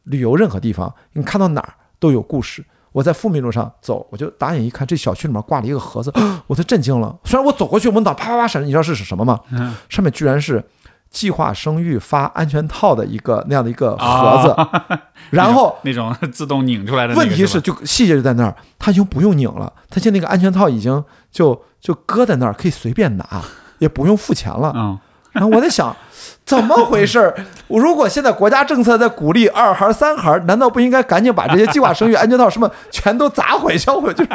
[0.04, 2.65] 旅游任何地方，你看到哪儿都有故事。
[2.91, 6.11] 我在富民路上走，我就打眼一看，这小区里面挂了一个盒子，
[6.48, 7.15] 我都震惊了。
[7.24, 9.40] 虽然我走过去，我脑啪啪啪闪，你知道是什么吗？
[9.52, 10.64] 嗯上面居然是
[11.11, 14.99] 计划生育发安全套的一个那样的一个盒子，
[15.30, 23.41] 然后那种自动拧出来的，问题是，就细节就在那儿，他已经不用拧了，他现在那个安全套已经就就搁在那儿，可以随便拿，
[23.78, 24.74] 也不用付钱了。
[24.76, 24.98] 嗯，
[25.34, 25.95] 然后我在想，
[26.48, 27.36] 怎么回事儿？
[27.68, 34.14] 我 如果现在国家政策在鼓励二孩、三孩，难道不应该赶紧把这些计划生育安全套什么全都砸毁销毁？
[34.14, 34.30] 就是，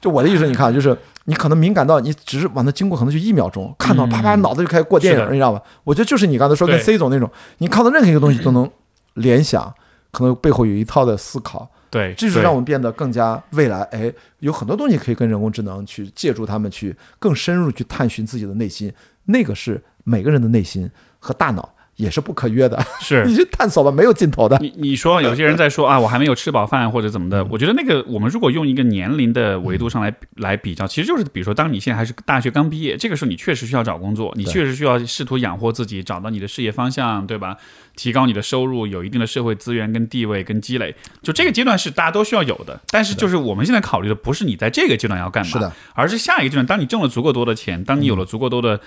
[0.00, 0.96] 就我的意思，你看，就是
[1.26, 5.62] 你可能敏感到你只是往那经过，可能就一秒钟，看到啪啪脑子就开始过电影，你知道吧？
[5.84, 8.68] 我觉得就是你刚才说跟 C 总那种，你看到任何一个东西都能
[9.14, 9.72] 联想，
[10.10, 11.68] 可能背后有一套的思考。
[11.90, 18.92] 对，这就是让我们变得更加未来，哎，有很多东西可以跟人工智能去借助他们去更深入去探寻自己的内心，
[19.26, 24.56] 那个是每个人的内心和大脑也是不可约的，是 你去探索吧，没有尽头的。
[24.60, 37.56] 你你说有些人在说啊，我还没有吃饱饭或者怎么的，我觉得那个我们如果用一个年龄的维度上来来比较，其实就是比如说，当你现在还是大学刚毕业，这个时候你确实需要找工作，你确实需要试图养活自己，找到你的事业方向，对吧？
[37.96, 42.80] 提高你的收入，有一定的社会资源跟地位跟积累，就这个阶段是大家都需要有的。
[42.92, 48.78] 但是就是我们现在考虑的不是你在这个阶段要干嘛，是的，而是下一个阶段，当你挣了足够多的钱，当你有了足够多的、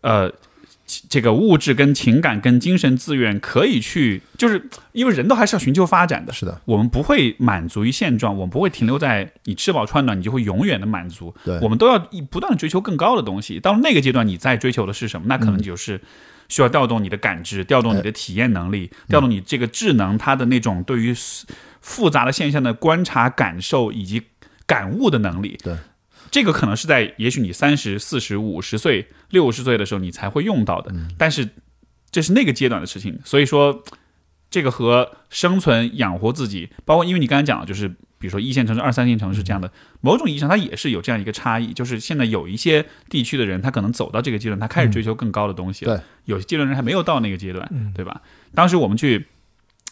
[0.00, 0.32] 呃
[0.86, 6.32] 这个物质跟情感跟精神资源，可以去，就是因为人都还是要寻求发展的。
[6.32, 11.34] 是的，我们不会满足于现状，我们不会停留在你吃饱穿暖，你就会永远的满足。
[11.42, 13.58] 对我们都要一不断的追求更高的东西。
[13.58, 15.26] 到了那个阶段，你再追求的是什么？
[15.26, 15.98] 那可能就是
[16.48, 21.14] 需要调动你的感知，调动你的体验能力，调动你这个智能，它的那种对于
[21.80, 24.22] 复杂的现象的观察、感受以及
[24.66, 25.58] 感悟的能力。
[25.64, 25.74] 对。
[26.34, 31.48] 这个可能是在也许你三十四十五十岁六十岁的时候你才会用到的，但是
[32.10, 33.84] 这是那个阶段的事情，所以说
[34.50, 37.86] 这个和生存养活自己，包括因为你刚才讲了，就是
[38.18, 39.70] 比如说一线城市、二三线城市这样的，
[40.00, 48.20] 某种意义上它也是有这样一个差异，就是现在有一些地区的人，他可能走到这个阶段，他开始追求更高的东西了，对有些阶段人还没有到那个阶段，对吧？
[48.52, 49.24] 当时我们去。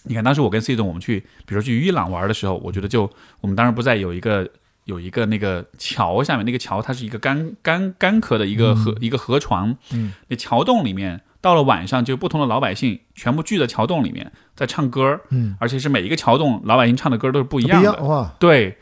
[0.05, 3.09] 你看，当时我跟 C 总我们去，比如说去伊朗玩的时候，我觉得就
[3.40, 4.51] 我们当时不在有一个
[4.84, 18.78] 有一个那个桥下面，那个桥它是一个干干干壳的一个河、一个河床，嗯，那桥洞里面，到了晚上就不同的老百姓全部聚在桥洞里面在唱歌，嗯，而且是每一个桥洞老百姓唱的歌都是不一样的，样哇，对。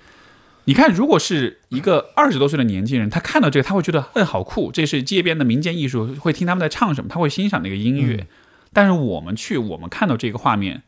[0.67, 8.19] 你看，如果是一个二十多岁的年轻人，他看到这个，他会觉得，嗯，好酷，这是街边的民间艺术，会听他们在唱什么，他会欣赏那个音乐。
[8.21, 8.27] 嗯。
[8.73, 10.83] 但是我们去，我们看到这个画面，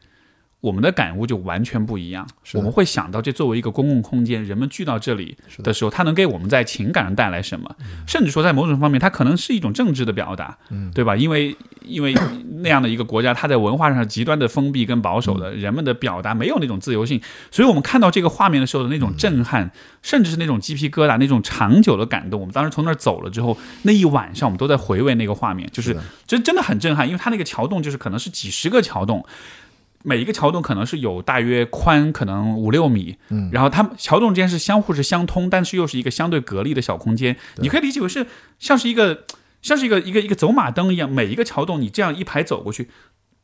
[0.62, 2.24] 我们的感悟就完全不一样。
[2.54, 7.68] 我们会想到，这作为一个公共空间，人们聚到这里的的时候，它能给我们在情感上带来什么？
[8.06, 11.16] 甚至说，在某种方面，它可能是一种政治的表达，嗯对吧？
[11.16, 12.14] 因为因为
[12.60, 17.20] 那样的一个国家，它在文化上极端的封闭跟保守的，人们的表达没有那种自由性，
[17.50, 19.68] 所以我们看到这个画面的时候的那种震撼，
[20.00, 22.40] 甚至是那种鸡皮疙瘩、那种长久的感动。
[22.40, 25.96] 我们当时从那儿走了之后，那一晚上我们都在回味那个画面，就是
[26.28, 29.26] 真真的很震撼，因为它那个桥洞就是可能是几十个桥洞。
[30.02, 37.36] 每一个桥洞可能是有大约宽可能五六米，嗯然后它们桥洞之间是相互是相通，但是又是一个相对隔离的小空间。
[37.56, 38.26] 你可以理解为是
[38.58, 39.24] 像是一个
[39.62, 42.88] 像是一个一个一个走马灯一样，每一个桥洞你这样一排走过去，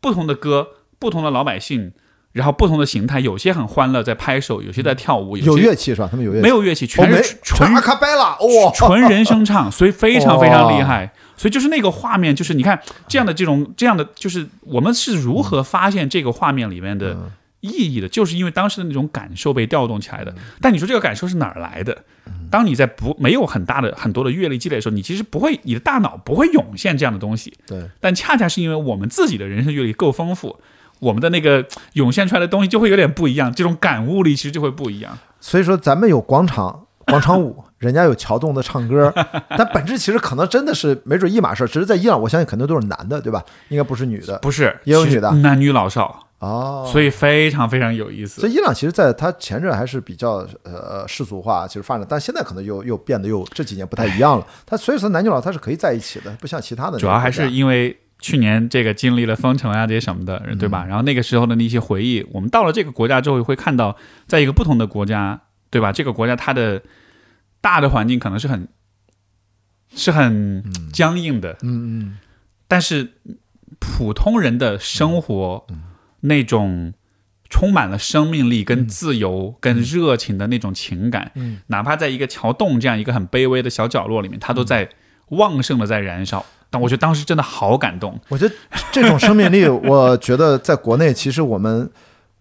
[0.01, 0.68] 不同的歌，
[0.98, 1.93] 不同的老百姓，
[2.32, 6.09] 然后不同的形态，有些很欢乐在拍手，有些在跳舞，有些乐器是吧？
[6.10, 11.12] 他们有乐器，没有乐器，全是纯阿卡贝拉，哇，纯人声唱，所以非常非常厉哇害。
[11.39, 12.78] 所以就是那个画面，就是你看
[13.09, 17.16] 这样的这种这样的，就是我们是如何发现这个画面里面的
[17.60, 20.35] 意义的，就是因为当时的那种感受被调动起来的。
[20.60, 22.05] 但你说这个感受是哪儿来的？
[22.51, 27.52] 当你在不没有很大的很多的阅历积累的时候，你其实不会，你的大脑不会涌现这样的东西。
[27.66, 30.59] 对，但恰恰是因为我们自己的人生阅历够丰富，
[30.98, 35.19] 我们的那个涌现出来的东西就会有点不一样，这种感悟力其实就会不一样。
[35.40, 39.12] 所以说咱们有广场广场舞， 人家有桥洞的唱歌，
[39.51, 43.43] 但本质其实可能真的是没准一码事儿，只是在伊朗，我相信肯定都是男的，对吧？
[43.68, 46.89] 应该不是女的不是，也有女的男女老少，哦。
[46.90, 48.48] 所以非常非常有意思所。
[48.48, 54.47] 以伊朗其实在它前阵还是比较呃世俗化，其实发展，但现在可能又又变得又这几年不太一样了。
[54.66, 60.85] 它所以说男女老它是可以在一起的，不像其他的主要还是因为去年这个经历了封城啊这些什么的，对吧？
[60.85, 65.92] 然后那个时候的那些回忆，我们到了这个国家之后会看到，在一个不同的国家，对吧？
[65.92, 66.82] 这个国家它的
[67.60, 68.68] 大的环境可能是很
[69.94, 72.18] 是很僵硬的，嗯嗯。
[72.66, 73.12] 但是
[73.78, 75.66] 普通人的生活、
[76.20, 76.92] 那种
[77.48, 81.60] 充满了生命力、跟自由、跟热情的那种情感，嗯。
[81.68, 84.88] 哪怕在一个桥洞这样一个很卑微的小角落里面，它都在
[85.28, 86.44] 旺盛的在燃烧。
[86.70, 88.54] 但我觉得当时真的好感动，我觉得
[88.92, 91.90] 这种生命力，我觉得在国内其实我们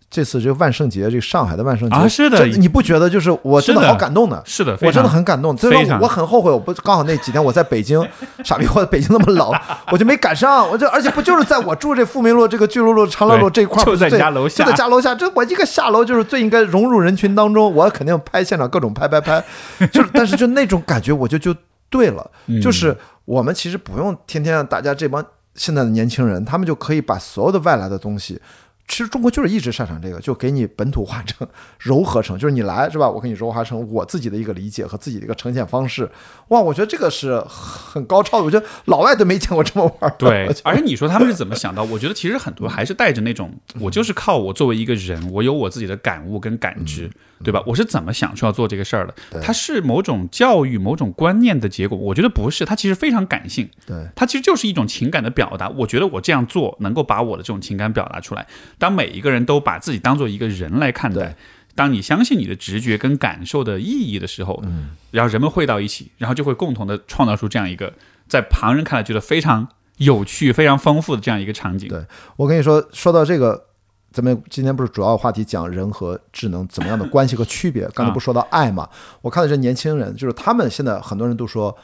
[0.09, 4.41] 这次这个万圣节，这个上海的万圣节啊是的你不觉得就是我真的好感动呢？
[4.45, 8.01] 是的，我真的很感动，所以说我很后悔，我不刚好那几天我在北京，
[8.41, 9.51] 傻逼，我北京那么冷，
[9.91, 19.43] 我就没赶上，我就而且不就是在我住这富民路、这个巨鹿路、长乐路这一块儿，就在家楼下就在家楼下，这我一个下楼就是最应该融入人群当中，我肯定拍现场各种拍拍拍，
[19.91, 21.53] 就是 但是就那种感觉，我就就
[21.89, 25.21] 对了，嗯就是我们其实不用天天让大家这帮
[25.55, 28.39] 现在的年轻人，他们就可以把所有的外来的东西。
[28.87, 31.47] 其实中国就是一直擅长这个，就给你本土化成、
[31.79, 33.09] 柔合成，就是你来是吧？
[33.09, 36.09] 我给你柔化成我自己的一个理解和自己的一个呈现方式。
[36.47, 40.15] 哇，我觉得这个是很高超的，我觉得老外都没见过这么玩儿。
[40.17, 41.83] 对，而且你说他们是怎么想到？
[41.83, 47.11] 我觉得其实很多还是带着那种，我就是靠我作为一个人，我有我自己的感悟跟感知，
[47.43, 47.61] 对吧？
[47.67, 49.41] 我是怎么想出要做这个事儿的？
[49.41, 51.97] 它是某种教育、某种观念的结果？
[51.97, 55.67] 我觉得不是，它其实非常感性，对它其实就是一种情感的表达。
[55.69, 58.47] 我觉得我这样做能够把我的这种情感表达出来。
[58.77, 61.35] 当每一个人都把自己当做一个人来看待。
[61.75, 67.93] 当你相信你的直觉跟感受的意义的时候，嗯，然后人们汇到一起，然后就会共同的创造出这样一个
[68.27, 69.67] 在旁人看来觉得非常
[69.97, 71.87] 有趣、非常丰富的这样一个场景。
[71.87, 72.03] 对
[72.35, 73.67] 我跟你说，说到这个，
[74.11, 77.87] 咱们今天不是主要话题讲人和智能怎么样的关系和区别？
[77.89, 78.89] 刚才不说到爱嘛？
[79.21, 81.77] 我看到这年轻人，就是他们现在很多人都说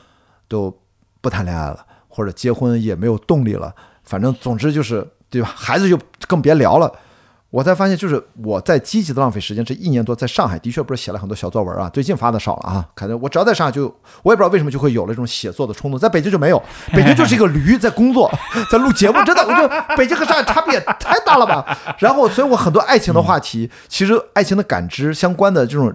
[0.48, 0.76] 都
[1.22, 3.72] 不谈恋爱了，或者结婚也没有动力了，
[4.04, 5.52] 反正总之就是对吧？
[5.56, 5.98] 孩子就
[6.28, 6.92] 更别聊了。
[7.50, 9.64] 我才发现，就是我在积极的浪费时间。
[9.66, 12.86] 这一年多在上海，的确不是写了很多小作文啊，最近发的少了啊。
[12.96, 13.84] 感觉我只要在上海就，
[14.24, 16.62] 我也不知道为什么就会有了这种写作的冲动，在北京就没有。
[16.92, 18.32] 北京就是一个驴在工作，
[18.72, 21.78] 在录节目，真的，我就北京和上海差别也太大了吧。
[22.00, 25.92] 然后，所以我很多爱情的话题，其实爱情的感知相关的这种。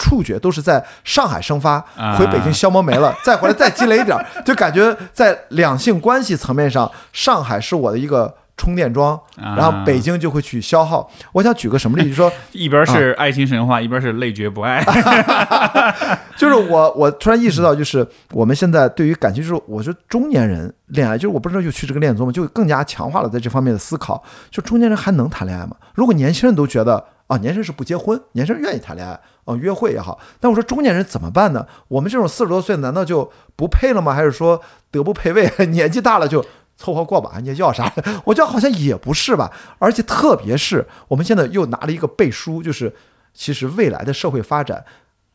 [0.00, 1.80] 触觉都是在上海生发，
[2.16, 4.16] 回北京消磨没了，再回来再积累一点，
[4.46, 11.08] 就感觉在两性关系层面上，上海是我的一个充电桩，然后北京就会去消耗。
[11.32, 14.84] 我想举个什么例子， 就说一边是爱情神话，一边是累觉不爱。
[16.36, 24.22] 就是我，我突然意识到，就是我们现在对于感情，就是我说中年人恋爱，就是我不知道又去这个恋综嘛，就更加强化了在这方面的思考。
[24.50, 25.76] 就中年人还能谈恋爱吗？
[25.94, 31.64] 如果年轻人都觉得啊，年轻人是不结婚，年轻人愿意谈恋爱啊，约会也好，但我说中年人怎么办呢？
[31.86, 34.12] 我们这种四十多岁难道就不配了吗？
[34.12, 34.60] 还是说
[34.90, 36.44] 德不配位，年纪大了就？
[36.78, 37.92] 凑合过吧，你要啥？
[38.24, 39.52] 我觉得好像也不是吧。
[39.80, 42.94] 而且特别是我们现在又拿了一个背书，就是
[43.34, 44.84] 其实未来的社会发展，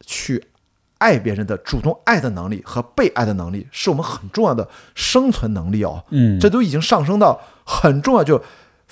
[0.05, 0.45] 去
[0.99, 6.05] 爱别人的主动爱的能力和被爱的能力，是我们很重要的生存能力哦。
[6.11, 8.41] 嗯这都已经上升到很重要，就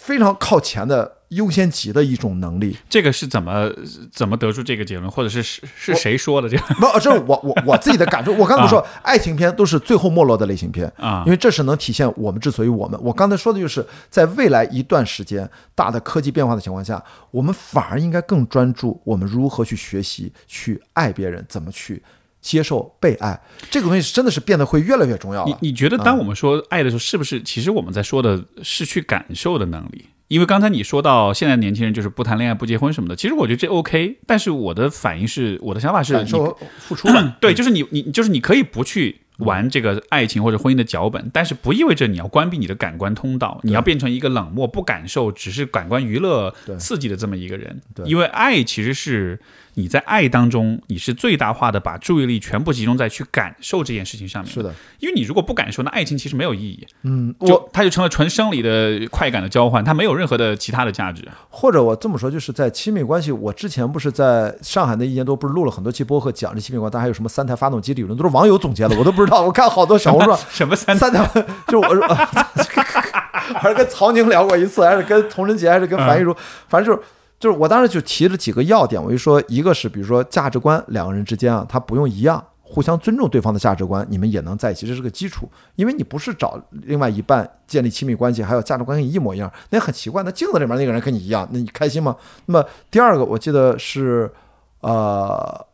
[0.01, 2.75] 非常靠前的优先级的一种能力。
[2.89, 3.71] 这个是怎么
[4.11, 8.33] 怎么得出这个结论，或者是是是谁说的这个 不，这是我我我自己的感受。
[8.33, 12.99] 我刚才不说，爱情片都是最后没落的类型片啊因为这是能体现我们之所以我们。
[13.03, 22.01] 我刚才说的就是，在未来一段时间大的科技变化的情况下，我们反而应该更专注我们如何去学习、去爱别人，怎么去
[22.41, 23.39] 接受被爱。
[23.69, 25.47] 这个东西真的是变得会越来越重要了。
[25.61, 30.05] 你你觉得，当我们说爱的时候，是不是其实我们在说的是去感受的能力？
[30.27, 47.81] 因为刚才你说到现在年轻人就是不谈恋爱、不结婚什么的，其实我觉得这 OK，但是我的反应是，我的想法是你感受付出了， 对，就是你你就是你可以不去玩这个爱情或者婚姻的脚本，但是不意味着你要关闭你的感官通道，你要变成一个冷漠、不感受、只是感官娱乐刺激的这么一个人。
[47.93, 49.37] 对因为爱其实是
[49.75, 54.51] 你在爱当中，你是最大化的把注意力全部集中在去感受这件事情上面。
[54.51, 61.27] 是，的，因为你如果不感受，那爱情其实没有意义，嗯，我就它就成了纯生理的快感的交换，它没有任何的其他的价值。
[61.49, 69.41] 或者我这么说，就是在亲密关系，我之前不是在上海那一年多，不是录了很多期播客讲这亲密关系，但还有什么三台发动机理论，都是网友总结的，我都不知道。
[69.41, 71.25] 我看好多小红书上 什么三三台，
[71.67, 72.07] 就是我说，
[73.55, 76.35] 还是跟曹宁聊过一次，还是跟童晨杰，还是跟樊玉茹，
[76.67, 77.07] 反正就是。
[77.41, 85.49] 就是我当时就提了几个要点，我就说，一个是比如说价值观，两个人之间啊，他不用一样，互相尊重对方的价值观，你们也能在一起，这是个基础。
[85.75, 90.21] 因为你不是找另外一半建立亲密关系，还有价值观跟你一模一样，那很奇怪。
[90.21, 92.15] 那镜子里面那个人跟你一样，那你开心吗？
[92.45, 94.31] 那么第二个，我记得是
[94.81, 95.65] 呃，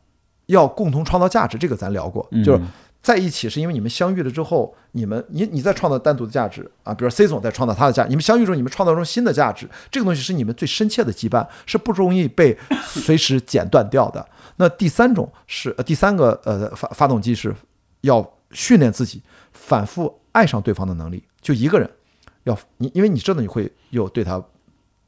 [0.46, 2.62] 要共同创造价值，这个咱聊过，就是
[3.02, 14.28] 在一起是因为你们相遇了之后，你们你你在创造单独的价值啊，比如 C 总在创造他的价值，你们相遇之后，你们创造出新的价值，这个东西是你们最深切的羁绊，是不容易被随时剪断掉的。
[14.58, 17.56] 那第三种是呃第三个呃发发动机是
[18.02, 19.22] 要训练自己
[19.54, 21.90] 反复爱上对方的能力，就一个人
[22.44, 24.44] 要你，因为你知道你会又对他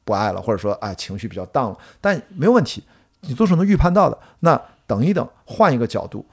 [0.05, 2.83] 不爱了，或者说哎情绪比较荡了，但没有问题，
[3.21, 4.17] 你都是能预判到的。
[4.39, 6.25] 那等一等，换一个角度，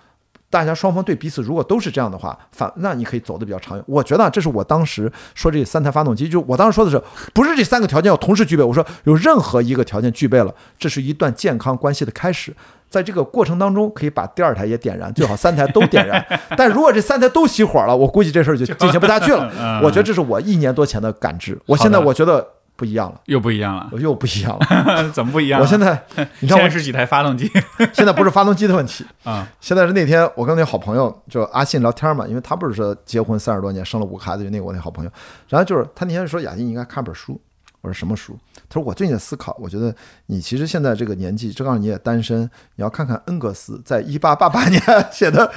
[0.48, 3.84] 大家双方对彼此如果都是这样的话，反那你可以走得比较长远。
[3.86, 7.02] 我觉得啊这是我当时说这三台发动机，就我当时说的是，
[7.34, 8.62] 不是这三个条件要同时具备。
[8.62, 12.54] 我说有任何一个条件具备了，这是一段健康关系的开始。
[12.88, 16.24] 在这个过程当中，可以把第二台也点燃，最好三台都点燃。
[16.56, 19.50] 但如果这三台都熄火了，我估计这事儿就进行不下去了。
[19.82, 22.46] 我觉得这是我一年多前的感知，我现在我觉得
[22.76, 25.10] 不一样了，又不一样了，我又不一样了。
[25.10, 25.60] 怎么不一样？
[25.60, 26.00] 我现在，
[26.40, 27.50] 你看我 现在是几台发动机
[27.94, 29.48] 现在不是发动机的问题，啊？
[29.60, 35.10] 现在是那天我跟那好朋友就阿信聊天嘛，因为他不是说结婚三十多年生了五个孩子，就那个我那好朋友，
[35.48, 37.40] 然后就是他那天说雅欣你应该看本书，
[37.80, 38.38] 我说什么书？
[38.68, 39.94] 他说我最近在思考，我觉得
[40.26, 42.42] 你其实现在这个年纪，正好你也单身，
[42.74, 45.48] 你要看看恩格斯在一八八八年写的《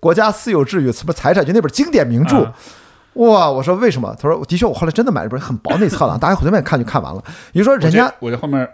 [0.00, 2.42] 国家私有制与什么财产》就那本经典名著。
[2.42, 2.52] 啊
[3.14, 3.50] 哇！
[3.50, 4.14] 我说为什么？
[4.20, 7.22] 他说的确，我后来真的买了一本很薄内册了，大家随便看就看完了。
[7.52, 8.68] 你说人家我这后面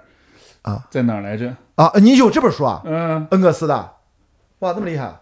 [0.62, 1.54] 啊在哪儿来着？
[1.76, 2.82] 啊，你有这本书啊？
[2.84, 3.92] 嗯恩格斯的，
[4.60, 5.12] 哇，那么厉害。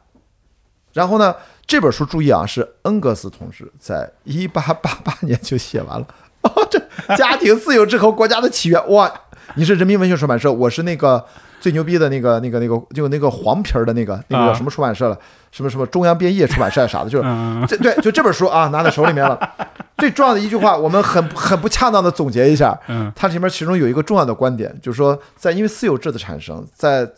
[0.93, 1.35] 然后呢，
[1.67, 6.07] 这本书注意啊，是恩格斯同志在一八八八年就写完了。
[6.43, 6.81] 哦，这
[7.17, 9.13] 家庭自由之和国家的起源，哇！
[9.55, 11.25] 你是人民文学出版社，我是那个
[11.61, 15.19] 最牛逼的那个、那个、那个，就那个黄皮儿的那个、那个叫啊什么出版社了？
[15.51, 19.39] 什么什么中央编译出版社啥的，就是嗯这对，就这本书啊，拿在手里面了。
[19.99, 27.09] 最重要的一句话，我们很很不恰当的总结一下，嗯它里面其中有一个重要的观点，就是说，在因为私有制的产生，在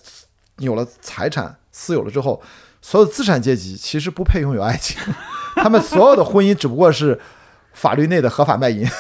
[0.59, 2.41] 有了财产私有了之后，
[2.81, 4.97] 所有资产阶级其实不配拥有爱情，
[5.57, 7.21] 他们所有的婚姻只不过是
[7.75, 8.89] 法律内的合法卖淫。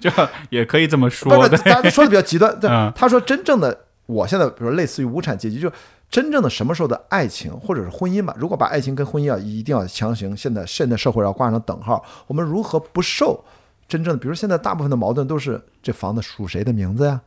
[0.00, 0.08] 就
[0.50, 2.56] 也可以这么说，但，是，说的比较极端。
[2.60, 5.68] 对嗯他说真正的，我现在比如说类似于无产阶级，就
[6.10, 13.44] 真正的什么时候的爱情或者是婚姻吧，如果把爱情跟婚姻啊一定要强行现在现在社会要挂上等号，我们如何不受
[13.86, 14.18] 真正的？
[14.18, 17.20] 比如现在大部分的矛盾都是这房子属谁的名字呀？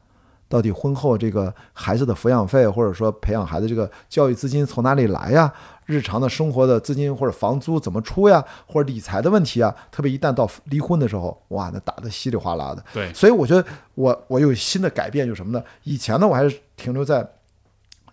[0.49, 5.53] 到底婚后这个孩子的抚养费，或者说培养孩子这个教育资金从哪里来呀？
[5.86, 8.44] 日常的生活的资金或者房租怎么出呀？
[8.66, 9.74] 或者理财的问题啊？
[9.90, 12.84] 特别一旦到离婚的时候，哇，那打得稀里哗啦的。
[12.94, 15.64] 对，所以我觉得我我有新的改变，就是什么呢？
[15.84, 17.26] 以前呢，我还是停留在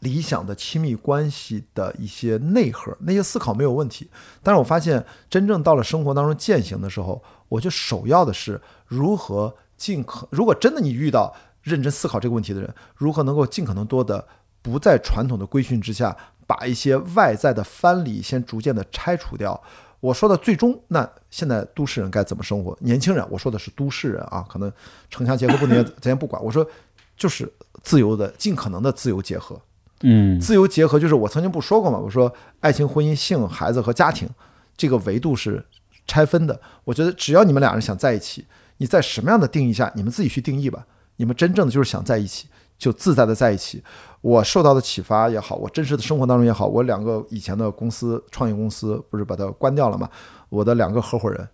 [0.00, 4.08] 理想的亲密关系的一些内核，那些思考没有问题。
[4.42, 14.26] 但是我发现，真正到了生活当中践行的时候，我就首要的是如何尽可，如果真的你遇到认真思考这个问题的人，如何能够尽可能多的
[14.62, 16.16] 不在传统的规训之下，
[16.46, 19.60] 把一些外在的藩篱先逐渐的拆除掉。
[20.00, 22.76] 我说的最终，那现在都市人该怎么生活？
[22.80, 24.72] 年轻人，我说的是都市人啊，可能
[25.10, 26.40] 城乡结合不能，咱先不管。
[26.42, 26.64] 我说
[27.16, 27.52] 就是
[27.82, 29.60] 自由的，尽可能的自由结合。
[30.02, 31.98] 嗯自由结合就是我曾经不说过吗？
[31.98, 34.28] 我说爱情、婚姻、性、孩子和家庭
[34.76, 35.64] 这个维度是
[36.06, 36.60] 拆分的。
[36.84, 38.46] 我觉得只要你们俩人想在一起，
[38.76, 40.86] 你在什么样的定义下，你们自己去定义吧。
[41.16, 42.46] 你们真正的就是想在一起，
[42.78, 43.82] 就自在的在一起。
[44.20, 50.08] 我受到的启发也好，我真实的生活当中也好，我两个以前的公司创业公司不是把它关掉了吗？
[50.48, 51.48] 我的两个合伙人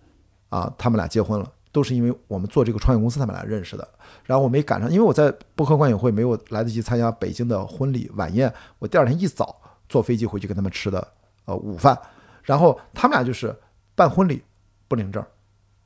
[0.50, 3.86] 啊，他们俩结婚了，都是因为我们做这个创业公司，他们俩认识的。
[4.22, 11.04] 然后我没赶上，因为我在播客观影会没有来得及参加北京的婚礼晚宴，我第二天一早坐飞机回去跟他们吃的
[11.46, 11.98] 呃午饭，
[12.44, 13.52] 然后他们俩就是
[13.96, 14.40] 办婚礼
[14.86, 15.20] 不领证，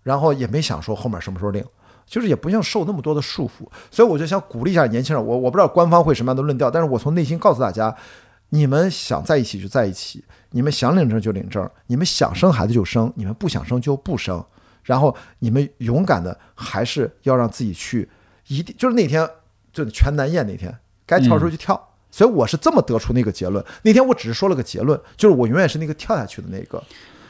[0.02, 1.65] 然后也没想说后面什么时候领，
[2.05, 7.97] 就是也不用受那么多的束缚，所以我就想鼓励一下年轻人，我我不知道官方会什么样的论调，但是我从内心告诉大家，
[8.51, 14.44] 你们想在一起就在一起，你们想领证就领证，你们想生孩子就生，你们不想生就不生，
[14.89, 18.09] 然后你们勇敢的还是要让自己去，
[18.47, 19.28] 一定就是那天
[19.70, 20.74] 就是全南宴那天，
[21.05, 21.78] 该跳的时候就跳。
[22.10, 23.62] 所以我是这么得出那个结论。
[23.82, 26.82] 那天我只是说了个结论，就是我永远是那个跳下去的那个。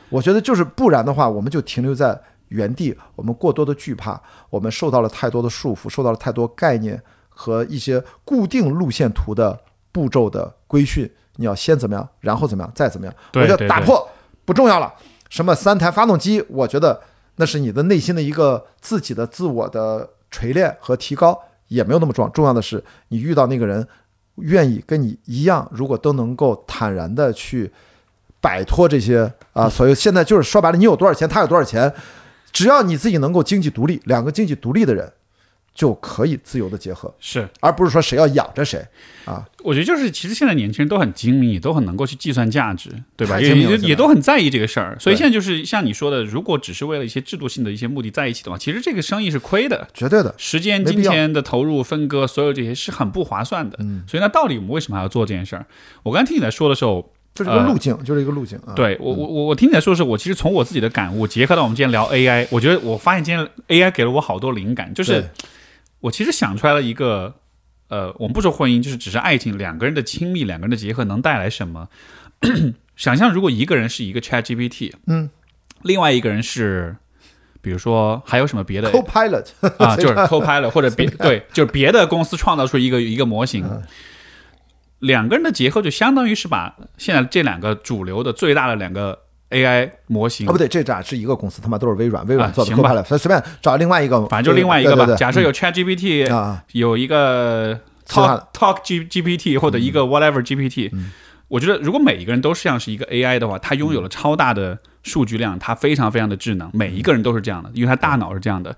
[0.09, 2.17] 我觉得就是不然的话，我们就停留在
[2.51, 9.59] 原地，我们过多的惧怕，我们受到了太多的束缚，受到了太多概念和一些固定路线图的
[9.91, 11.11] 步骤的规训。
[11.35, 13.15] 你要先怎么样，然后怎么样，再怎么样。
[13.35, 14.09] 我觉对对对得打破
[14.45, 14.95] 不重要了。
[15.29, 17.01] 什么三台发动机，我觉得
[17.39, 22.29] 那是你的内心的一个自己的自我的锤炼和提高，也没有那么重要。
[22.31, 23.87] 重要的是你遇到那个人
[24.37, 27.73] 愿意跟你一样，如果都能够坦然的去
[28.41, 31.93] 摆脱这些啊，所谓现在就是说白了，你有多少钱，他有多少钱，
[32.53, 35.13] 只要你自己能够经济独立，两个经济独立的人
[35.79, 38.85] 就可以自由的结合，是，而不是说谁要养着谁
[39.25, 39.47] 啊。
[39.63, 43.41] 我觉得就是其实现在年轻人都很精明，也都很能够去计算价值，对吧？
[43.41, 49.87] 也也都很在意这个事儿，所以现在就是像你说的，如果只是为了一些制度性的一些目的在一起的话，其实这个生意是亏的。
[49.95, 53.77] 绝对的，时间、金钱的投入、分割，所有这些是很不划算的。
[53.81, 55.65] 嗯所以那到底我们为什么还要做这件事儿？
[56.03, 58.75] 我刚才听你在说的时候，就是一个路径，就是一个路径啊。
[58.75, 65.31] 对我我我我听你在说的是，我其实从我自己的感悟结合到我们今天聊 AI，我觉得我发现今天 AI 给了我好多灵感，就是对
[66.01, 67.35] 我其实想出来了一个
[67.89, 71.89] 呃，我们不说婚姻，就是只是爱情，两个人的亲密，两个人的结合能带来什么？
[72.97, 75.31] 想象如果一个人是一个 Chat GPT，嗯，
[75.83, 76.97] 另外一个人是，
[77.61, 79.47] 比如说还有什么别的，Copilot。
[79.79, 83.65] 啊， 就是 Copilot 或者别对，就是别的公司创造出一个一个模型，
[84.99, 89.19] 两个人的结合就相当于是把现在这两个主流的最大的两个
[89.51, 90.49] AI 模型。
[90.49, 92.95] 哦，不对，这俩是一个公司，他妈都是微软，微软做的行吧。
[92.95, 95.05] 以随便找另外一个，反正就另外一个吧。
[95.05, 100.93] 对对对假设有 Chat GPT，、啊，有一个 Talk Talk G GPT 或者一个 whatever GPT，、
[101.49, 108.77] 我觉得如果每一个人都像是一个 AI 的话，它拥有了超大的数据量，它非常非常的智能，每一个人都是这样的，因为它大脑是这样的。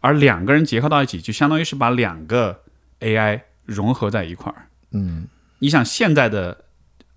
[0.00, 2.60] 而两个人结合到一起，就相当于是把两个
[3.00, 4.66] AI 融合在一块儿。
[4.92, 5.26] 嗯，
[5.58, 6.64] 你想现在的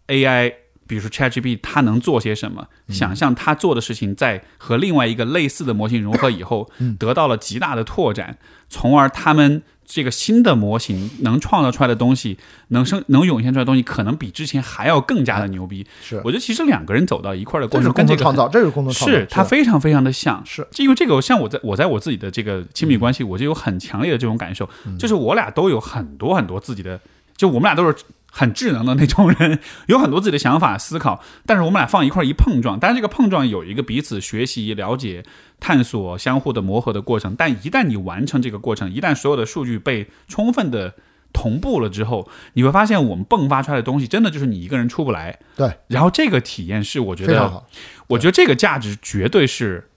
[0.07, 0.53] AI，
[0.87, 2.67] 比如说 ChatGPT，它能做些什么？
[2.89, 8.37] 想象它做的事情，在和另外一个类似的模型融合以后，得到了极大的拓展，
[8.69, 12.37] 从而他们这个新的模型能创造出来的东西，
[12.69, 15.85] 能生能涌现出来的东西，可能比之前还要更加的牛逼。
[16.01, 16.21] 是。
[16.23, 20.67] 我觉得其实两个人走到一块儿的过程，这是跟这个很共同创造，这是共同创造，是它非常非常的像，是。
[20.71, 24.69] 就因为这个，像我在我在我自己的这个亲密关系，我就有很强烈的这种感受，
[24.99, 26.99] 就是我俩都有很多很多自己的，
[27.37, 27.95] 就我们俩都是
[28.29, 35.23] 很智能的那种人，有很多自己的想法思考，但是我们俩放一块儿一碰撞，当然这个碰撞有一个彼此学习、了解、
[35.59, 40.93] 探索、相互的磨合的过程，但一旦你完成这个过程，一旦所有的数据被充分的
[41.33, 45.39] 同步了之后，你会发现我们迸发出来的东西，真的就是你一个人出不来。
[45.55, 47.67] 对，然后这个体验是我觉得非常好，
[48.07, 49.89] 我觉得这个价值绝对是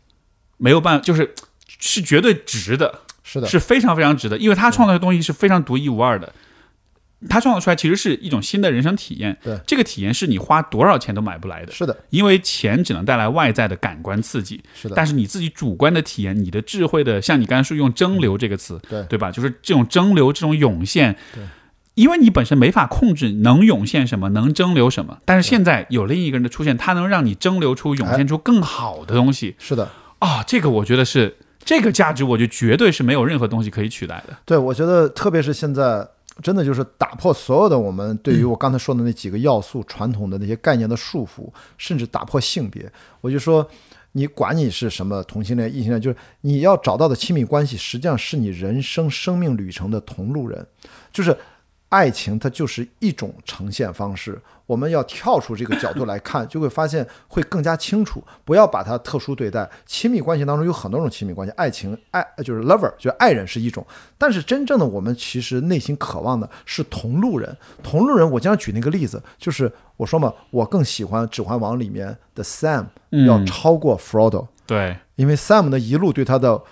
[0.57, 1.35] 没有办法，就是
[1.79, 6.33] 是绝对值的，是的，是非常非常值的，因为他创造的东西是非常独一无二的。
[7.29, 9.59] 他创造出来其实是一种新的人生体验，对。
[9.67, 19.05] 这个体验是你花多少钱都买不来的，是的，因为钱只能带来外在的感官刺激，是的，但是你自己主观的体验，你的智慧的，像你刚才说用蒸馏这个词，对。
[19.11, 19.31] 对吧？
[19.31, 21.17] 就是这种蒸馏，这种涌现。
[21.35, 21.43] 对，
[21.95, 29.57] 因为你本身没法控制能涌现什么，能蒸馏什么，但是现在有另一个人的出现，他能让你蒸馏出、涌现出更好的东西。
[29.59, 29.91] 是的，
[30.21, 34.37] 啊、这个我觉得是这个价值，我觉得绝对是没有任何东西可以取代的。
[34.45, 36.07] 对，我觉得特别是现在，
[36.43, 42.91] 真的就是打破所有的我们对于我刚才说的那几个要素、传统的那些概念的束缚，甚至打破性别。
[43.21, 43.67] 我就说，
[44.13, 50.67] 你管你是什么同性恋、异性恋，就是你要找到的亲密关系，实际上是你人生生命旅程的同路人，
[51.13, 51.37] 就是。
[51.91, 58.23] 爱情它就是一种呈现方式，我们要跳出这个角度来看， 就会发现会更加清楚。
[58.45, 59.69] 不要把它特殊对待。
[59.85, 63.85] 亲密关系当中有很多种亲密关系，爱情爱就是 lover，就是爱人是一种，
[64.17, 67.57] 但是真正的我们其实内心渴望的是同路人。
[67.83, 76.63] 同路人，我经常举那个例子，就是我说嘛，我更喜欢《指环王》里面的 Sam 嗯要超过 Frodo，、对，因为 Sam 呢一路对他的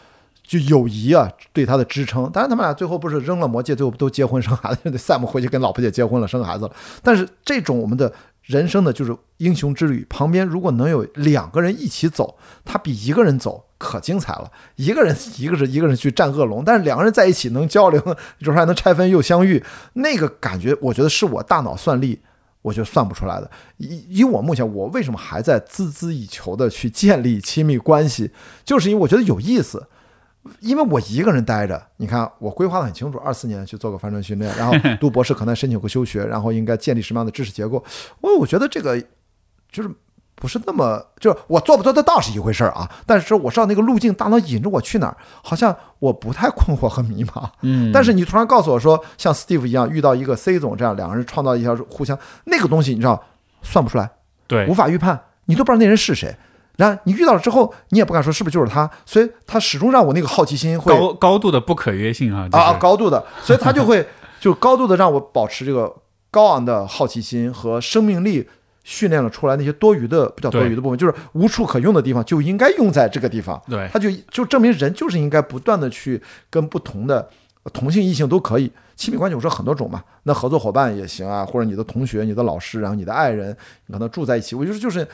[0.48, 2.22] 就友谊啊，对他的支撑。
[2.32, 6.72] 当然，他们俩最后不是扔了魔戒，最后都结婚 生孩子，Sam 回去跟老婆姐结婚了，生孩子了。
[7.02, 8.10] 但是这种我们的
[8.42, 14.50] 人生的就是英雄之旅，旁边如果能有两个人一起走，他比一个人走可精彩了。
[14.76, 18.00] 一个人一个是一个人去战恶龙，但是两个人在一起能交流，
[18.38, 19.62] 有时候还能拆分又相遇，
[19.92, 22.20] 那个感觉，我觉得是我大脑算力。
[22.60, 23.48] 我就算不出来的。
[23.76, 28.30] 以以我目前，我为什么还在孜孜以求的去建立亲密关系，
[28.64, 29.86] 就是因为我觉得有意思。
[30.60, 37.82] 因为我一个人待着，你看我规划的很清楚，二四年去做个帆船训练，然后 读博士可能申请个休学，然后应该建立什么样的知识结构。
[38.20, 39.00] 我我觉得这个
[39.70, 39.90] 就是
[40.34, 47.48] 不是那么，就是我做不做得到是一回事儿啊，但是我知道那个路径，大脑引着我去哪儿，好像我不太困惑和迷茫。
[47.62, 53.22] 嗯，但是你突然告诉我说，像 Steve 一样遇到一个 C 总这样，两个人创造一条互相那个东西，你知道
[53.62, 54.08] 算不出来，
[54.46, 56.34] 对无，法预判，你都不知道那人是谁。
[56.78, 64.06] 然后你遇到了之后，你也不敢说是不是就是他，所以他始终让我那个好奇心会高高度的不可约性啊，就是、啊高度的，所以他就会
[64.40, 65.92] 就高度的让我保持这个
[66.30, 68.48] 高昂的好奇心和生命力，
[68.84, 73.60] 训练了出来那些多余的不叫多余的部分，就是无处可用的地方就应该用在这个地方。
[73.68, 73.88] 对。
[73.92, 77.28] 他就就证明人就是应该不断的去跟不同的
[77.72, 83.54] 同性异性都可以亲密关系，我说很多种嘛，那合作伙伴也行啊，或者你的同学、你的老师，然后你的爱人，
[83.86, 85.06] 你可能住在一起，我就是就是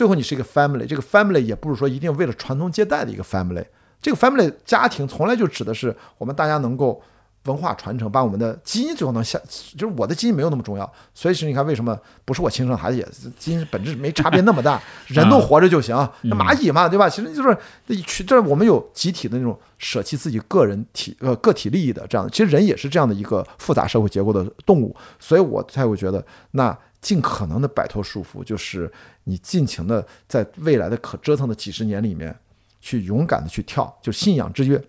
[0.00, 3.62] 最后你是一个 family，这个 family 也不是说一定为了传宗接代的一个 family，
[4.00, 7.02] 这个 family 家庭从来就指的是我们大家能够。
[7.44, 9.40] 文化传承，把我们的基因最后能下，
[9.74, 13.08] 就是我的基因没有那么重要，所以是你看为什么不是我亲生孩子也
[13.38, 14.78] 基因本质没差别那么大，
[15.08, 17.08] 人都活着就行，那蚂蚁嘛，对吧？
[17.08, 17.56] 其实就是
[17.86, 28.90] 一群，就是我们有集体的那种舍弃自己个人体呃个体利益的这样的，其实人也是这样的一个复杂社会结构的动物，所以我才会觉得那尽可能的摆脱束缚，就是
[29.24, 32.36] 你尽情的在未来的可折腾的几十年里面。
[32.82, 34.82] 去勇敢的去跳，就信仰之跃。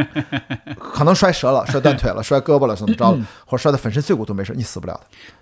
[0.80, 4.94] 可能摔折了，摔断腿了，摔胳膊了，怎么着了，或者摔得粉身碎骨都没事，你死不了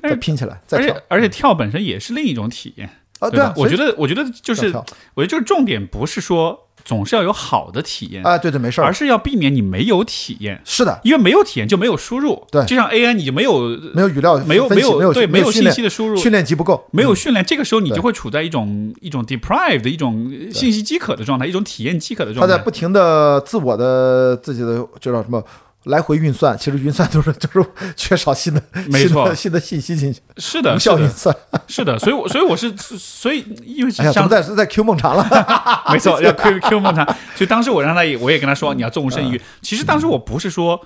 [0.02, 0.08] 的。
[0.08, 3.30] 再拼起来，再而跳且而且跳本身也是另一种体验啊！
[3.30, 4.66] 对啊，我觉得我觉得就是
[5.14, 12.46] 我觉得就是重点不是说总是要有好的体验，啊，对对，没事儿，而是要避免你没有体验，是的，因为没有体验就没有输入。
[12.48, 12.64] 对。
[12.64, 22.52] 就像 AI 你就没有没有语料没有没有没有对没有信息的输入，训练集不够，没有训练，这个时候你就会处在一种一种 deprived 的一种信息饥渴的状态，一种体验饥渴的状态。
[22.52, 25.42] 他在不停的自我的自己的就叫什么
[25.86, 31.34] 来回运算，其实运算都是就是缺少新的 没错新的新的信息进去，是的，无，效运算。
[31.68, 35.24] 是的，所以我所以我是所以因为哎呀，怎像么在在 Q 梦长了？
[35.90, 37.04] 没错，要 Q Q 梦长。
[37.34, 39.40] 所以当时我让他也，我也跟他说，你要纵身一跃。
[39.62, 40.80] 其实当时我不是说，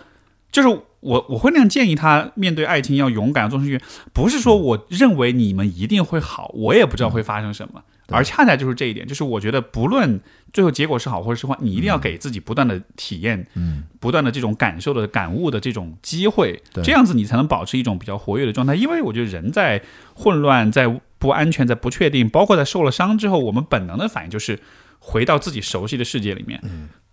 [0.53, 0.69] 就是
[1.01, 3.81] 我我会那样建议他面对爱情要勇敢纵身一跃，
[4.13, 7.81] 不是说我认为你们一定会好，我也不知道会发生什么。
[8.11, 10.21] 而恰恰就是这一点，就是我觉得不论
[10.53, 18.75] 最后结果是好或者是坏，你一定要给自己不断的体验，嗯，不断的这种感受的感悟的这种机会，这样子你才能保持一种比较活跃的状态。
[18.75, 19.83] 因为我觉得人在
[20.15, 24.59] 混乱、在不安全、在不确定，包括在受了伤之后，我们本能的反应就是
[24.99, 26.61] 回到自己熟悉的世界里面，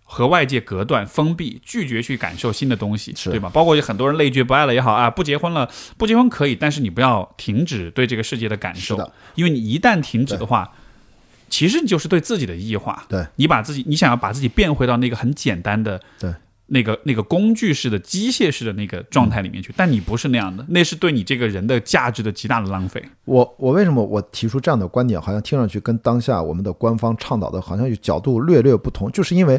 [0.02, 3.50] 和外界隔断、封闭，拒绝去感受新的东西，对吧？
[3.52, 10.72] 包括有很多人累觉不爱了也好啊，不结婚了，不结婚可以，但是你不要停止对这个世界的感受，因为你一旦停止的话。
[11.48, 13.26] 其实你就是对自己的异化，对。
[13.36, 16.32] 你把自己，你想要把自己变回到那个很简单的，对。
[16.70, 23.02] 那个那个工具式的、机械式的那个状态里面去，但你不是那样的，那是对你这个人的价值的极大的浪费。
[23.24, 29.58] 我我为什么我提出这样的观点，好像听上去跟当下我们的官方倡导的好像有角度略略不同，就是因为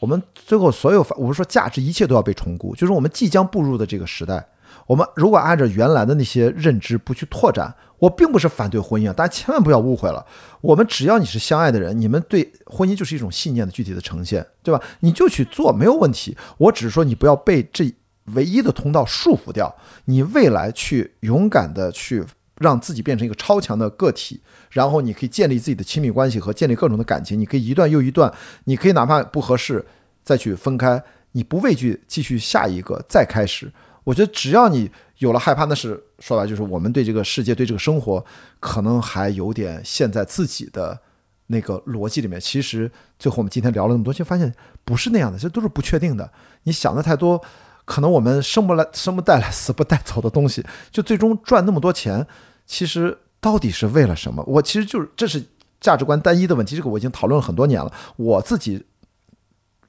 [0.00, 4.46] 我们最后所有，我们说价值一切都要被重估，就是我们即将步入的这个时代，
[4.90, 10.26] 我们如果按照原来的那些认知不去拓展，我并不是反对婚姻啊，大家千万不要误会了。
[10.60, 14.82] 我们只要你是相爱的人，你们对婚姻就是一种信念的具体的呈现，对吧？
[14.98, 16.36] 你就去做没有问题。
[16.58, 17.94] 我只是说你不要被这
[18.34, 19.72] 唯一的通道束缚掉，
[20.06, 22.24] 你未来去勇敢的去
[22.56, 24.40] 让自己变成一个超强的个体，
[24.70, 28.32] 然后你可以建立自己的亲密关系和建立各种的感情，你可以一段又一段，
[28.64, 29.86] 你可以哪怕不合适
[30.24, 31.00] 再去分开，
[31.30, 33.70] 你不畏惧继续下一个再开始。
[34.10, 38.24] 我觉得只要你有了害怕，那是说白就是我们对这个世界、对这个生活，
[38.58, 40.98] 可能还有点陷在自己的
[41.46, 42.40] 那个逻辑里面。
[42.40, 44.52] 其实最后我们今天聊了那么多，就发现
[44.84, 46.28] 不是那样的，这都是不确定的。
[46.64, 47.40] 你想的太多，
[47.84, 52.26] 可能我们生不来、生不带来、死不带走的东西，就最终赚那么多钱，
[52.66, 54.42] 其实到底是为了什么？
[54.44, 55.40] 我其实就是这是
[55.80, 57.92] 价值观单一的问题，这个我已经讨论了很多年了。
[58.16, 58.84] 我自己，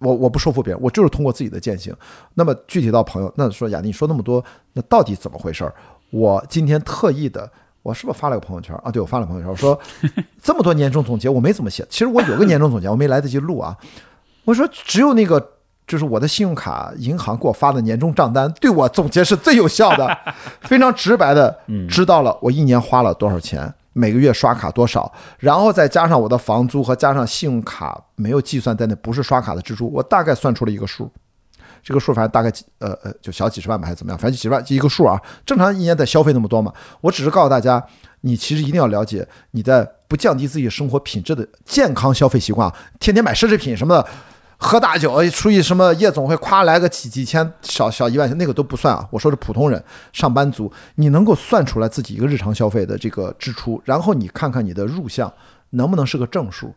[0.02, 1.96] 我我不说服别人，我就是通过自己的践行。
[2.34, 5.74] 那么具体到朋友，那说雅迪，你说那么多，那到底怎么回事儿？
[6.10, 7.50] 我今天特意的。
[7.84, 8.92] 我是不是发了个朋友圈啊？
[8.92, 9.80] 对，我发了朋友圈，我说
[10.40, 11.84] 这么多年终总结我没怎么写。
[11.90, 13.76] 其实我有个年终总结，我没来得及录啊。
[14.46, 15.54] 我说只有那个
[15.88, 20.16] 就是我的信用卡银行给我发的年终账单，对我总结是最有效的，
[20.62, 21.60] 非常直白的
[21.90, 31.12] 知道了我一年花了多少钱，每个月刷卡多少，然后再加上我的房租和加上信用卡没有计算在内，不是刷卡的支出，我大概算出了一个数。
[31.84, 34.18] 这个数反正大概几呃呃就小几十万吧，还是怎么样？
[34.18, 35.20] 反正几十万一个数啊。
[35.46, 36.72] 正常一年得消费那么多嘛。
[37.02, 37.84] 我只是告诉大家，
[38.22, 44.08] 你其实一定要了解你在不降低自己生活品质的健康消费习惯，天天买奢侈品什么的，
[44.64, 49.08] 喝大酒，出去什么夜总会，夸来个几几千小小一万，那个都不算啊。
[49.10, 49.84] 我说是普通人、
[50.14, 55.34] 上班族，你能够算出来自己一个日常消费的这个支出，然后你看看你的入项
[55.72, 56.74] 能不能是个正数，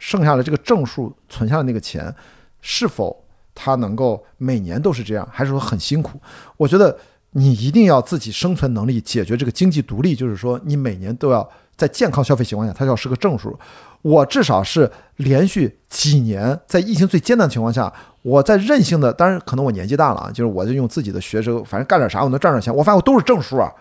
[0.00, 2.12] 剩下的这个正数存下的那个钱
[2.60, 3.24] 是否。
[3.60, 6.20] 他能够每年都是这样，还是说很辛苦？
[6.56, 6.96] 我觉得
[7.32, 13.58] 你一定要自己生存能力解决这个经济独立，就是说你每年都要在健康消费情况下，它要是个正数。
[14.02, 17.92] 我至少是连续几年在疫情最艰难的情况下，
[18.22, 22.74] 我在任性的，当然可能我年纪大了啊，就是我就用自己的学生，反正干点啥我能赚点钱。
[22.74, 23.72] 我发现我都是正数啊。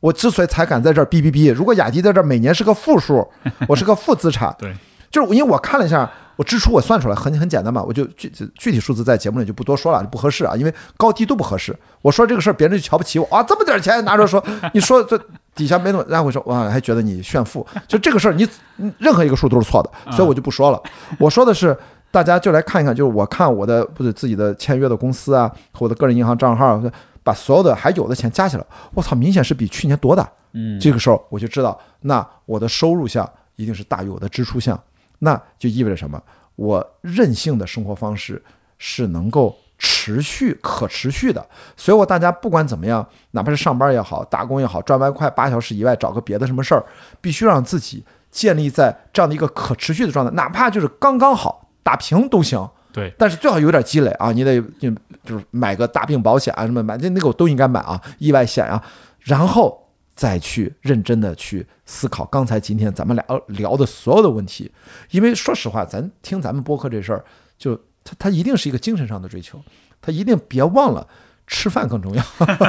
[0.00, 3.26] 我之所以才敢在这儿哔哔哔，如果雅迪在这儿每年是个负数，
[3.68, 4.54] 我是个负资产。
[4.58, 4.74] 对，
[5.10, 6.10] 就是因为我看了一下。
[6.40, 11.78] 我支出我算出来很很简单嘛，我就具具体数字在节目里就不多说了，不合适啊，因为高低都不合适。
[12.00, 14.42] 我说这个事儿，别人就瞧不起我啊，这么点钱拿出来说，
[14.72, 15.20] 你说这
[15.54, 18.48] 底下没那么，然后我说哇，还觉得你炫富，就这个事儿，你
[18.96, 20.82] 任何一个数都是错的，所以我就不说了。
[21.18, 21.76] 我说的是，
[22.10, 26.82] 大家就来看一看，就是我看我的不是自己的签约的公司啊，和我的个人银行账号，
[27.22, 28.64] 把所有的还有的钱加起来，
[28.94, 30.26] 我操，明显是比去年多的。
[30.54, 34.80] 嗯，这个时候我就知道，那我的收入项一定是大于我的支出项。
[35.20, 36.20] 那就意味着什么？
[36.56, 38.42] 我任性的生活方式
[38.76, 41.42] 是能够持续、可持续的。
[41.74, 46.84] 所以，我大家不管怎么样，哪怕是上班也好，打工也好，赚外快八小时以外，找个别的什么事儿，
[47.20, 52.68] 必须让自己建立在这样的一个可持续的状态，哪怕就是刚刚好打平都行。
[52.92, 54.90] 对，但是最好有点积累啊，你得就
[55.24, 58.82] 就是买个大病保险啊，什么买那那个我都应该买啊，意外险啊，
[59.20, 59.86] 然后
[60.20, 64.70] 再去认真的去思考刚才今天咱们俩聊的所有的问题，
[65.12, 67.24] 因为说实话，咱听咱们播客这事儿，
[67.56, 67.74] 就
[68.04, 69.58] 它它一定是一个精神上的追求，
[70.02, 71.06] 它一定别忘了
[71.46, 72.22] 吃饭更重要，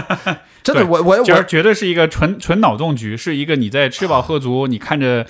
[0.64, 5.28] 真的，对我我我绝绝对是一个纯纯脑洞局，是一个你在吃饱喝足，你看着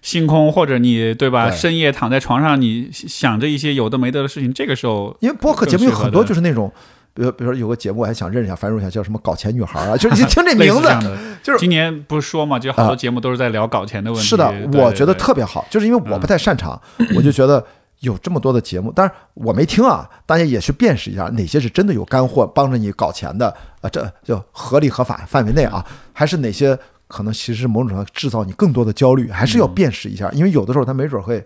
[0.00, 1.50] 星空，或者你对吧？
[1.50, 6.72] 对深夜躺在床上，你想着一些有的没得的事情，这个时候因为播客节目有很多就是那种。
[7.18, 10.88] 比如，比如说有个节目，我还想认识一下、繁荣一下，叫什么“搞钱女孩”啊，就是你听这 名字
[11.42, 14.26] 就是今年不是说嘛，就好多节目都是在聊搞钱的问题。
[14.28, 16.80] 是的，我觉得特别好，就是因为我不太擅长，
[17.16, 17.64] 我就觉得
[18.00, 23.48] 有这么多的节目，但是我没听啊，大家也去辨识一下哪些是真的有干货帮着你搞钱的
[23.80, 26.78] 啊，这就合理合法范围内啊，还是哪些
[27.08, 31.44] 可能其实某种程度上制造你更多的焦虑，还是要辨识一下，因为有的时候它没准会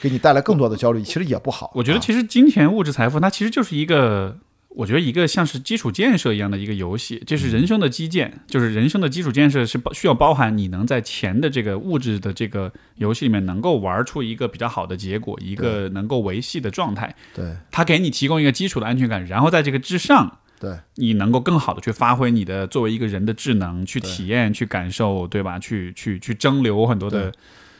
[0.00, 1.70] 给你带来更多的焦虑，其实也不好。
[1.74, 2.00] 我觉得啊。
[2.02, 4.36] 其实金钱、物质财富，它其实就是一个，
[4.74, 17.54] 我觉得一个像是基础建设一样的一个游戏，就是人生的基建，就是人生的基础建设是包需要包含你能在钱的这个物质的这个游戏里面能够玩出一个比较好的结果，一个能够维系的状态，对。
[17.70, 20.38] 它给你提供一个基础的安全感，然后在这个之上。
[20.58, 20.78] 对。
[20.94, 25.58] 你能够更好的去发挥你的作为一个人的智能，去体验、去感受，对吧？
[25.58, 27.32] 去去去蒸馏很多的，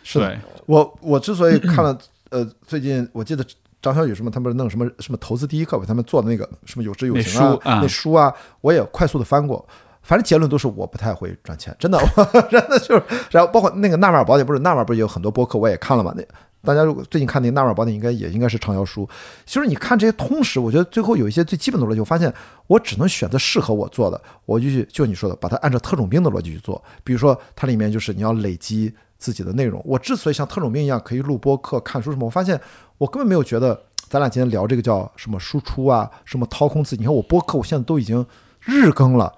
[0.03, 0.29] 是的。
[0.29, 1.97] 对，我我之所以看了，
[2.31, 3.47] 呃，最近我记得
[3.83, 9.67] 张小雨什么，他们弄什么什么投资第一课吧，他们做的那个什么有知有行啊，那书啊那书啊，我也快速的翻过。
[10.03, 16.13] 反正结论都是我不太会赚钱，真的， 我真的就是，然后包括那个《纳瓦尔宝典》，不是《纳瓦尔》不是有很多播客，我也看了嘛。
[16.17, 16.25] 那
[16.65, 19.09] 大家如果最近看那个《纳瓦尔宝典》，应该也应该是畅销书。
[19.47, 22.35] 其实你看这些通识，我觉得最后有一些最基本的逻辑，我发现
[22.67, 26.83] 我只能选择适合我做的，我就去就你说的，把它按照特种兵的逻辑去做。
[27.05, 28.93] 比如说它里面就是你要累积
[29.23, 29.81] 自己的内容。
[29.85, 32.61] 我之所以像特种兵一样可以录播课、看书什么，我发现
[32.99, 37.03] 我根本没有觉得咱俩今天聊这个叫什么输出啊，什么掏空自己。
[37.03, 38.27] 你看我播客，我现在都已经
[38.61, 39.33] 日更了，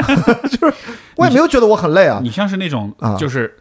[0.50, 0.74] 就是
[1.16, 2.18] 我也没有觉得我很累啊。
[2.22, 3.54] 你像是那种啊就是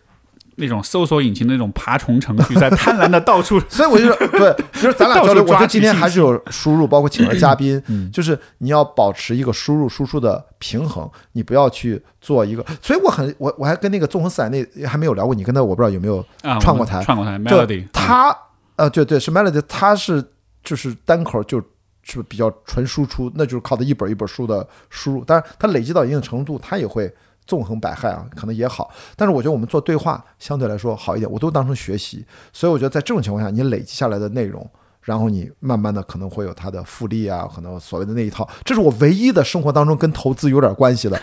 [0.56, 12.66] 那种搜索引擎的那种爬虫程序，在贪婪的到处 所以我就说， 对，就是咱俩交流，我觉得今天还是有输入，包括请了嘉宾，嗯就是你要保持一个输入输出的平衡，你不要去做一个。
[12.82, 18.36] 所以我很我我还跟那个纵横四海那还没有聊过，你跟他我不知道有没有啊串过台串过台就 Melody，他
[18.78, 20.24] 呃，对对，是 Melody，他是
[20.64, 21.62] 就是单口就
[22.04, 25.24] 是比较纯输出，那就是靠他一本一本书的输入。
[25.24, 27.12] 当然，他累积到一定程度，他也会
[27.46, 28.92] 纵横百害啊，可能也好。
[29.16, 32.26] 但是我觉得我们做对话相对来说好一点，我都当成学习。
[32.52, 34.70] 所以我觉得在这种情况下，你累积下来的内容。
[35.02, 41.22] 然后你慢慢的可能会有它的复利啊，可能所谓的那一套，这是我唯一的生活当中跟投资有点关系的，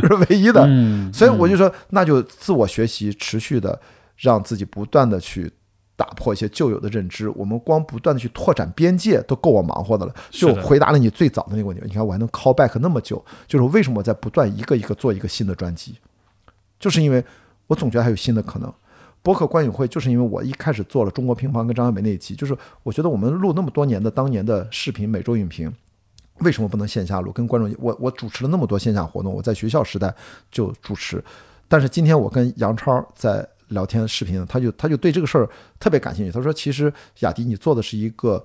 [0.08, 0.64] 是唯一的。
[0.66, 3.78] 嗯，所以我就说，那就自我学习，持续的
[4.16, 5.52] 让自己不断的去
[5.98, 7.28] 打破一些旧有的认知。
[7.30, 10.14] 我们光不断的去拓展边界，都够我忙活的了。
[10.30, 11.82] 就回答了你最早的那个问题。
[11.84, 15.98] 你看，我还能 call back 那么久，就是为什么我在不断一个一个做一个新的专辑，
[16.78, 17.22] 就是因为
[17.66, 18.72] 我总觉得还有新的可能。
[19.20, 25.70] 博客观影会就是因为我一开始做了中国乒乓跟张小梅那一期，就是我觉得我们录那么多年的当年的视频每周影评，
[26.38, 27.32] 为什么不能线下录？
[27.32, 30.14] 跟观众，我我主持了那么多线下活动，我在学校时代
[30.52, 31.22] 就主持，
[31.66, 36.32] 但是今天我跟杨超在聊天视频，他就他就对这个事儿特别感兴趣。
[36.32, 38.44] 他说，其实雅迪你做的是一个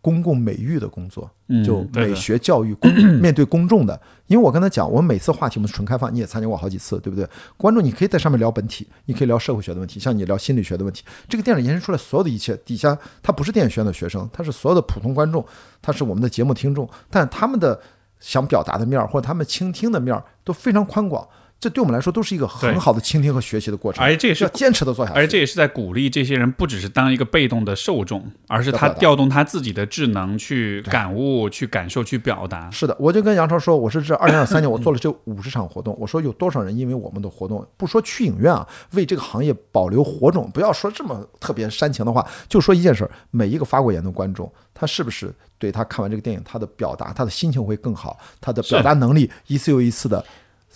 [0.00, 4.00] 公共美育的工作，嗯就美学教育公 面对公众的。
[4.26, 7.28] 因为我跟他讲，我们每次话题我们纯开放，你也参加过好几次，对不对？
[7.56, 11.04] 观众你可以在上面聊本体，你可以聊社会学的问题，像你聊心理学的问题。
[11.28, 15.44] 这个电影延伸出来所有的一切，底下他不是电影学院的学生，他是所有的普通观众，
[15.82, 17.78] 他是我们的节目听众，但他们的
[18.20, 21.28] 想表达的面儿或者他们倾听的面儿都非常宽广。
[21.62, 25.16] 这对我们来说都是一个很好的倾听和学习的过程，而且这也是要坚持的做下去。
[25.20, 32.68] 而这也是在鼓励这些人，不只是当一个被动的受众，而是他调动他自己的智能去感悟、去感受、去表达。
[32.72, 50.24] 是的，我就跟杨超说，我是这二零二三年我做了这五十场活动，我说有多少人因为我们的活动，不说去影院啊，为这个行业保留火种，不要说这么特别煽情的话，就说一件事儿，每一个发过言的观众，他是不是对他看完这个电影，他的表达，他的心情会更好，他的表达能力一次又一次的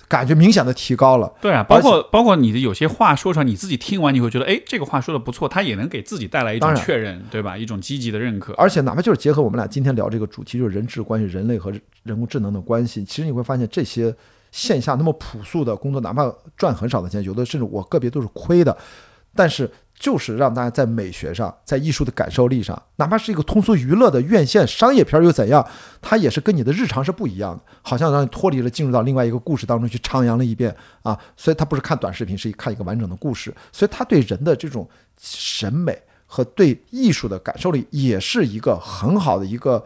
[0.08, 1.32] 感觉明显的提高了。
[1.40, 7.56] 对啊，包括包括你的有些话说出来，你自己听完你会觉得，哎，这个话说的不错，他也能给自己带来一种确认，对吧？
[7.56, 8.52] 一种积极的认可。
[8.54, 11.72] 而且哪怕就是结合我们俩今天聊这个主题，就是人质关系、人类和
[12.04, 14.14] 人工智能的关系，其实你会发现这些
[14.52, 18.76] 线下那么朴素的工作，哪怕赚很少的钱，有的甚至我个别都是亏的，
[19.34, 25.66] 但是就是让大家在美学上、在艺术的感受力上，哪怕是一个通俗娱乐的院线商业片儿又怎样，
[26.02, 31.18] 它也是跟你的日常是不一样的，好像让你脱离了，进入到另外一个故事当中去徜徉了一遍啊。
[31.36, 39.84] 所以它不是看短视频，是看一个完整的故事，所以它对人的这种审美和对艺术的感受力，也是一个很好的一个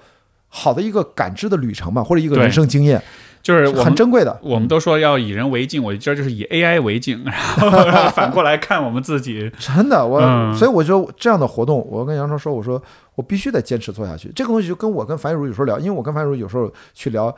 [0.49, 3.07] 好的一个感知的旅程吧，或者一个人生经验，很
[3.43, 4.39] 就是我们珍贵的。
[4.43, 7.35] 我们都说要以人为镜，我这就是以 AI 为镜，然
[7.71, 7.71] 后
[8.15, 9.51] 反过来看我们自己。
[9.59, 12.83] 真的，我、嗯所以我觉得这样的活动，我跟杨超说，我说
[13.15, 14.31] 我必须得坚持做下去。
[14.35, 17.35] 这个东西就跟我跟樊玉茹有时候聊，因为我跟樊玉茹有时候去聊，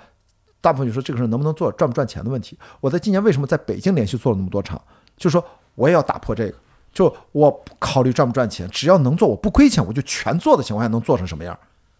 [0.61, 2.59] 大部分就说这个事能不能做，赚不赚钱的问题。
[2.81, 4.81] 我在今年为什么在北京连续做了那么多场，
[5.17, 6.55] 就说我也要打破这个，
[6.93, 11.57] 就我不考虑赚不赚钱，只要能做，我不亏钱，我就全做的情况下能做成什么样。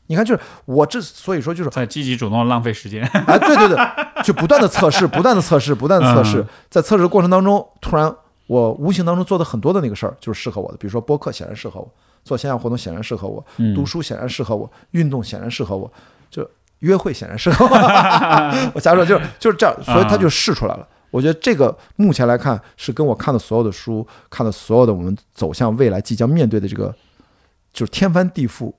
[0.09, 3.79] 你看，就是我之所以说，就是在积极主动地浪费时间，哎，对对对，
[4.23, 8.15] 就不断的测试，不断的测试，不断的测试嗯，在测试的过程当中，突然
[8.47, 11.91] 我无形当中做的很多的那个事儿就是适合我的，比如说播客显然适合我，
[12.25, 15.91] 做线下活动显然适合我，嗯读书显然适合我，运动显然适合我，
[16.31, 16.47] 就
[16.81, 17.71] 约会显然适合我。
[18.75, 20.87] 我假如说就是就是这样，所以他就试出来了。
[21.11, 26.95] 我觉得这个目前来看是跟我看的所有的书，看的所有的我们走向未来即将面对的这个
[27.73, 28.73] 就是天翻地覆，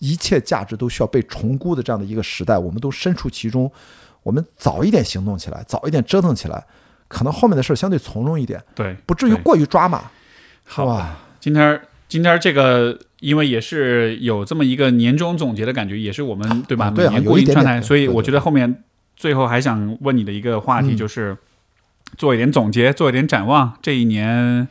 [0.00, 3.70] 一切价值都需要被重估的这样的一个时代，我们都身处其中。
[4.22, 6.62] 我们早一点行动起来，早一点折腾起来，
[7.08, 10.10] 可能后面的事儿相对从容一点，对，不至于过于抓马。
[10.64, 16.88] 好吧，今天今天这个，因为也是有这么一个年终总结的感觉，也是我们对吧？
[16.88, 18.84] 啊对啊每年有一点点所以我觉得后面
[19.16, 21.36] 最后还想问你的一个话题嗯就是，
[22.18, 24.68] 做一点总结，做一点展望，这一年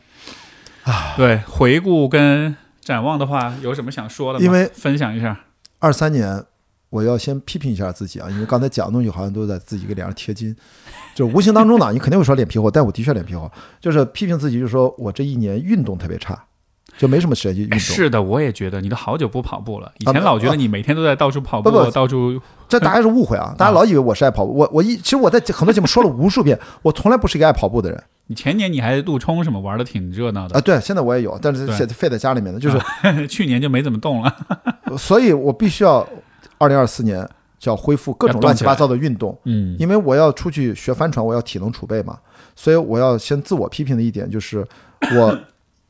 [0.84, 4.44] 啊，对回顾跟展望的话，有什么想说的吗？
[4.44, 5.38] 因为分享一下，
[5.78, 6.44] 二三年，
[6.88, 10.54] 我要先批评一下自己啊，因为刚才讲的东西好像都在自己给脸上贴金，
[11.14, 13.50] 就无形当中呢，你肯定会说脸皮厚，但我的确脸皮厚，
[13.80, 16.44] 就是批评自己，就是说我这一年运动特别差，
[17.00, 17.76] 就没什么时间去运动。
[17.76, 20.54] 哎是的，我也觉得你都好久不跑步了，以啊前老觉得啊。
[20.54, 28.04] 你每天都在到处跑步，不不到处这大家是误会 啊，大家老以为我是爱跑步，我我一其实我在很多节目说了无数遍， 我从来不是一个爱跑步的人。
[28.26, 30.54] 你前年你还陆冲什么玩的挺热闹的。
[30.54, 30.60] 啊。
[30.60, 31.74] 对，现在我也有，但是对。
[31.74, 32.78] 现在废在家里面的，就是
[33.26, 34.36] 去年就没怎么动了。
[34.98, 36.06] 所以我必须要
[36.58, 37.26] 二零二四年
[37.58, 42.18] 就要恢复各种乱七八糟的运动，嗯，因为我要出去学帆船，我要体能储备嘛，
[42.54, 44.66] 所以我要先自我批评的一点就是，
[45.16, 45.38] 我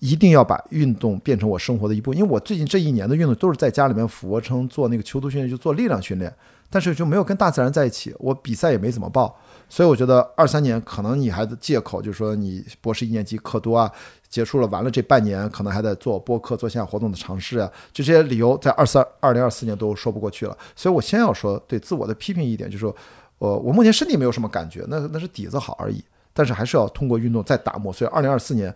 [0.01, 2.19] 一定要把运动变成我生活的一部分。
[2.19, 6.35] 因为我最近这一年的运动都是在家里面俯卧撑、做那个球徒训练，就做力量训练，
[6.69, 9.39] 但是就没有跟大自然在一起，我比赛也没怎么报。
[9.69, 13.89] 所以我觉得二三年可能你还的借口就是说你博士一年级课多啊，
[14.29, 20.59] 结束了完了这半年可能还在做播客、做线下活动的尝试啊，这些理由在二三二零二四年都说不过去了。
[20.75, 22.97] 所以我先要说对自我的批评一点，就是说，
[23.39, 26.03] 呃，我目前身体没有什么感觉，那那是底子好而已，
[26.33, 27.93] 但是还是要通过运动再打磨。
[27.93, 28.75] 所以二零二四年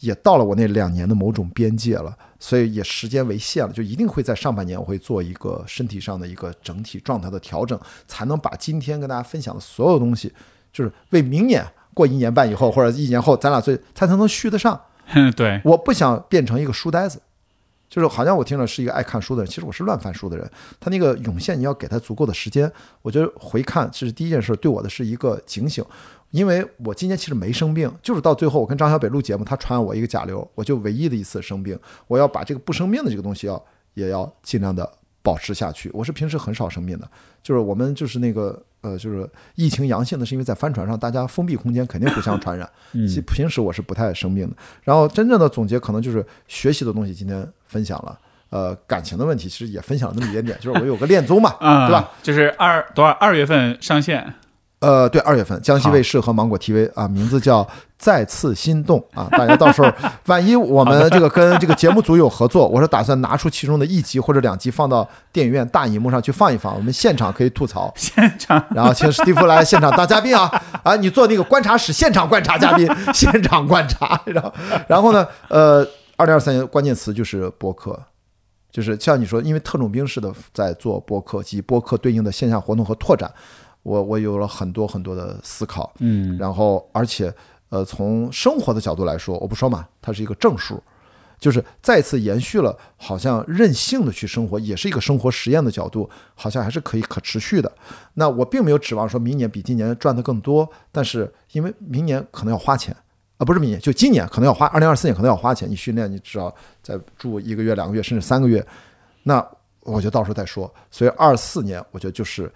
[0.00, 10.32] 也到了我那两年的某种边界了，所以也时间为限了，就一定会在上半年我会做一个身体上的一个整体状态的调整，才能把今天跟大家分享的所有东西，
[10.72, 14.80] 就是为明年过一年半以后或者一年后，咱俩最才才能续得上。
[15.36, 17.20] 对，我不想变成一个书呆子，
[17.88, 20.50] 就是好像我听着是一个爱看书的人，其实我是乱翻书的人。
[20.80, 22.70] 他那个涌现，你要给他足够的时间。
[23.02, 25.84] 我觉得回看这是第一件事，对我的是一个警醒，
[26.34, 31.78] 因为我今年其实没生病，就是到最后我跟张小北录节目，他传我一个甲流，我就唯一的一次生病，
[32.08, 34.90] 我要把这个不生病的这个东西要也要尽量的
[35.22, 35.88] 保持下去。
[35.94, 37.08] 我是平时很少生病的，
[37.40, 42.68] 就是我们就是那个呃，就是疫情阳性的，是因为在帆船上大家封闭空间肯定互相传染。
[42.94, 44.56] 嗯其平时我是不太生病的。
[44.82, 48.18] 然后真正的总结可能就是学习的东西，今天分享了。
[48.50, 52.10] 呃，感情的问题其实也分享了那么一点点，就是我有个恋综嘛，啊， 对吧？？
[52.24, 54.34] 就是二多少二月份上线，
[54.84, 57.64] 呃，对，二月份江西卫视和芒果 TV 啊，名字叫
[57.96, 59.90] 《再次心动》啊，大家到时候
[60.26, 70.94] 万一我们这个跟这个节目组有合作，我是打算拿出其中的一集或者两集放到电影院大荧幕上去放一放，我们现场可以吐槽，现场然后请史蒂夫来现场当嘉宾啊啊！
[70.96, 74.52] 你做那个观察室现场观察嘉宾， 现场观察，然后
[74.86, 75.86] 然后呢，呃，
[76.18, 77.98] 二零二三年关键词就是播客，
[78.70, 83.32] 就是像你说，因为特种兵式的在做播客及播客对应的线下活动和拓展，
[83.84, 87.32] 我我有了很多很多的思考，嗯，然后而且
[87.68, 90.82] 呃，从生活的角度来说，我不说嘛，它是一个正数。
[91.36, 97.70] 就是再次延续了，好像任性的去生活，也是一个生活实验的角度，好像还是可以可持续的。
[98.14, 102.96] 那我并没有指望说明年比今年赚的更多，但是因为明年可能要花钱
[103.36, 105.68] 啊，不是明年，就今年可能要花，二零二四年可能要花钱。
[105.68, 108.64] 你训练，你至少再住一个月、两个月，甚至三个月，
[109.24, 109.46] 那
[109.80, 110.72] 我就到时候再说。
[110.90, 112.50] 所以二四年，我觉得就是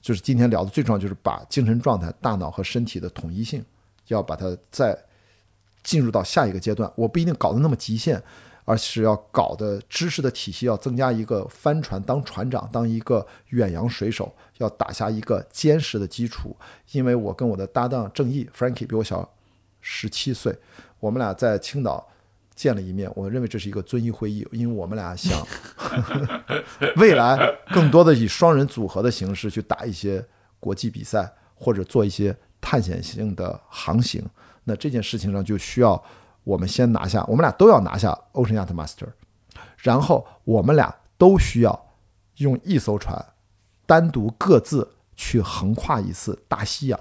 [0.00, 3.64] 就是今天聊的最重要，就是把精神状态、大脑和身体的统一性，
[4.08, 4.98] 要把它再
[5.82, 6.90] 进入到下一个阶段。
[6.96, 8.22] 我不一定搞得那么极限，
[8.64, 16.56] 而是要搞的知识的体系要增加一个帆船当船长，当一个远洋水手，要打下一个坚实的基础。
[16.92, 19.28] 因为我跟我的搭档郑毅 Frankie 比我小
[19.80, 20.56] 十七岁，
[20.98, 22.06] 我们俩在青岛
[22.60, 25.46] 见了一面，我认为这是一个遵义会议，因为我们俩想
[26.96, 27.38] 未来
[27.72, 30.22] 更多的以双人组合的形式去打一些
[30.58, 34.22] 国际比赛，或者做一些探险性的航行。
[34.64, 36.04] 那这件事情上就需要
[36.44, 39.08] 我们先拿下，我们俩都要拿下 Ocean Yacht Master，
[39.78, 41.94] 然后我们俩都需要
[42.36, 43.24] 用一艘船
[43.86, 47.00] 单独各自去横跨一次大西洋。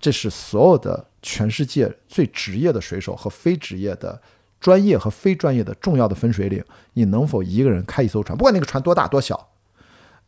[0.00, 4.22] 这是所有的全世界最职业的水手和非职业的
[4.60, 6.64] 专业和非专业的重要的分水岭。
[6.94, 8.36] 你能否一个人开一艘船？
[8.36, 9.48] 不管那个船多大多小，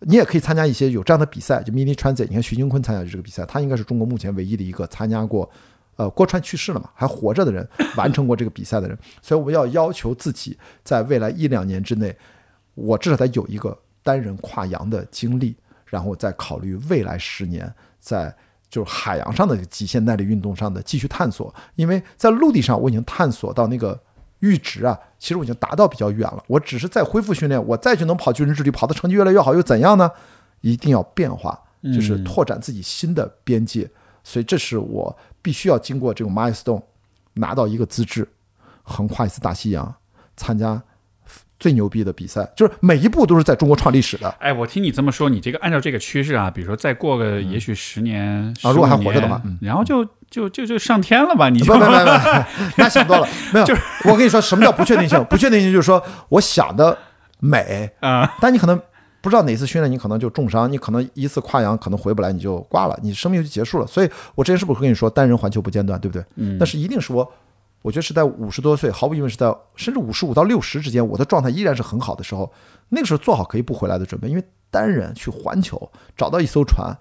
[0.01, 2.27] 你也可以参加一些有这样的比赛，就 Mini Transit。
[2.29, 5.51] 你看徐金坤参加的这个比赛，他应该是中国目前唯一的一个参加过，
[5.97, 8.97] 呃，郭川去世了嘛，还活着的人完成过这个比赛的人。
[9.21, 12.17] 所以我们要要求自己，在未来一两年之内，
[12.75, 18.35] 我至少得有一个单人跨洋的经历，然后再考虑未来十年在。
[18.71, 24.01] 就是海洋上的极限耐力运动上的继续探索，因为在陆地上我已经探索到那个
[24.41, 26.43] 阈值啊，其实我已经达到比较远了。
[26.47, 30.11] 我只是在恢复训练，我再去能跑巨人之旅，跑的成绩越来越好又怎样呢？
[30.61, 33.89] 一定要变化，就是拓展自己新的边界。
[34.23, 36.83] 所以这是我必须要经过这种 milestone，
[37.35, 38.29] 拿到一个资质，
[38.83, 39.95] 横跨一次大西洋，
[40.37, 40.83] 参加。
[41.61, 44.29] 最牛逼的比赛，就是每一步都是在中国创历史的。
[44.41, 51.51] 哎，我听你这么说，你这个按照这个趋势啊，比如说再过个也许十年啊，如果还活着的话，然后就就就就上天了吧？
[51.51, 51.91] 你不不不不，
[52.79, 53.29] 那想多了。
[53.53, 55.23] 没有，就是我跟你说，什么叫不确定性？
[55.29, 56.97] 不确定性就是说，我想的
[57.41, 58.81] 美啊，但你可能
[59.21, 63.87] 不知道哪次训练你可能就重伤，你可能一次跨洋可能回不来，你就挂了，你生命就结束了。
[63.87, 66.25] 所以我之前是不是跟你说单人环球不间断，对不对？
[66.37, 67.31] 嗯，那是一定是我。
[67.83, 72.53] 我觉得是在五十多岁，毫无疑问是在甚至五十五到六十之间，我的状态依然是很好的时候。
[72.91, 76.93] 那个时候做好可以不回来的准备，因为单人去环球，找到一艘船，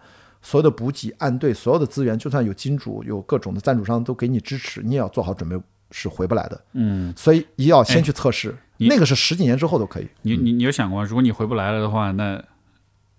[0.42, 5.60] 所有的补给、岸队、所有的资源，就算有金主、有各种的赞助商都给你支持，你也要做好准备，
[5.92, 6.62] 是回不来的。
[6.74, 10.08] 嗯，所以一要先去测试，那个是十几年之后都可以。
[10.22, 12.42] 你你你有想过，如果你回不来了的话，那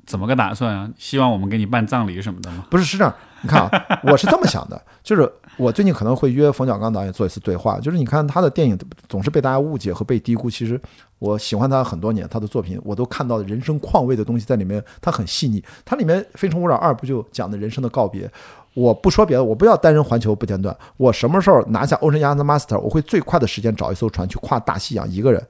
[0.07, 0.91] 怎么个打算啊？
[0.97, 2.67] 希望我们给你办葬礼什么的吗？
[2.71, 3.13] 不是，是这样。
[3.43, 5.31] 你看啊，我是这么想的，就是
[5.61, 7.79] 我最近可能会约冯小刚导演做一次对话。
[7.79, 8.79] 就是你看他的电影
[9.11, 10.81] 总是被大家误解和被低估，其实
[11.19, 15.63] 我喜欢他很多年，他的作品我都看到了人生况味的东西在里面，他很细腻。
[15.85, 18.31] 他里面《非诚勿扰二》不就讲的人生的告别？
[18.73, 20.75] 我不说别的，我不要单人环球不间断。
[20.97, 25.47] 我什么时候拿下 Ocean Yacht Master，我会最快的时间找一艘船去跨大西洋，一个人，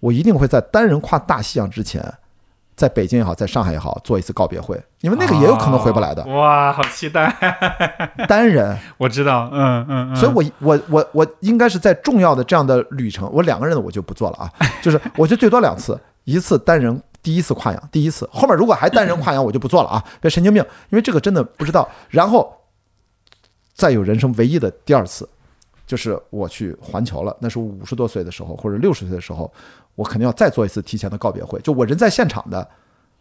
[0.00, 2.02] 我一定会在单人跨大西洋之前。
[2.78, 6.24] 在北京也好，在上海也好，做一次告别会，因为那个也有可能回不来的。
[6.26, 7.28] 哇，好期待！
[8.28, 21.88] 单人，我知道，嗯嗯，所以我我我我应该是在重要的这样的旅程，我两个人的我就不做了啊， 就是我就最多两次，一次单人第一次跨洋，第一次后面如果还单人跨洋，我就不做了啊，别神经病，因为这个真的不知道。
[22.08, 22.56] 然后
[23.74, 25.28] 再有人生唯一的第二次，
[25.84, 29.52] 就是我去环球了，那是五十多岁的时候或者六十岁的时候。
[29.98, 32.66] 我肯定要再做一次提前的告别会，就我人在现场的，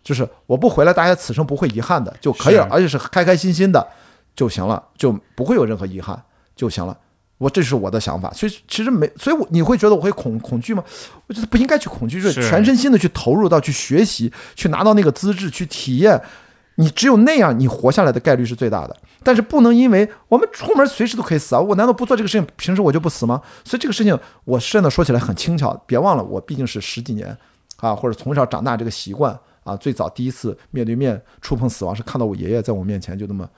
[0.03, 3.87] 就是我不回来，大家此生不会遗憾的就可以了，而且是开开心心的
[4.35, 6.21] 就行了，就不会有任何遗憾
[6.55, 6.95] 就行了。
[7.39, 10.83] 我这是我的想法，所以其实没，所以我你会觉得我会恐恐惧吗？
[11.25, 16.21] 我觉得不应该去恐惧，就是全身心的去投入到去学习，去拿到那个资质，去体验。
[16.79, 18.95] 你只有那样，你活下来的概率是最大的。
[19.23, 21.59] 但是不能因为我们出门随时都可以死啊！
[21.59, 23.41] 我难道不做这个事情，平时我就不死吗？
[23.65, 25.73] 所以这个事情，我现在说起来很轻巧。
[25.85, 27.35] 别忘了，我毕竟是十几年
[27.77, 33.49] 啊，或者从小长大这个习惯啊，最早第一次面对面触碰死亡，是看到我爷爷在我面前就那么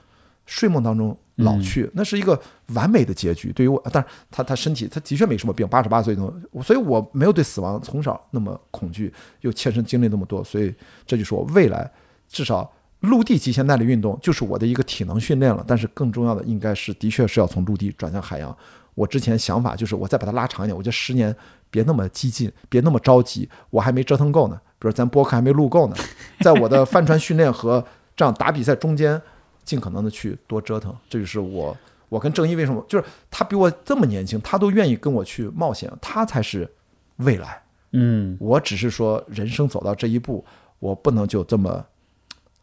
[0.45, 3.51] 睡梦当中老去， 那是一个完美的结局。
[3.51, 6.33] 对于我，但是他他身体他的确没什么病，八十八岁都，
[6.63, 10.73] 所以我没有对死亡从小那么恐惧，又切身经历那么多，所以
[11.05, 11.91] 这就是我未来
[12.29, 12.71] 至少。
[13.01, 18.55] 陆地极限耐力运动就是我的一个体能训练了，但是更重要的应该是，的确是要从陆地转向海洋。
[18.93, 21.33] 我之前想法就是，我再把它拉长一点，我觉得十年
[21.69, 24.59] 别那么激进，别那么着急，我还没折腾够呢。
[24.77, 25.95] 比如咱播客还没录够呢，
[26.41, 27.81] 在我的帆船训练和
[28.17, 29.21] 这样打比赛中间，
[29.63, 30.93] 尽可能的去多折腾。
[31.07, 31.77] 这就是我，
[32.09, 36.69] 我跟郑一为什么就是他比我这么年轻，他都愿意跟我去冒险，他才是
[37.17, 37.63] 未来。
[37.93, 40.43] 嗯，我只是说人生走到这一步，
[40.79, 41.85] 我不能就这么。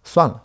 [0.07, 0.43] 算了，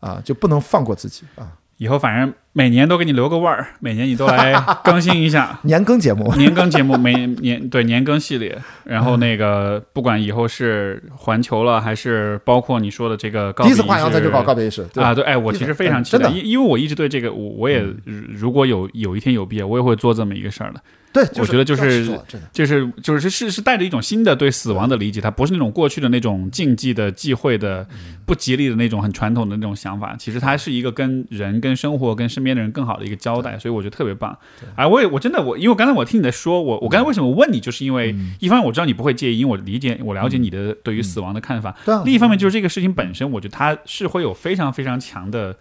[0.00, 1.52] 啊，就不能放过自己啊！
[1.78, 4.54] 以后反正每年都给你留个味儿，每年你都来
[4.84, 8.56] 更新一下年更节目，年更节目，每 年对年更系列。
[8.84, 20.80] 然后那个不管以后是环球了，还是包括你说的这个第一次跨洋咱就搞告别仪式啊，对，哎，我其实非常期待，因因为我一直对这个，我我也如果有有一天有毕业，我也会做这么一个事儿的。
[21.14, 22.20] 对，我觉得就是
[22.52, 27.86] 就是就是是是带着一种新的对死亡的理解，它不是那种过去的那种禁忌的、忌讳的、
[28.26, 30.16] 不吉利的那种很传统的那种想法。
[30.18, 34.36] 其实它是一个跟人、跟生活、跟身边的人更好的一个交代，所以我觉得特别棒。
[34.74, 41.76] 哎，我也我真的我，因为刚才我听你在说，我我刚才为什么问你，就是因为一方面我知道你不会介意，因为我理解我了解你的对于死亡的看法。
[42.04, 45.56] 另一方面就是这个事情本身，我觉得它是会有非常非常强的。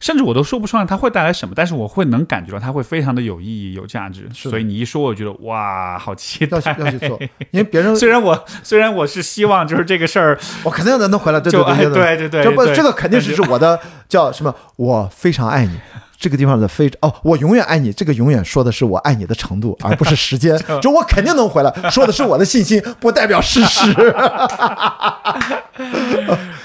[0.00, 4.28] 甚至我都说不上它会带来什么，但是我会能感觉到它会非常的有意义、有价值。
[4.34, 6.74] 所以你一说，我觉得哇，好期待要。
[6.74, 7.18] 去要去做，
[7.52, 13.78] 因为别人虽然我虽然我是希望就是这个事儿， 我肯定能能回来，对对对对对对这不这个肯定是是我的
[14.08, 14.54] 叫什么？
[14.76, 15.78] 我非常爱你。
[16.18, 17.90] 这个地方的非哦，我永远爱你。
[17.94, 20.54] 这个永远说的是我爱你的程度，而不是时间。
[20.82, 24.14] 就我肯定能回来，说的是我的信心，不代表事实。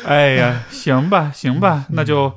[0.06, 2.34] 哎呀，行吧行吧，那就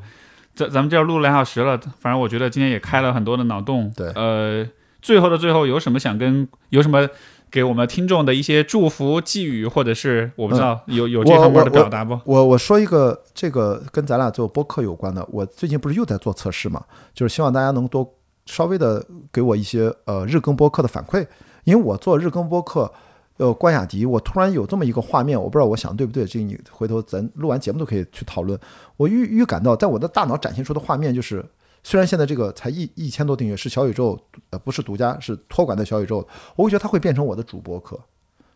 [0.59, 3.93] 咱咱们这儿录了两小时了，反正我觉得今天也开了很多的脑洞。
[3.97, 4.67] 对呃，
[5.01, 7.09] 最后的最后有什么想跟有什么
[7.49, 12.19] 给我们听众的一些祝福寄语，或者是我不知道有有这方面的表达不？
[12.25, 16.83] 我我说一个这个跟咱俩做播客有关的，我最近不是又在做测试嘛，
[17.15, 18.13] 就是希望大家能多
[18.47, 21.25] 稍微的给我一些呃日更播客的反馈，
[21.63, 22.93] 因为我做日更播客。
[23.39, 28.59] 呃，关雅迪，我突然有这么一个画面，我不知道我想对不对，这个你回头咱录完节目都可以去讨论。
[28.97, 31.45] 我预预感到，在我的大脑展现出的画面就是，
[31.85, 34.21] 虽然现在这个才一一千多订阅，是小宇宙，
[34.51, 37.99] 呃，不是独家，是托管的小宇宙，我会觉得它会变成我的主播课，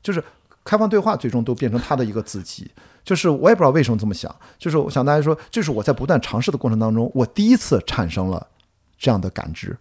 [0.02, 0.22] 就是
[0.64, 2.68] 开放对话，最终都变成他的一个自己。
[3.04, 8.44] 就是我也不知道为什么这么想，就是我想大家说，这是我在不断尝试的过程当中，我第一次产生了
[8.98, 9.76] 这样的感知。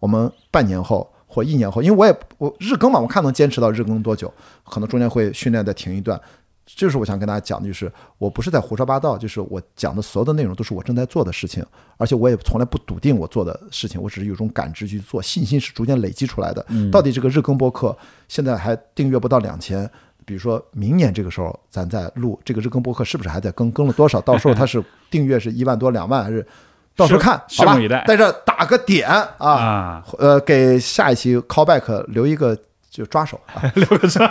[0.00, 4.32] 我们半年后或一年后，因为我也我日更嘛，我看能坚持到日更多久，
[4.64, 6.20] 可能中间会训练再停一段。
[6.66, 11.62] 这就是我想跟大家讲的，就是我不是在胡说八道，就是我讲的所有的内容都是我正在做的事情，
[11.98, 16.64] 而且我也从来不笃定我做的事情，我只是有种感知去做，信心是逐渐累积出来的。
[16.90, 17.94] 到底这个日更播客
[18.28, 19.86] 现在还订阅不到两千，
[20.24, 23.70] 比如说明年这个时候咱再录这个日更播客，是不是还在更？
[23.70, 24.18] 更了多少？
[24.22, 26.46] 到时候它是订阅是一万多、两万，还是
[26.96, 27.42] 到时候看？
[27.48, 32.56] 拭目以待，在这打个点啊，啊，呃，给下一期 callback 留一个
[32.90, 34.26] 就抓手啊， 留个抓，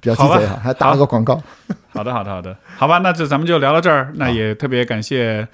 [0.00, 1.42] 比较鸡贼哈，还打了个广告。
[1.92, 4.10] 好的，好的，好的，好吧，那就咱们就聊到这儿。
[4.16, 5.46] 那也特别感谢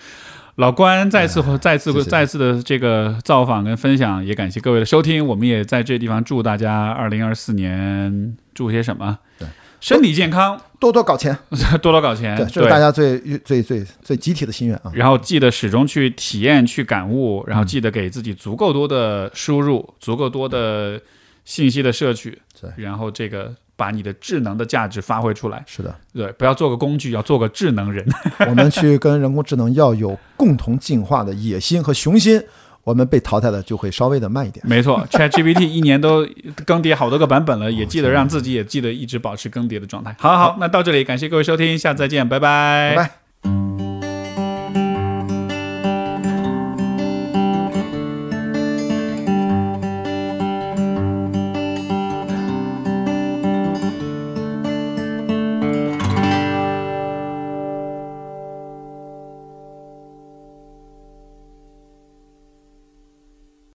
[0.56, 5.26] 老关再次再次再次的这个造访跟分享，也感谢各位的收听。
[5.26, 9.18] 我们也在这地方祝大家二零二四年祝些什么？
[9.38, 9.48] 对，
[9.80, 11.36] 身体健康，多多搞钱，
[11.82, 12.36] 多多搞钱。
[12.36, 14.92] 对，这是大家最最最最集体的心愿啊。
[14.94, 21.00] 然后记得始终去体验、去感悟，然后记得给自己足够多的输入、足够多的
[21.44, 25.64] 信息的摄取对，然后这个把你的智能的价值发挥出来。
[25.66, 28.06] 是的，对，不要做个工具，要做个智能人。
[28.46, 32.42] 我们去跟人工智能要有共同进化的野心和雄心，
[32.84, 34.64] 我们被淘汰的就会稍微的慢一点。
[34.66, 36.26] 没错， ChatGPT 一年都
[36.64, 40.16] 更迭好多个版本了，也记得让自己也记得一直保持更迭的状态。
[40.18, 43.19] 好好好，那到这里，感谢各位收听，下次再见，拜拜拜拜。